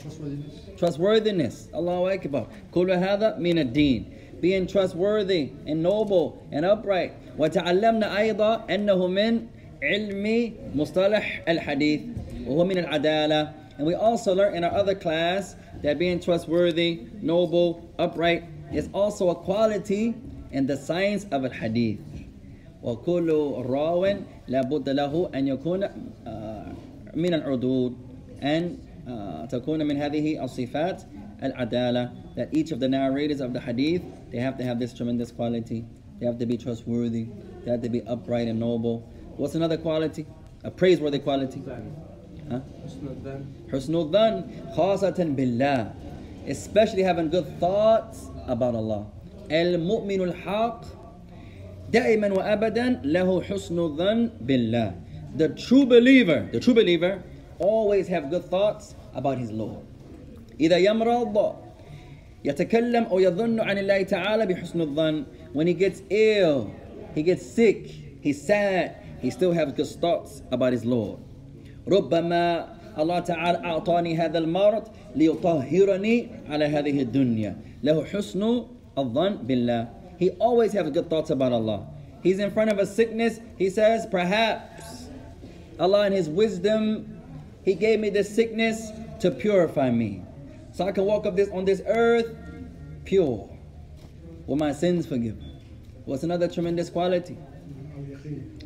trustworthiness 0.78 1.69
Allahu 1.73 2.07
Akbar 2.11 2.47
كل 2.73 2.91
هذا 2.91 3.38
من 3.39 3.59
الدين 3.59 4.05
being 4.41 4.67
trustworthy 4.67 5.49
and 5.65 5.82
noble 5.82 6.43
and 6.51 6.65
upright 6.65 7.11
وتعلمنا 7.38 8.17
أيضا 8.17 8.65
أنه 8.69 9.07
من 9.07 9.47
علم 9.84 10.53
مصطلح 10.75 11.43
الحديث 11.47 12.01
وهو 12.47 12.65
من 12.65 12.78
العدالة 12.78 13.53
and 13.78 13.86
we 13.86 13.93
also 13.93 14.34
learned 14.34 14.55
in 14.55 14.63
our 14.63 14.73
other 14.73 14.95
class 14.95 15.55
that 15.84 15.99
being 15.99 16.19
trustworthy, 16.19 17.01
noble, 17.21 17.88
upright 17.99 18.43
is 18.73 18.89
also 18.93 19.30
a 19.30 19.36
quality 19.36 20.15
in 20.51 20.65
the 20.65 20.75
science 20.75 21.25
of 21.32 21.45
al-hadith. 21.45 21.99
وكل 22.84 23.30
راو 23.65 24.07
لابد 24.47 24.89
له 24.89 25.30
أن 25.36 25.47
يكون 25.47 25.80
من 27.15 27.34
العدود 27.34 27.93
أن 28.43 28.78
تكون 29.49 29.88
من 29.88 29.97
هذه 29.97 30.43
الصفات 30.43 31.01
العدالة 31.43 32.09
that 32.36 32.53
each 32.53 32.71
of 32.71 32.80
the 32.80 32.88
narrators 32.88 33.41
of 33.41 33.53
the 33.53 33.59
hadith 33.59 34.01
they 34.32 34.38
have 34.38 34.57
to 34.57 34.63
have 34.63 34.80
this 34.80 34.93
tremendous 34.93 35.32
quality 35.32 35.86
they 36.19 36.25
have 36.25 36.38
to 36.38 36.45
be 36.45 36.57
trustworthy 36.57 37.28
they 37.63 37.71
have 37.71 37.82
to 37.82 37.89
be 37.89 38.01
upright 38.03 38.47
and 38.47 38.59
noble 38.59 38.97
what's 39.38 39.55
another 39.55 39.78
quality 39.78 40.25
a 40.63 40.71
praiseworthy 40.71 41.19
quality 41.19 41.61
huh? 42.49 42.59
حسن 43.71 43.95
الظن 43.95 44.43
خاصة 44.75 45.23
بالله 45.36 45.93
especially 46.47 47.03
having 47.03 47.30
good 47.30 47.47
thoughts 47.59 48.30
about 48.47 48.75
Allah. 48.75 49.05
المؤمن 49.51 50.21
الحق 50.21 50.82
دائما 51.91 52.34
وابدا 52.34 53.01
له 53.03 53.41
حسن 53.41 53.80
الظن 53.80 54.30
بالله. 54.41 54.93
The 55.38 55.49
true 55.49 55.86
believer, 55.86 56.49
the 56.51 56.59
true 56.59 56.73
believer 56.73 57.23
always 57.59 58.07
have 58.07 58.30
good 58.30 58.45
thoughts 58.45 58.95
about 59.15 59.38
his 59.38 59.51
Lord. 59.51 59.86
إذا 60.59 60.78
يمرض 60.78 61.55
يتكلم 62.45 63.03
أو 63.03 63.19
يظن 63.19 63.59
عن 63.59 63.78
الله 63.78 64.01
تعالى 64.03 64.45
بحسن 64.45 64.82
الظن. 64.82 65.25
When 65.53 65.67
he 65.67 65.73
gets 65.73 66.01
ill, 66.09 66.71
he 67.15 67.23
gets 67.23 67.45
sick, 67.45 67.88
he's 68.21 68.41
sad, 68.41 68.97
he 69.21 69.30
still 69.30 69.51
has 69.51 69.71
good 69.73 69.88
thoughts 69.88 70.41
about 70.51 70.73
his 70.73 70.86
Lord. 70.86 71.19
ربما 71.88 72.67
الله 72.97 73.19
تعالى 73.19 73.57
أعطاني 73.57 74.17
هذا 74.17 74.38
المرض 74.38 74.84
ليطهرني 75.15 76.28
على 76.49 76.65
هذه 76.65 77.01
الدنيا. 77.01 77.55
له 77.84 78.03
حسن 78.05 78.63
الظن 78.97 79.34
بالله. 79.47 79.88
He 80.21 80.32
always 80.32 80.73
has 80.73 80.89
good 80.91 81.09
thoughts 81.09 81.30
about 81.30 81.51
Allah. 81.51 81.88
He's 82.23 82.39
in 82.39 82.51
front 82.51 82.71
of 82.71 82.80
a 82.80 82.86
sickness, 82.86 83.39
he 83.57 83.69
says, 83.69 84.05
perhaps 84.05 85.07
Allah 85.80 86.07
in 86.07 86.13
his 86.13 86.28
wisdom, 86.28 87.21
he 87.63 87.73
gave 87.73 87.99
me 87.99 88.09
this 88.09 88.34
sickness 88.34 88.91
to 89.19 89.32
purify 89.32 89.91
me. 89.91 90.23
So 90.73 90.86
I 90.88 90.91
can 90.91 91.05
walk 91.05 91.25
up 91.25 91.36
this 91.36 91.49
on 91.49 91.65
this 91.65 91.82
earth 91.86 92.36
pure. 93.05 93.49
With 94.45 94.59
my 94.59 94.71
sins 94.71 95.05
forgiven. 95.05 95.43
What's 96.05 96.23
another 96.23 96.47
tremendous 96.47 96.89
quality? 96.89 97.38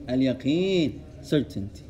اليقين 0.10 1.00
certainty 1.24 1.84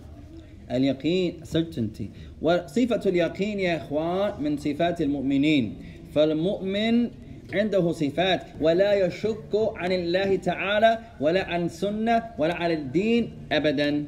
اليقين 0.71 1.45
certainty 1.45 2.09
وصفة 2.41 3.01
اليقين 3.05 3.59
يا 3.59 3.77
إخوان 3.77 4.43
من 4.43 4.57
صفات 4.57 5.01
المؤمنين 5.01 5.75
فالمؤمن 6.15 7.11
عنده 7.53 7.91
صفات 7.91 8.41
ولا 8.61 8.93
يشك 8.93 9.53
عن 9.53 9.91
الله 9.91 10.35
تعالى 10.35 10.99
ولا 11.19 11.43
عن 11.47 11.69
سنة 11.69 12.23
ولا 12.37 12.55
عن 12.55 12.71
الدين 12.71 13.47
أبدا 13.51 14.05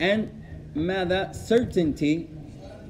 and 0.00 0.28
ماذا 0.76 1.32
certainty 1.34 2.28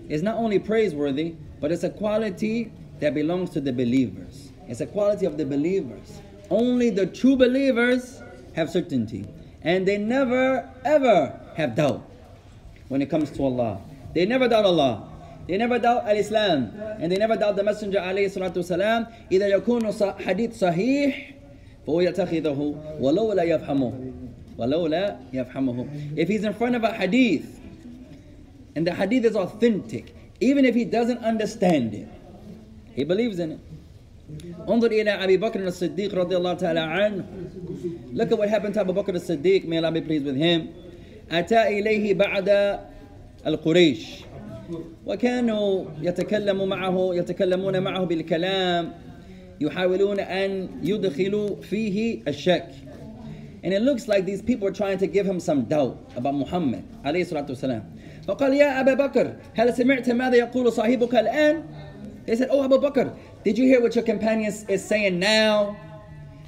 is 0.09 0.23
not 0.23 0.37
only 0.37 0.59
praiseworthy 0.59 1.35
but 1.61 1.73
it's 1.73 1.85
a 1.85 1.91
quality 1.91 2.71
that 3.01 3.15
belongs 3.15 3.51
to 3.51 3.61
the 3.61 3.73
believers 3.73 4.53
it's 4.69 4.81
a 4.81 4.87
quality 4.87 5.27
of 5.27 5.37
the 5.39 5.47
believers 5.47 6.21
only 6.51 6.91
the 6.91 7.07
true 7.07 7.37
believers 7.37 8.23
have 8.55 8.69
certainty 8.69 9.25
and 9.65 9.87
they 9.87 9.97
never 9.97 10.69
ever 10.85 11.39
have 11.57 11.75
doubt 11.75 12.03
when 12.89 13.01
it 13.01 13.09
comes 13.09 13.31
to 13.31 13.45
Allah. 13.45 13.81
They 14.15 14.27
never 14.27 14.49
doubt 14.49 14.67
Allah. 14.67 15.09
They 15.49 15.57
never 15.59 15.79
doubt 15.79 16.07
Al-Islam. 16.07 16.71
And 17.01 17.11
they 17.11 17.17
never 17.19 17.37
doubt 17.37 17.57
the 17.57 17.65
Messenger 17.65 17.99
عليه 17.99 18.27
الصلاة 18.31 18.53
والسلام 18.57 19.07
إذا 19.33 19.47
يكون 19.47 19.91
ص- 19.91 20.03
حديث 20.23 20.59
صحيح 20.59 21.35
فهو 21.87 22.01
يتخذه 22.01 22.75
ولو 23.01 23.33
لا 23.33 23.43
يفهمه 23.43 23.93
ولو 24.59 24.87
لا 24.87 25.17
يفهمه 25.33 25.87
If 26.17 26.29
he's 26.29 26.45
in 26.45 26.53
front 26.55 26.77
of 26.77 26.85
a 26.85 26.93
hadith 26.93 27.59
and 28.77 28.87
the 28.87 28.95
hadith 28.95 29.25
is 29.25 29.35
authentic 29.37 30.15
even 30.41 30.65
if 30.65 30.75
he 30.75 30.85
doesn't 30.85 31.19
understand 31.25 31.93
it 31.95 32.09
he 32.95 33.03
believes 33.05 33.39
in 33.41 33.53
it 33.53 33.59
انظر 34.69 34.91
إلى 34.91 35.11
أبي 35.25 35.37
بكر 35.37 35.61
الصديق 35.67 36.15
رضي 36.15 36.37
الله 36.37 36.53
تعالى 36.55 36.81
عنه 36.81 37.25
Look 38.15 38.31
at 38.33 38.39
what 38.39 38.49
happened 38.49 38.75
to 38.75 38.81
Abu 38.81 38.93
Bakr 38.93 39.15
as-Siddiq, 39.17 39.65
may 39.67 39.79
Allah 39.79 39.91
be 39.93 40.01
pleased 40.03 40.25
with 40.25 40.37
him. 40.37 40.69
أتى 41.31 41.69
إليه 41.69 42.15
بعد 42.15 42.79
القريش 43.47 44.25
وكانوا 45.06 45.86
يتكلموا 46.02 46.66
معه 46.66 47.10
يتكلمون 47.14 47.80
معه 47.80 48.04
بالكلام 48.06 48.92
يحاولون 49.62 50.20
أن 50.20 50.70
يدخلوا 50.84 51.62
فيه 51.62 52.22
الشك 52.28 52.68
And 53.64 53.74
it 53.74 53.82
looks 53.82 54.08
like 54.08 54.26
these 54.26 54.42
people 54.42 54.68
are 54.68 54.78
trying 54.84 55.00
to 55.00 55.08
give 55.08 55.26
him 55.26 55.40
some 55.40 55.64
doubt 55.64 55.98
about 56.16 56.36
Muhammad 56.36 56.84
عليه 57.06 57.22
الصلاة 57.22 57.46
والسلام 57.50 57.84
فقال 58.28 58.54
يا 58.54 58.80
أبا 58.82 58.94
بكر 58.94 59.34
هل 59.56 59.74
سمعت 59.74 60.10
ماذا 60.10 60.36
يقول 60.36 60.72
صاحبك 60.72 61.16
الآن 61.16 61.64
They 62.28 62.36
said, 62.36 62.50
Oh 62.52 62.62
Abu 62.62 62.78
Bakr, 62.78 63.16
did 63.46 63.58
you 63.58 63.66
hear 63.66 63.82
what 63.82 63.96
your 63.96 64.04
companion 64.04 64.54
is 64.68 64.84
saying 64.84 65.18
now? 65.18 65.78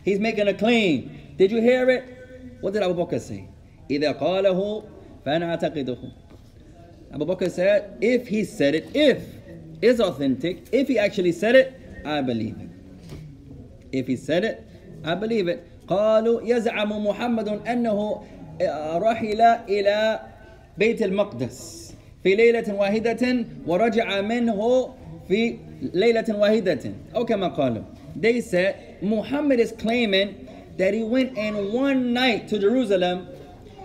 He's 0.03 0.20
making 0.20 0.49
a 0.49 0.53
claim. 0.53 1.09
Did 1.38 1.51
you 1.51 1.61
hear 1.61 1.89
it? 1.89 2.03
What 2.59 2.74
did 2.74 2.84
Abu 2.84 2.95
Bakr 2.95 3.20
say? 3.22 3.47
إذا 3.89 4.11
قاله 4.11 4.84
فأنا 5.26 5.55
أعتقده. 5.55 5.97
Abu 7.12 7.26
Bakr 7.26 7.51
said, 7.51 7.97
if 8.01 8.28
he 8.28 8.45
said 8.45 8.74
it, 8.74 8.88
if 8.95 9.22
is 9.82 10.01
authentic, 10.01 10.64
if 10.72 10.88
he 10.88 10.99
actually 10.99 11.32
said 11.32 11.55
it, 11.55 11.80
I 12.05 12.20
believe 12.22 12.57
it. 12.61 12.70
If 13.92 14.07
he 14.07 14.16
said 14.16 14.45
it, 14.45 14.66
I 15.05 15.14
believe 15.14 15.49
it. 15.49 15.66
قالوا 15.88 16.40
يزعم 16.42 17.07
محمد 17.07 17.49
أنه 17.49 18.24
رحل 18.99 19.40
إلى 19.68 20.20
بيت 20.78 21.03
المقدس 21.03 21.95
في 22.22 22.34
ليلة 22.34 22.74
واحدة 22.74 23.45
ورجع 23.66 24.20
منه 24.20 24.90
في 25.28 25.59
ليلة 25.95 26.24
واحدة 26.28 26.92
أو 27.14 27.24
كما 27.24 27.49
قالوا. 27.49 27.82
They 28.16 28.40
said 28.40 28.97
Muhammad 29.03 29.61
is 29.61 29.72
claiming 29.72 30.49
that 30.78 30.95
he 30.95 31.03
went 31.05 31.36
in 31.36 31.72
one 31.72 32.12
night 32.14 32.49
to 32.49 32.59
Jerusalem 32.59 33.28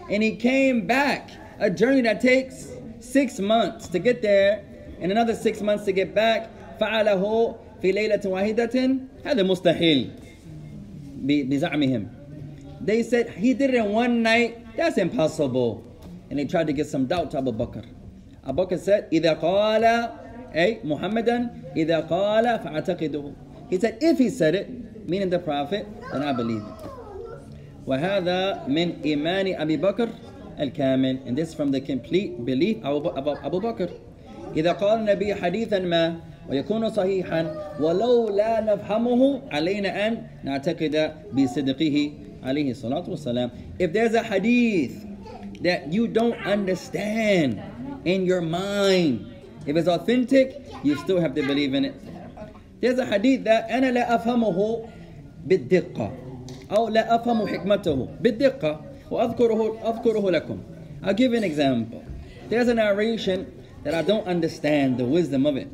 and 0.09 0.23
he 0.23 0.35
came 0.35 0.87
back. 0.87 1.29
A 1.59 1.69
journey 1.69 2.01
that 2.01 2.21
takes 2.21 2.71
six 3.03 3.39
months 3.39 3.87
to 3.89 3.99
get 3.99 4.21
there 4.21 4.63
and 5.01 5.11
another 5.11 5.33
six 5.35 5.61
months 5.61 5.85
to 5.85 5.91
get 5.91 6.13
back. 6.15 6.49
فعله 6.79 7.55
في 7.81 7.91
ليلة 7.91 8.21
واحدة 8.25 8.95
هذا 9.25 9.43
مستحيل 9.43 10.09
ب- 11.21 11.49
بزعمهم. 11.49 12.07
They 12.85 13.03
said 13.03 13.29
he 13.29 13.53
did 13.53 13.69
it 13.71 13.75
in 13.75 13.91
one 13.91 14.23
night. 14.23 14.57
That's 14.77 14.97
impossible. 14.97 15.83
And 16.29 16.39
they 16.39 16.45
tried 16.45 16.67
to 16.67 16.73
get 16.73 16.87
some 16.87 17.05
doubt 17.05 17.31
to 17.31 17.37
Abu 17.39 17.51
Bakr. 17.51 17.83
Abu 18.47 18.63
Bakr 18.63 18.79
said, 18.79 19.09
إذا 19.11 19.33
قال 19.41 19.83
أي 20.55 20.79
محمدا 20.83 21.49
إذا 21.75 21.99
قال 22.07 22.45
فأعتقده. 22.63 23.33
He 23.69 23.77
said, 23.77 23.97
if 24.01 24.17
he 24.17 24.29
said 24.29 24.55
it, 24.55 25.09
meaning 25.09 25.29
the 25.29 25.39
Prophet, 25.39 25.85
then 26.13 26.23
I 26.23 26.31
believe 26.33 26.61
it. 26.63 26.89
وهذا 27.87 28.67
من 28.67 29.01
إيمان 29.05 29.55
أبي 29.61 29.77
بكر 29.77 30.09
الكامل 30.59 31.17
and 31.25 31.37
this 31.37 31.49
is 31.49 31.53
from 31.53 31.71
the 31.71 31.81
complete 31.81 32.45
belief 32.45 32.77
of 32.83 33.05
Abu, 33.17 33.35
Abu 33.43 33.61
Bakr 33.61 33.89
إذا 34.55 34.71
قال 34.71 34.99
النبي 34.99 35.35
حديثا 35.35 35.79
ما 35.79 36.15
ويكون 36.49 36.89
صحيحا 36.89 37.55
ولو 37.79 38.29
لا 38.29 38.61
نفهمه 38.61 39.41
علينا 39.51 40.07
أن 40.07 40.21
نعتقد 40.43 41.11
بصدقه 41.33 42.11
عليه 42.43 42.71
الصلاة 42.71 43.09
والسلام 43.09 43.51
if 43.79 43.93
there's 43.93 44.13
a 44.13 44.23
hadith 44.23 45.05
that 45.61 45.93
you 45.93 46.07
don't 46.07 46.37
understand 46.45 47.61
in 48.05 48.25
your 48.25 48.41
mind 48.41 49.25
if 49.67 49.75
it's 49.75 49.87
authentic 49.87 50.65
you 50.83 50.95
still 50.97 51.19
have 51.19 51.35
to 51.35 51.43
believe 51.45 51.73
in 51.73 51.85
it 51.85 51.95
there's 52.81 52.97
a 52.99 53.05
hadith 53.05 53.43
that 53.43 53.69
أنا 53.69 53.91
لا 53.91 54.15
أفهمه 54.15 54.85
بالدقة 55.45 56.11
أو 56.71 56.89
لا 56.89 57.15
أفهم 57.15 57.47
حكمته 57.47 58.07
بالدقة 58.21 58.81
I'll 61.02 61.14
give 61.14 61.32
an 61.32 61.44
example. 61.44 62.04
There's 62.48 62.68
a 62.68 62.74
narration 62.74 63.64
that 63.84 63.94
I 63.94 64.02
don't 64.02 64.26
understand 64.26 64.98
the 64.98 65.04
wisdom 65.04 65.46
of 65.46 65.56
it. 65.56 65.68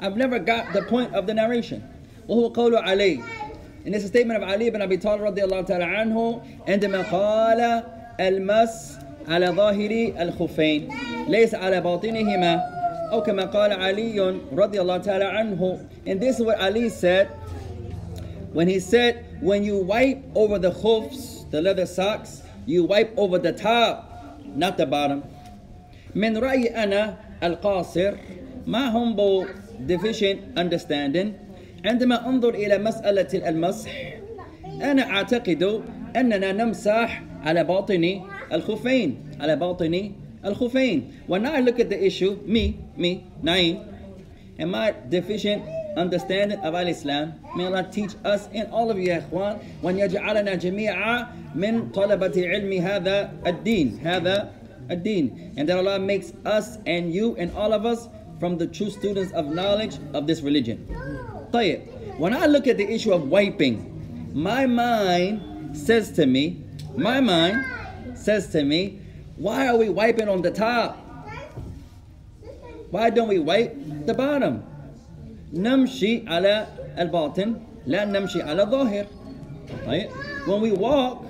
I've 0.00 0.16
never 0.16 0.38
got 0.38 0.72
the 0.72 0.82
point 0.82 1.14
of 1.14 1.26
the 1.26 1.34
narration. 1.34 1.82
وهو 2.28 2.52
علي. 2.82 3.22
And 3.86 3.94
it's 3.94 4.04
a 4.04 4.08
statement 4.08 4.42
of 4.42 4.48
Ali 4.48 4.66
ibn 4.66 4.80
Abi 4.80 4.96
Talib 4.96 5.20
رضي 5.20 5.44
الله 5.44 5.60
تعالى 5.66 5.84
عنه 5.84 6.40
عندما 6.68 7.02
قال 7.02 7.82
المس 8.20 8.98
على 9.28 9.46
ظاهر 9.46 10.12
الخفين 10.22 10.88
ليس 11.28 11.54
على 11.54 11.80
باطنهما 11.80 12.60
أو 13.12 13.22
كما 13.22 13.44
قال 13.44 13.72
علي 13.72 14.40
رضي 14.52 14.80
الله 14.80 14.96
تعالى 14.98 15.24
عنه 15.24 15.78
and 16.06 16.20
this 16.20 16.36
is 16.36 16.42
what 16.42 16.58
Ali 16.60 16.88
said 16.88 17.28
when 18.52 18.68
he 18.68 18.80
said 18.80 19.24
when 19.40 19.62
you 19.64 19.76
wipe 19.76 20.22
over 20.34 20.58
the 20.58 20.70
khuffs 20.70 21.33
the 21.53 21.61
leather 21.61 21.85
socks, 21.85 22.43
you 22.65 22.83
wipe 22.85 23.13
over 23.17 23.37
the 23.39 23.53
top, 23.53 23.95
not 24.55 24.77
the 24.77 24.85
bottom. 24.85 25.23
من 26.15 26.37
رأي 26.37 26.67
أنا 26.83 27.15
القاصر 27.43 28.13
ما 28.67 28.89
humble 28.91 29.45
deficient 29.87 30.39
understanding 30.57 31.27
عندما 31.85 32.29
أنظر 32.29 32.49
إلى 32.53 32.77
مسألة 32.77 33.49
المسح 33.49 33.91
أنا 34.81 35.03
أعتقد 35.09 35.81
أننا 36.15 36.51
نمسح 36.51 37.23
على 37.45 37.63
باطن 37.63 38.21
الخفين 38.53 39.17
على 39.39 39.55
باطن 39.55 40.11
الخفين 40.45 41.11
When 41.27 41.45
I 41.45 41.59
look 41.59 41.79
at 41.79 41.89
the 41.89 42.03
issue, 42.05 42.39
me, 42.45 42.79
me, 42.97 43.23
Naim, 43.43 43.79
and 44.57 44.71
my 44.71 44.93
deficient 45.09 45.63
understanding 45.97 46.59
of 46.59 46.75
Al-Islam. 46.75 47.33
May 47.55 47.65
Allah 47.65 47.87
teach 47.91 48.15
us 48.25 48.47
and 48.53 48.71
all 48.71 48.91
of 48.91 48.97
you 48.97 49.09
يا 49.09 49.23
إخوان 49.25 49.57
وأن 49.83 49.99
يجعلنا 49.99 50.55
جميعا 50.55 51.27
من 51.55 51.89
طلبة 51.91 52.35
علم 52.37 52.73
هذا 52.73 53.31
الدين 53.45 53.99
هذا 54.03 54.49
الدين 54.91 55.55
and 55.57 55.67
that 55.67 55.77
Allah 55.77 55.99
makes 55.99 56.33
us 56.45 56.77
and 56.85 57.13
you 57.13 57.35
and 57.37 57.51
all 57.55 57.73
of 57.73 57.85
us 57.85 58.07
from 58.39 58.57
the 58.57 58.67
true 58.67 58.89
students 58.89 59.33
of 59.33 59.47
knowledge 59.47 59.97
of 60.13 60.27
this 60.27 60.41
religion. 60.41 60.85
طيب, 61.51 61.81
when 62.17 62.33
I 62.33 62.45
look 62.45 62.67
at 62.67 62.77
the 62.77 62.87
issue 62.89 63.11
of 63.11 63.27
wiping, 63.27 64.31
my 64.33 64.65
mind 64.65 65.75
says 65.75 66.11
to 66.13 66.25
me, 66.25 66.63
my 66.95 67.19
mind 67.19 67.65
says 68.15 68.47
to 68.49 68.63
me, 68.63 68.99
why 69.37 69.67
are 69.67 69.77
we 69.77 69.89
wiping 69.89 70.27
on 70.29 70.41
the 70.41 70.51
top? 70.51 70.97
Why 72.91 73.09
don't 73.09 73.27
we 73.27 73.39
wipe 73.39 73.75
the 74.05 74.13
bottom? 74.13 74.63
نمشي 75.53 76.27
على 76.27 76.67
الباطن 76.99 77.55
لا 77.87 78.05
نمشي 78.05 78.41
على 78.41 78.63
الظاهر. 78.63 79.05
Right? 79.85 80.09
When 80.45 80.61
we 80.61 80.71
walk, 80.71 81.25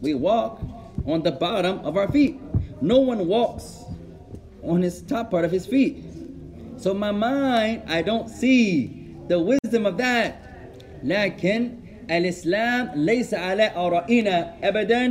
we 0.00 0.14
walk 0.14 0.60
on 1.06 1.22
the 1.22 1.32
bottom 1.32 1.80
of 1.84 1.96
our 1.96 2.10
feet. 2.10 2.38
No 2.80 2.98
one 2.98 3.26
walks 3.26 3.84
on 4.62 4.82
his 4.82 5.02
top 5.02 5.30
part 5.30 5.44
of 5.44 5.50
his 5.50 5.66
feet. 5.66 6.02
So 6.76 6.92
my 6.92 7.10
mind, 7.10 7.82
I 7.88 8.02
don't 8.02 8.28
see 8.28 9.14
the 9.28 9.38
wisdom 9.38 9.86
of 9.86 9.96
that. 9.98 10.36
لكن 11.04 11.70
الإسلام 12.10 12.90
ليس 12.94 13.34
على 13.34 13.70
آرائنا 13.76 14.54
أبدا 14.62 15.06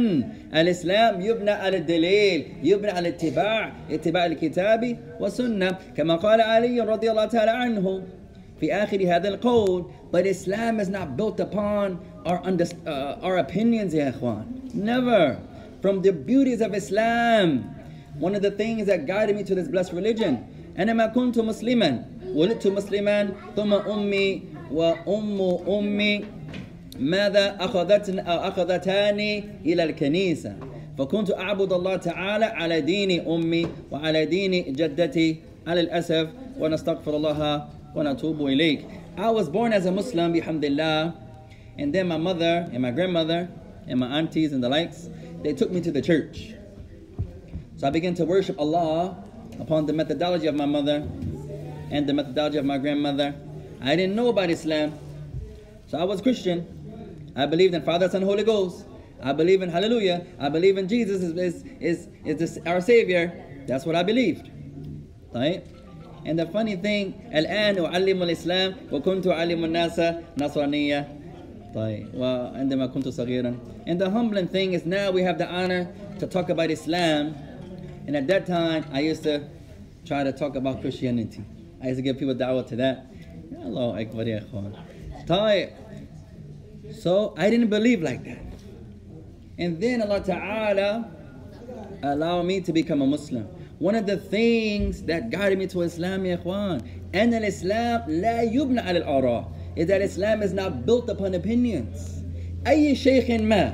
الإسلام 0.55 1.21
يبنى 1.21 1.51
على 1.51 1.77
الدليل 1.77 2.47
يبنى 2.63 2.91
على 2.91 3.09
اتباع 3.09 3.73
اتباع 3.91 4.27
الكتاب 4.27 4.97
والسنة. 5.21 5.79
كما 5.97 6.17
قال 6.17 6.41
علي 6.41 6.81
رضي 6.81 7.11
الله 7.11 7.25
تعالى 7.25 7.51
عنه 7.51 8.03
في 8.61 8.75
آخر 8.75 9.17
هذا 9.17 9.29
القول 9.29 9.85
but 10.13 10.27
Islam 10.27 10.81
is 10.81 10.89
not 10.89 11.17
built 11.17 11.39
upon 11.39 11.99
our, 12.27 12.41
under, 12.45 12.65
uh, 12.87 13.17
our 13.23 13.39
opinions 13.39 13.95
يا 13.95 14.09
إخوان. 14.11 14.45
Never. 14.75 15.39
From 15.83 16.03
the 16.03 16.13
beauties 16.13 16.61
of 16.61 16.75
Islam. 16.75 17.65
One 18.19 18.35
of 18.35 18.43
the 18.43 18.51
things 18.51 18.87
that 18.87 19.07
guided 19.07 19.37
me 19.37 19.45
to 19.45 19.55
this 19.55 19.69
blessed 19.69 19.93
religion. 19.93 20.47
أنا 20.79 20.93
ما 20.93 21.07
كنت 21.07 21.39
مسلما. 21.39 22.05
ولدت 22.35 22.67
مسلما. 22.67 23.29
ثم 23.57 23.73
أمي 23.75 24.43
وأم 24.73 25.41
أمي 25.69 26.25
ماذا 27.00 27.58
أخذتني 27.60 28.22
أو 28.22 28.38
أخذتاني 28.48 29.44
إلى 29.66 29.84
الكنيسة 29.84 30.56
فكنت 30.98 31.32
أعبد 31.32 31.74
الله 31.74 31.96
تعالى 31.96 32.46
على 32.46 32.82
دين 32.82 33.28
أمي 33.28 33.68
وعلى 33.92 34.26
دين 34.26 34.74
جدتي 34.74 35.36
على 35.68 35.82
الأسف 35.82 36.28
ونستغفر 36.60 37.16
الله 37.16 37.68
ونتوب 37.96 38.48
إليك 38.48 38.80
I 39.18 39.30
was 39.30 39.48
born 39.50 39.72
as 39.72 39.86
a 39.86 39.92
Muslim 39.92 40.34
bihamdillah 40.34 41.14
and 41.78 41.94
then 41.94 42.08
my 42.08 42.18
mother 42.18 42.70
and 42.72 42.82
my 42.82 42.92
grandmother 42.92 43.50
and 43.88 44.00
my 44.00 44.08
aunties 44.20 44.52
and 44.54 44.64
the 44.64 44.70
likes 44.70 45.10
they 45.44 45.54
took 45.54 45.72
me 45.72 45.82
to 45.82 45.92
the 45.92 46.02
church 46.02 46.54
so 47.78 47.88
I 47.88 47.92
began 47.92 48.14
to 48.16 48.26
worship 48.26 48.60
Allah 48.60 49.24
upon 49.60 49.86
the 49.86 49.94
methodology 49.94 50.48
of 50.48 50.56
my 50.56 50.66
mother 50.66 51.08
and 51.92 52.08
the 52.08 52.14
methodology 52.14 52.58
of 52.58 52.66
my 52.66 52.78
grandmother 52.78 53.36
I 53.82 53.96
didn't 53.96 54.16
know 54.16 54.30
about 54.30 54.50
Islam 54.50 54.98
so 55.88 55.98
I 55.98 56.04
was 56.04 56.22
Christian 56.22 56.66
I 57.36 57.46
believed 57.46 57.74
in 57.74 57.82
Father, 57.84 58.10
Son, 58.10 58.22
Holy 58.22 58.44
Ghost. 58.44 58.86
I 59.22 59.34
believe 59.34 59.62
in 59.62 59.70
Hallelujah. 59.70 60.26
I 60.40 60.50
believe 60.50 60.78
in 60.78 60.88
Jesus 60.88 61.22
is, 61.22 61.34
is, 61.38 62.08
is, 62.26 62.42
is 62.42 62.60
our 62.66 62.82
Savior. 62.82 63.32
That's 63.68 63.86
what 63.86 63.96
I 63.96 64.04
believed. 64.04 64.50
Right? 65.34 65.66
And 66.26 66.40
the 66.40 66.48
funny 66.48 66.76
thing, 66.76 67.14
الآن 67.34 67.78
أعلم 67.86 68.24
الإسلام 68.24 68.76
وكنت 68.92 69.28
أعلم 69.28 69.66
الناس 69.66 70.02
نصرانية. 70.38 71.08
طيب 71.76 72.08
وعندما 72.16 72.86
كنت 72.88 73.08
صغيرا. 73.08 73.56
And 73.86 74.00
the 74.00 74.10
humbling 74.10 74.48
thing 74.48 74.74
is 74.74 74.86
now 74.86 75.12
we 75.12 75.22
have 75.22 75.38
the 75.38 75.48
honor 75.48 75.88
to 76.20 76.28
talk 76.28 76.50
about 76.50 76.72
Islam. 76.72 77.36
And 78.08 78.16
at 78.16 78.28
that 78.28 78.46
time, 78.46 78.86
I 78.92 79.02
used 79.02 79.24
to 79.24 79.48
try 80.06 80.24
to 80.24 80.32
talk 80.32 80.56
about 80.56 80.82
Christianity. 80.82 81.44
I 81.82 81.88
used 81.88 81.98
to 81.98 82.02
give 82.02 82.18
people 82.18 82.36
da'wah 82.36 82.66
to 82.68 82.76
that. 82.78 83.06
Allah 83.64 84.00
Akbar 84.00 84.24
ya 84.28 84.40
ikhwan. 84.40 84.74
طيب. 85.28 85.70
So 86.92 87.34
I 87.38 87.50
didn't 87.50 87.70
believe 87.70 88.02
like 88.02 88.24
that. 88.26 88.44
And 89.58 89.82
then 89.82 90.02
Allah 90.02 90.22
Ta'ala 90.22 91.12
allowed 92.04 92.44
me 92.44 92.62
to 92.62 92.74
become 92.74 93.02
a 93.02 93.08
Muslim. 93.08 93.48
One 93.80 93.96
of 93.96 94.06
the 94.06 94.18
things 94.18 95.04
that 95.04 95.30
guided 95.30 95.60
me 95.60 95.68
to 95.68 95.82
Islam, 95.82 96.26
ya 96.26 96.38
ikhwan, 96.38 96.88
and 97.14 97.34
al-Islam 97.34 98.04
لا 98.08 98.42
يبنى 98.44 98.82
على 98.82 99.04
الآراء 99.04 99.52
is 99.76 99.88
that 99.88 100.02
Islam 100.02 100.42
is 100.42 100.54
not 100.54 100.86
built 100.86 101.10
upon 101.10 101.34
opinions. 101.34 102.24
أي 102.68 102.96
شيخ 102.96 103.30
ما 103.42 103.74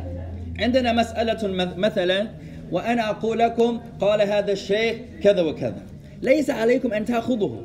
عندنا 0.60 0.94
مسألة 0.94 1.48
مثلا 1.78 2.28
وأنا 2.72 3.10
أقول 3.10 3.40
لكم 3.40 3.80
قال 4.00 4.22
هذا 4.22 4.52
الشيخ 4.52 4.96
كذا 5.24 5.42
وكذا 5.42 5.84
ليس 6.22 6.50
عليكم 6.50 6.94
أن 6.94 7.06
تأخذه 7.06 7.62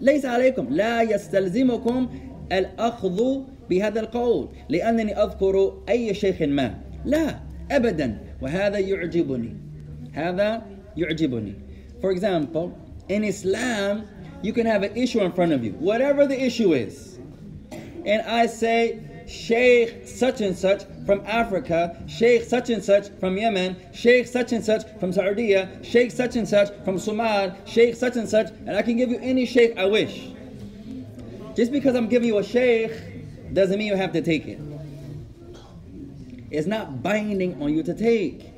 ليس 0.00 0.24
عليكم 0.24 0.66
لا 0.70 1.02
يستلزمكم 1.02 2.08
الأخذ 2.52 3.40
بهذا 3.70 4.00
القول 4.00 4.48
لأنني 4.68 5.22
أذكر 5.22 5.82
أي 5.88 6.14
شيخ 6.14 6.42
ما 6.42 6.74
لا 7.04 7.40
أبدا 7.70 8.18
وهذا 8.42 8.78
يعجبني 8.78 9.56
هذا 10.12 10.62
يعجبني 10.96 11.54
For 12.00 12.10
example, 12.12 12.78
in 13.08 13.24
Islam, 13.24 14.06
you 14.42 14.52
can 14.52 14.66
have 14.66 14.84
an 14.84 14.96
issue 14.96 15.20
in 15.20 15.32
front 15.32 15.52
of 15.52 15.64
you, 15.64 15.72
whatever 15.72 16.26
the 16.26 16.40
issue 16.40 16.72
is. 16.72 17.18
And 18.06 18.22
I 18.22 18.46
say, 18.46 19.00
Sheikh 19.26 20.06
such 20.06 20.40
and 20.40 20.56
such 20.56 20.84
from 21.04 21.22
Africa, 21.26 22.02
Sheikh 22.06 22.44
such 22.44 22.70
and 22.70 22.82
such 22.82 23.08
from 23.20 23.36
Yemen, 23.36 23.76
Sheikh 23.92 24.26
such 24.26 24.52
and 24.52 24.64
such 24.64 24.88
from 24.98 25.12
Saudi, 25.12 25.54
Sheikh 25.82 26.10
such 26.10 26.36
and 26.36 26.48
such 26.48 26.70
from 26.84 26.98
Somal, 26.98 27.54
Sheikh 27.66 27.94
such 27.94 28.16
and 28.16 28.28
such, 28.28 28.50
and 28.66 28.70
I 28.70 28.82
can 28.82 28.96
give 28.96 29.10
you 29.10 29.18
any 29.20 29.44
Sheikh 29.44 29.76
I 29.76 29.84
wish. 29.84 30.30
Just 31.54 31.72
because 31.72 31.94
I'm 31.94 32.08
giving 32.08 32.28
you 32.28 32.38
a 32.38 32.44
Sheikh 32.44 32.92
doesn't 33.52 33.78
mean 33.78 33.86
you 33.88 33.96
have 33.96 34.12
to 34.12 34.22
take 34.22 34.46
it. 34.46 34.58
It's 36.50 36.66
not 36.66 37.02
binding 37.02 37.60
on 37.62 37.74
you 37.74 37.82
to 37.82 37.94
take. 37.94 38.52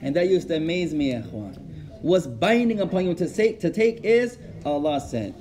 And 0.00 0.14
that 0.16 0.28
used 0.28 0.48
to 0.48 0.56
amaze 0.56 0.94
me, 0.94 1.12
Ikhwan. 1.12 1.58
What's 2.02 2.26
binding 2.26 2.80
upon 2.80 3.06
you 3.06 3.14
to 3.14 3.28
take, 3.28 3.60
to 3.60 3.70
take 3.70 4.04
is 4.04 4.38
Allah 4.64 5.00
said. 5.00 5.34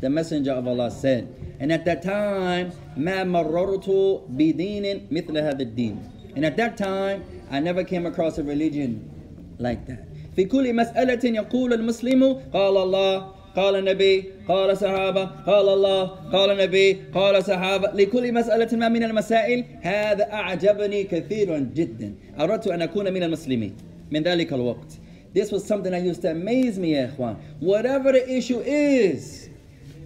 The 0.00 0.10
Messenger 0.10 0.52
of 0.52 0.66
Allah 0.66 0.90
said. 0.90 1.34
And 1.60 1.72
at 1.72 1.84
that 1.86 2.02
time, 2.02 2.72
ما 2.96 3.24
مررت 3.24 3.88
بدين 4.30 5.08
مثل 5.10 5.32
هذا 5.32 5.62
الدين. 5.62 5.96
And 6.36 6.44
at 6.44 6.56
that 6.56 6.76
time, 6.76 7.24
I 7.50 7.60
never 7.60 7.82
came 7.82 8.06
across 8.06 8.38
a 8.38 8.42
religion 8.44 9.10
like 9.58 9.86
that. 9.86 10.04
في 10.36 10.44
كل 10.44 10.74
مسألة 10.74 11.24
يقول 11.24 11.72
المسلم 11.72 12.24
قال 12.52 12.76
الله 12.76 13.26
قال 13.56 13.76
النبي 13.76 14.24
قال 14.48 14.76
صحابة 14.76 15.24
قال 15.24 15.68
الله 15.68 16.04
قال 16.04 16.50
النبي 16.50 16.92
قال 17.14 17.44
صحابة 17.44 17.90
لكل 17.92 18.34
مسألة 18.34 18.76
ما 18.76 18.88
من 18.88 19.02
المسائل 19.02 19.64
هذا 19.80 20.32
أعجبني 20.32 21.04
كثيرا 21.04 21.58
جدا 21.74 22.14
أردت 22.40 22.66
أن 22.66 22.82
أكون 22.82 23.12
من 23.12 23.22
المسلمين 23.22 23.74
من 24.10 24.22
ذلك 24.22 24.52
الوقت 24.52 24.92
This 25.34 25.52
was 25.52 25.62
something 25.64 25.92
that 25.92 26.02
used 26.02 26.22
to 26.22 26.30
amaze 26.30 26.78
me 26.78 26.88
يا 26.88 27.04
إخوان 27.06 27.36
Whatever 27.60 28.12
the 28.12 28.36
issue 28.38 28.60
is 28.60 29.48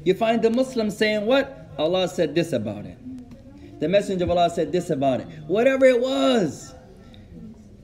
You 0.04 0.14
find 0.14 0.42
the 0.42 0.50
Muslims 0.50 0.96
saying 0.96 1.26
what? 1.26 1.68
Allah 1.78 2.08
said 2.08 2.34
this 2.34 2.52
about 2.52 2.84
it 2.86 2.98
The 3.80 3.88
Messenger 3.88 4.24
of 4.24 4.30
Allah 4.30 4.50
said 4.50 4.72
this 4.72 4.90
about 4.90 5.20
it 5.20 5.26
Whatever 5.46 5.86
it 5.86 6.00
was 6.00 6.74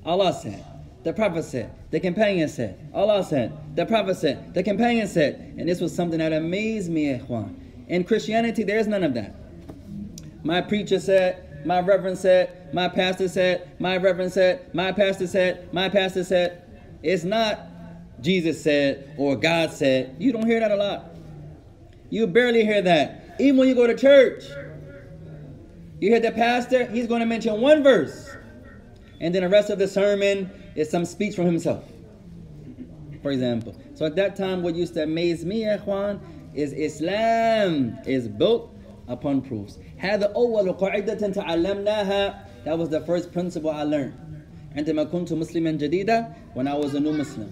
Allah 0.04 0.32
said 0.32 0.64
the 1.04 1.12
Prophet 1.12 1.44
said, 1.44 1.70
the 1.93 1.99
companion 1.99 2.49
said, 2.49 2.89
Allah 2.91 3.23
said, 3.23 3.75
the 3.75 3.85
Prophet 3.85 4.15
said, 4.15 4.55
the 4.55 4.63
companion 4.63 5.07
said. 5.07 5.53
And 5.59 5.69
this 5.69 5.79
was 5.79 5.95
something 5.95 6.17
that 6.17 6.33
amazed 6.33 6.89
me, 6.89 7.15
Ikhwan. 7.15 7.53
In 7.87 8.03
Christianity, 8.03 8.63
there's 8.63 8.87
none 8.87 9.03
of 9.03 9.13
that. 9.13 9.35
My 10.43 10.59
preacher 10.59 10.99
said, 10.99 11.63
my 11.67 11.81
reverend 11.81 12.17
said, 12.17 12.73
my 12.73 12.87
pastor 12.89 13.27
said, 13.27 13.79
my 13.79 13.97
reverend 13.97 14.33
said, 14.33 14.73
my 14.73 14.91
pastor 14.91 15.27
said, 15.27 15.71
my 15.71 15.87
pastor 15.87 16.23
said. 16.23 16.63
It's 17.03 17.23
not 17.23 17.59
Jesus 18.21 18.63
said 18.63 19.13
or 19.15 19.35
God 19.35 19.71
said. 19.71 20.15
You 20.17 20.31
don't 20.31 20.47
hear 20.47 20.61
that 20.61 20.71
a 20.71 20.75
lot. 20.75 21.11
You 22.09 22.25
barely 22.25 22.65
hear 22.65 22.81
that. 22.81 23.35
Even 23.39 23.57
when 23.57 23.67
you 23.67 23.75
go 23.75 23.85
to 23.85 23.95
church, 23.95 24.45
you 25.99 26.09
hear 26.09 26.19
the 26.19 26.31
pastor, 26.31 26.87
he's 26.87 27.05
going 27.05 27.19
to 27.19 27.27
mention 27.27 27.61
one 27.61 27.83
verse. 27.83 28.35
And 29.21 29.35
then 29.35 29.43
the 29.43 29.49
rest 29.49 29.69
of 29.69 29.77
the 29.77 29.87
sermon 29.87 30.49
is 30.74 30.90
some 30.90 31.04
speech 31.04 31.34
from 31.34 31.46
himself. 31.46 31.84
For 33.22 33.30
example. 33.30 33.74
So 33.94 34.06
at 34.06 34.16
that 34.16 34.36
time, 34.36 34.62
what 34.62 34.74
used 34.74 34.94
to 34.94 35.02
amaze 35.02 35.44
me, 35.44 35.62
Ikhwan, 35.62 36.20
is 36.54 36.72
Islam 36.72 37.98
is 38.06 38.28
built 38.28 38.74
upon 39.08 39.42
proofs. 39.42 39.78
هذا 39.98 40.32
أول 40.34 40.72
قاعدة 40.78 41.32
تعلمناها 41.32 42.64
That 42.64 42.78
was 42.78 42.88
the 42.88 43.00
first 43.00 43.32
principle 43.32 43.70
I 43.70 43.82
learned. 43.82 44.14
عندما 44.76 45.04
كنت 45.04 45.32
مسلما 45.32 45.72
جديدا 45.72 46.34
when 46.54 46.68
I 46.68 46.74
was 46.74 46.94
a 46.94 47.00
new 47.00 47.12
Muslim. 47.12 47.48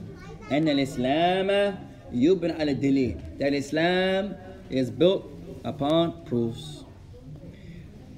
أن 0.51 0.69
الإسلام 0.69 1.75
يبنى 2.13 2.53
على 2.53 2.73
الدليل. 2.75 3.39
That 3.39 3.53
Islam 3.55 4.35
is 4.71 4.91
built 4.91 5.31
upon 5.65 6.25
proofs. 6.25 6.85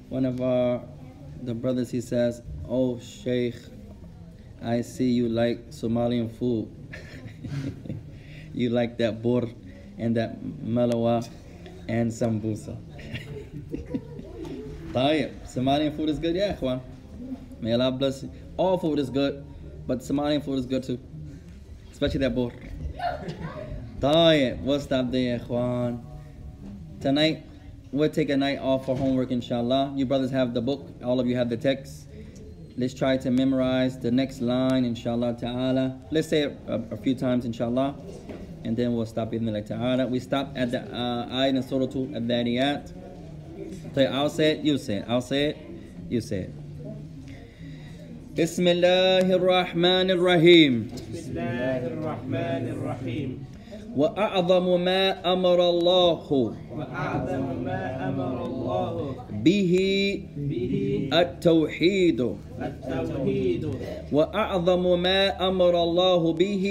One 0.09 0.25
of 0.25 0.41
our 0.41 0.81
the 1.43 1.53
brothers 1.53 1.89
he 1.89 2.01
says, 2.01 2.41
"Oh 2.67 2.99
Sheikh, 2.99 3.55
I 4.64 4.80
see 4.80 5.10
you 5.10 5.28
like 5.28 5.70
Somalian 5.70 6.32
food. 6.32 6.68
you 8.54 8.70
like 8.70 8.96
that 8.96 9.20
bor 9.20 9.44
and 9.98 10.16
that 10.16 10.42
malawa 10.42 11.28
and 11.86 12.10
sambusa. 12.10 12.76
Tayyip. 14.92 15.32
Somalian 15.44 15.94
food 15.94 16.08
is 16.08 16.18
good, 16.18 16.34
yeah, 16.34 16.56
Juan. 16.56 16.80
May 17.60 17.74
Allah 17.74 17.92
bless 17.92 18.22
you. 18.22 18.30
All 18.56 18.78
food 18.78 18.98
is 18.98 19.10
good, 19.10 19.44
but 19.86 19.98
Somalian 19.98 20.42
food 20.42 20.58
is 20.60 20.66
good 20.66 20.82
too. 20.82 20.98
Especially 21.92 22.20
that 22.20 22.34
bor. 22.34 22.50
Tayyip. 24.00 24.60
What's 24.60 24.90
up 24.90 25.10
there, 25.10 25.40
Juan? 25.40 26.02
Tonight, 27.02 27.44
we'll 27.92 28.08
take 28.08 28.30
a 28.30 28.36
night 28.36 28.60
off 28.60 28.86
for 28.86 28.96
homework, 28.96 29.30
inshallah. 29.30 29.92
You 29.94 30.06
brothers 30.06 30.30
have 30.30 30.54
the 30.54 30.62
book, 30.62 30.88
all 31.04 31.20
of 31.20 31.26
you 31.26 31.36
have 31.36 31.50
the 31.50 31.58
text. 31.58 32.03
Let's 32.77 32.93
try 32.93 33.17
to 33.17 33.31
memorize 33.31 33.99
the 33.99 34.11
next 34.11 34.41
line, 34.41 34.85
inshallah 34.85 35.37
ta'ala. 35.39 35.99
Let's 36.11 36.29
say 36.29 36.43
it 36.43 36.59
a, 36.67 36.81
a 36.91 36.97
few 36.97 37.15
times, 37.15 37.45
inshallah. 37.45 37.95
And 38.63 38.77
then 38.77 38.93
we'll 38.93 39.05
stop 39.05 39.33
in 39.33 39.45
ta'ala. 39.65 40.07
We 40.07 40.19
stop 40.19 40.53
at 40.55 40.71
the 40.71 40.81
uh, 40.81 41.27
ayat 41.27 41.55
in 41.55 41.63
Surah 41.63 41.85
Al-Dhariyat. 41.85 42.93
So 43.93 44.01
I'll 44.01 44.29
say 44.29 44.51
it, 44.51 44.59
you 44.59 44.77
say 44.77 44.97
it. 44.97 45.05
I'll 45.07 45.21
say 45.21 45.49
it, 45.49 45.57
you 46.09 46.21
say 46.21 46.39
it. 46.41 46.53
بسم 48.39 48.67
الله 48.67 49.27
الرحمن 49.35 50.11
الرحيم 50.15 50.87
بسم 51.13 51.31
الله 51.35 51.87
الرحمن 51.91 52.63
الرحيم 52.71 53.45
وأعظم 53.96 54.80
ما 54.84 55.32
أمر 55.32 55.68
الله 55.70 56.54
وأعظم 56.76 57.44
ما 57.64 58.08
أمر 58.08 58.46
الله 58.46 59.14
به 59.44 59.74
به 60.36 60.74
التوحيد. 61.12 62.20
التوحيد 62.60 63.62
وأعظم 64.12 65.02
ما 65.02 65.48
أمر 65.48 65.82
الله 65.82 66.32
به 66.32 66.66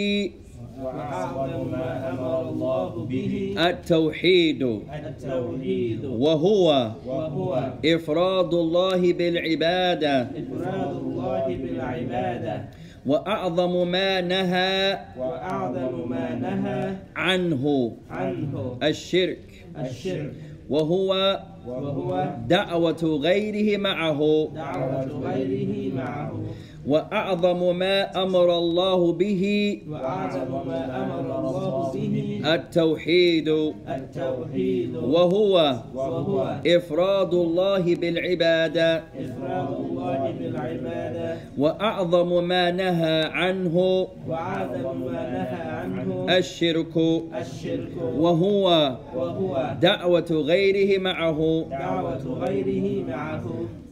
وأعظم 0.84 1.72
ما 1.72 2.10
أمر 2.12 2.50
الله 2.50 2.92
به 3.10 3.56
التوحيد. 3.58 4.62
التوحيد 4.64 6.06
وهو 6.06 6.92
وهو 7.08 7.52
إفراد 7.86 8.54
الله 8.54 9.14
بالعبادة 9.14 10.22
إفراد 10.22 10.96
الله 10.98 11.44
بالعبادة. 11.48 12.83
وأعظم 13.06 13.88
ما 13.88 14.22
نهى 14.22 15.00
وأعظم 15.18 16.10
ما 16.10 16.36
نهى 16.36 16.96
عنه 17.16 17.96
عنه 18.10 18.78
الشرك. 18.84 19.66
الشرك. 19.80 20.34
وهو 20.70 21.40
وهو 21.68 22.36
دعوة 22.48 23.20
غيره 23.24 23.78
معه. 23.78 24.50
دعوة 24.56 25.32
غيره 25.32 25.96
معه. 25.96 26.42
وأعظم 26.88 27.76
ما 27.76 28.24
أمر 28.24 28.58
الله 28.58 29.14
به 29.14 29.44
وأعظم 29.90 30.68
ما 30.68 30.82
أمر 31.04 31.40
الله 31.40 31.92
به 31.94 32.42
التوحيد. 32.54 33.48
التوحيد. 33.88 34.96
وهو 34.96 35.76
وهو 35.96 36.60
إفراد 36.68 37.34
الله 37.34 37.96
بالعبادة. 37.96 38.98
إفراد 38.98 39.70
الله 39.80 40.32
بالعبادة. 40.40 41.38
وأعظم 41.58 42.44
ما 42.44 42.72
نهى 42.72 43.24
عنه 43.24 44.08
وأعظم 44.28 44.98
ما 45.06 45.24
نهى 45.30 45.62
عنه 45.72 46.38
الشرك. 46.38 46.98
الشرك. 47.40 47.96
وهو 48.18 48.98
وهو 49.16 49.76
دعوة 49.82 50.32
غيره 50.32 51.00
معه. 51.00 51.66
دعوة 51.70 52.24
غيره 52.46 53.06
معه. 53.08 53.44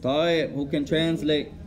طيب 0.02 0.50
who 0.56 0.66
can 0.74 0.84
translate? 0.84 1.61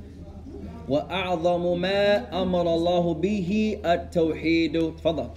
وأعظم 0.90 1.82
ما 1.82 2.42
أمر 2.42 2.76
الله 2.76 3.14
به 3.14 3.80
التوحيد. 3.86 4.96
تفضل. 4.96 5.30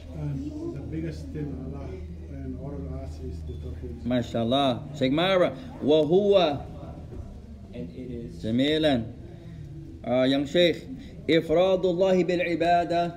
ما 4.07 4.21
شاء 4.21 4.43
الله 4.43 4.81
شيخ 4.95 5.13
مارا 5.13 5.53
وهو 5.85 6.61
جميلا. 8.43 9.03
آه 10.05 10.27
يا 10.27 10.45
شيخ 10.45 10.85
إفراد 11.31 11.87
الله 11.87 12.25
بالعبادة. 12.25 13.15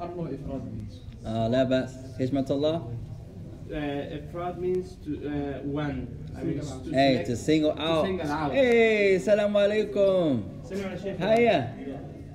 أرنو 0.00 0.24
إفراد 0.24 0.62
means. 0.62 1.26
آه 1.26 1.48
لا 1.48 1.64
بأس. 1.64 2.20
اسمة 2.20 2.46
الله. 2.50 2.82
Uh, 3.66 3.72
means 4.60 4.94
to 5.04 5.10
uh, 5.10 5.58
one. 5.66 6.06
I 6.38 6.44
mean, 6.44 6.60
to 6.60 6.90
Hey, 6.92 7.24
to 7.26 7.36
single 7.36 7.72
out. 7.78 8.04
single 8.06 8.30
out. 8.30 8.52
Hey, 8.52 9.16
السلام 9.16 9.56
عليكم. 9.56 10.42
سلم 10.64 10.84
على 10.84 10.94
الشيخ 10.94 11.20
هيا 11.20 11.74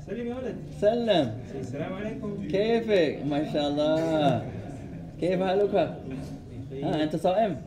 سلم 0.07 0.27
يا 0.27 0.35
ولد 0.35 0.55
سلم 0.81 1.31
السلام 1.59 1.93
عليكم 1.93 2.47
كيفك؟ 2.51 3.19
ما 3.29 3.53
شاء 3.53 3.67
الله. 3.67 4.45
كيف 5.21 5.41
حالك؟ 5.43 5.75
ها 6.83 7.03
أنت 7.03 7.15
صائم؟ 7.15 7.57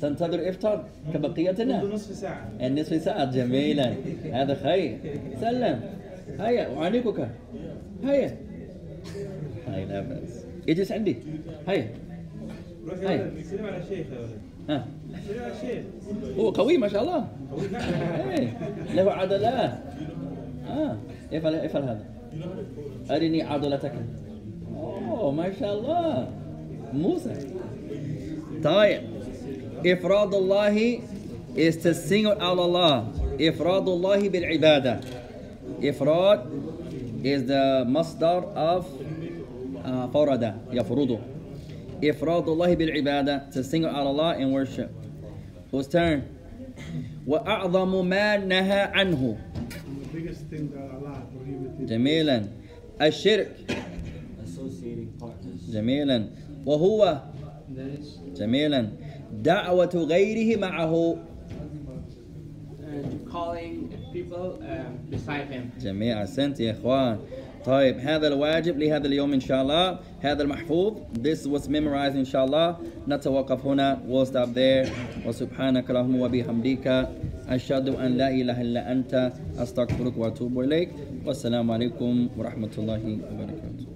تنتظر 0.00 0.34
الإفطار 0.34 0.84
كبقيتنا؟ 1.14 1.82
منذ 1.84 1.94
نصف 1.94 2.14
ساعة 2.14 2.50
النصف 2.60 3.02
ساعة 3.02 3.24
جميلا 3.32 3.94
هذا 4.32 4.54
خير 4.54 4.98
سلم 5.40 5.80
هيا 6.40 6.76
أعانقك 6.76 7.28
هيا 8.04 8.36
هيا 9.68 9.86
لا 9.86 10.00
بأس 10.00 10.44
اجلس 10.68 10.92
عندي 10.92 11.16
هيا 11.68 11.88
روح 12.86 12.98
هاي. 12.98 13.16
يا 13.16 13.22
ولد 13.22 13.44
سلم 13.50 13.66
على 13.66 13.76
الشيخ 13.76 14.06
يا 14.12 14.18
ولد 14.18 14.38
ها. 14.68 14.86
هو 16.38 16.50
قوي 16.50 16.78
ما 16.78 16.88
شاء 16.88 17.02
الله. 17.02 17.26
إيه، 18.30 18.58
له 18.94 19.12
عضلات 19.12 19.78
آه 20.68 20.96
افعل 21.32 21.54
افعل 21.54 21.82
هذا. 21.82 22.04
أرني 23.10 23.42
عضلتك. 23.42 23.92
أوه 24.76 25.30
ما 25.30 25.52
شاء 25.60 25.78
الله. 25.78 26.28
موسى. 26.92 27.34
طيب. 28.64 29.00
إفراد 29.86 30.34
الله 30.34 30.98
is 31.56 31.76
to 31.76 31.94
single 31.94 32.38
out 32.40 32.58
Allah. 32.58 33.02
إفراد 33.40 33.88
الله 33.88 34.28
بالعبادة. 34.28 35.00
إفراد 35.82 36.40
is 37.24 37.42
the 37.48 37.84
مصدر 37.88 38.44
of 38.56 38.84
uh, 39.84 39.88
فرد 40.14 40.54
يفرضه 40.72 41.18
إفراد 42.10 42.48
الله 42.48 42.74
بالعبادة. 42.74 43.50
To 43.52 43.62
sing 43.62 43.84
out 43.84 44.06
Allah 44.06 44.36
and 44.38 44.52
worship. 44.52 44.90
Whose 45.70 45.88
turn? 45.88 46.22
وأعظم 47.26 48.08
ما 48.08 48.36
نهى 48.36 48.80
عنه. 48.94 49.36
جميلا. 51.80 52.44
الشرك. 53.02 53.50
جميلا. 55.68 56.28
وهو. 56.66 57.22
جميلا. 58.36 58.88
دعوة 59.32 59.94
غيره 59.94 60.58
معه. 60.58 61.16
Calling 63.32 63.90
people 64.12 64.58
uh, 64.62 65.10
beside 65.10 65.48
him. 65.50 65.70
جميع 65.80 66.24
سنت 66.24 66.60
يا 66.60 66.70
إخوان. 66.70 67.18
طيب 67.64 67.98
هذا 67.98 68.26
الواجب 68.28 68.78
لهذا 68.78 69.06
اليوم 69.06 69.32
إن 69.32 69.40
شاء 69.40 69.62
الله. 69.62 69.98
هذا 70.20 70.42
المحفوظ. 70.42 70.92
This 71.22 71.48
was 71.48 71.68
memorized 71.68 72.16
إن 72.16 72.24
شاء 72.24 72.44
الله. 72.44 72.76
نتوقف 73.08 73.66
هنا. 73.66 73.98
We'll 74.08 74.26
stop 74.26 74.52
there. 74.54 74.88
وسبحانك 75.28 75.90
اللهم 75.90 76.20
وبحمدك. 76.20 77.08
أشهد 77.48 77.88
أن 77.88 78.10
لا 78.16 78.28
إله 78.28 78.60
إلا 78.60 78.92
أنت. 78.92 79.32
أستغفرك 79.58 80.16
وأتوب 80.16 80.60
إليك. 80.60 80.88
والسلام 81.26 81.70
عليكم 81.70 82.28
ورحمة 82.38 82.70
الله 82.78 83.18
وبركاته. 83.32 83.93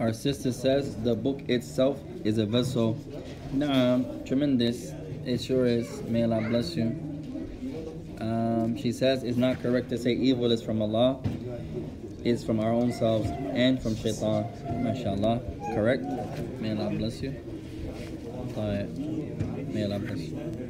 Our 0.00 0.12
sister 0.12 0.50
says 0.52 0.96
the 0.96 1.14
book 1.14 1.42
itself 1.48 2.00
is 2.24 2.38
a 2.38 2.46
vessel. 2.46 2.98
Naam, 3.54 4.26
tremendous. 4.26 4.92
It 5.24 5.40
sure 5.40 5.66
is. 5.66 6.02
May 6.02 6.24
Allah 6.24 6.40
bless 6.48 6.74
you. 6.74 6.86
Um, 8.20 8.76
she 8.76 8.90
says 8.92 9.22
it's 9.22 9.36
not 9.36 9.62
correct 9.62 9.90
to 9.90 9.98
say 9.98 10.12
evil 10.12 10.50
is 10.50 10.62
from 10.62 10.82
Allah. 10.82 11.20
It's 12.24 12.42
from 12.42 12.58
our 12.58 12.72
own 12.72 12.92
selves 12.92 13.28
and 13.52 13.80
from 13.80 13.94
shaitan. 13.94 14.44
MashaAllah. 14.82 15.74
Correct? 15.74 16.02
May 16.60 16.72
Allah 16.76 16.90
bless 16.90 17.22
you. 17.22 17.32
May 18.56 19.84
Allah 19.84 19.98
bless 20.00 20.18
you. 20.18 20.63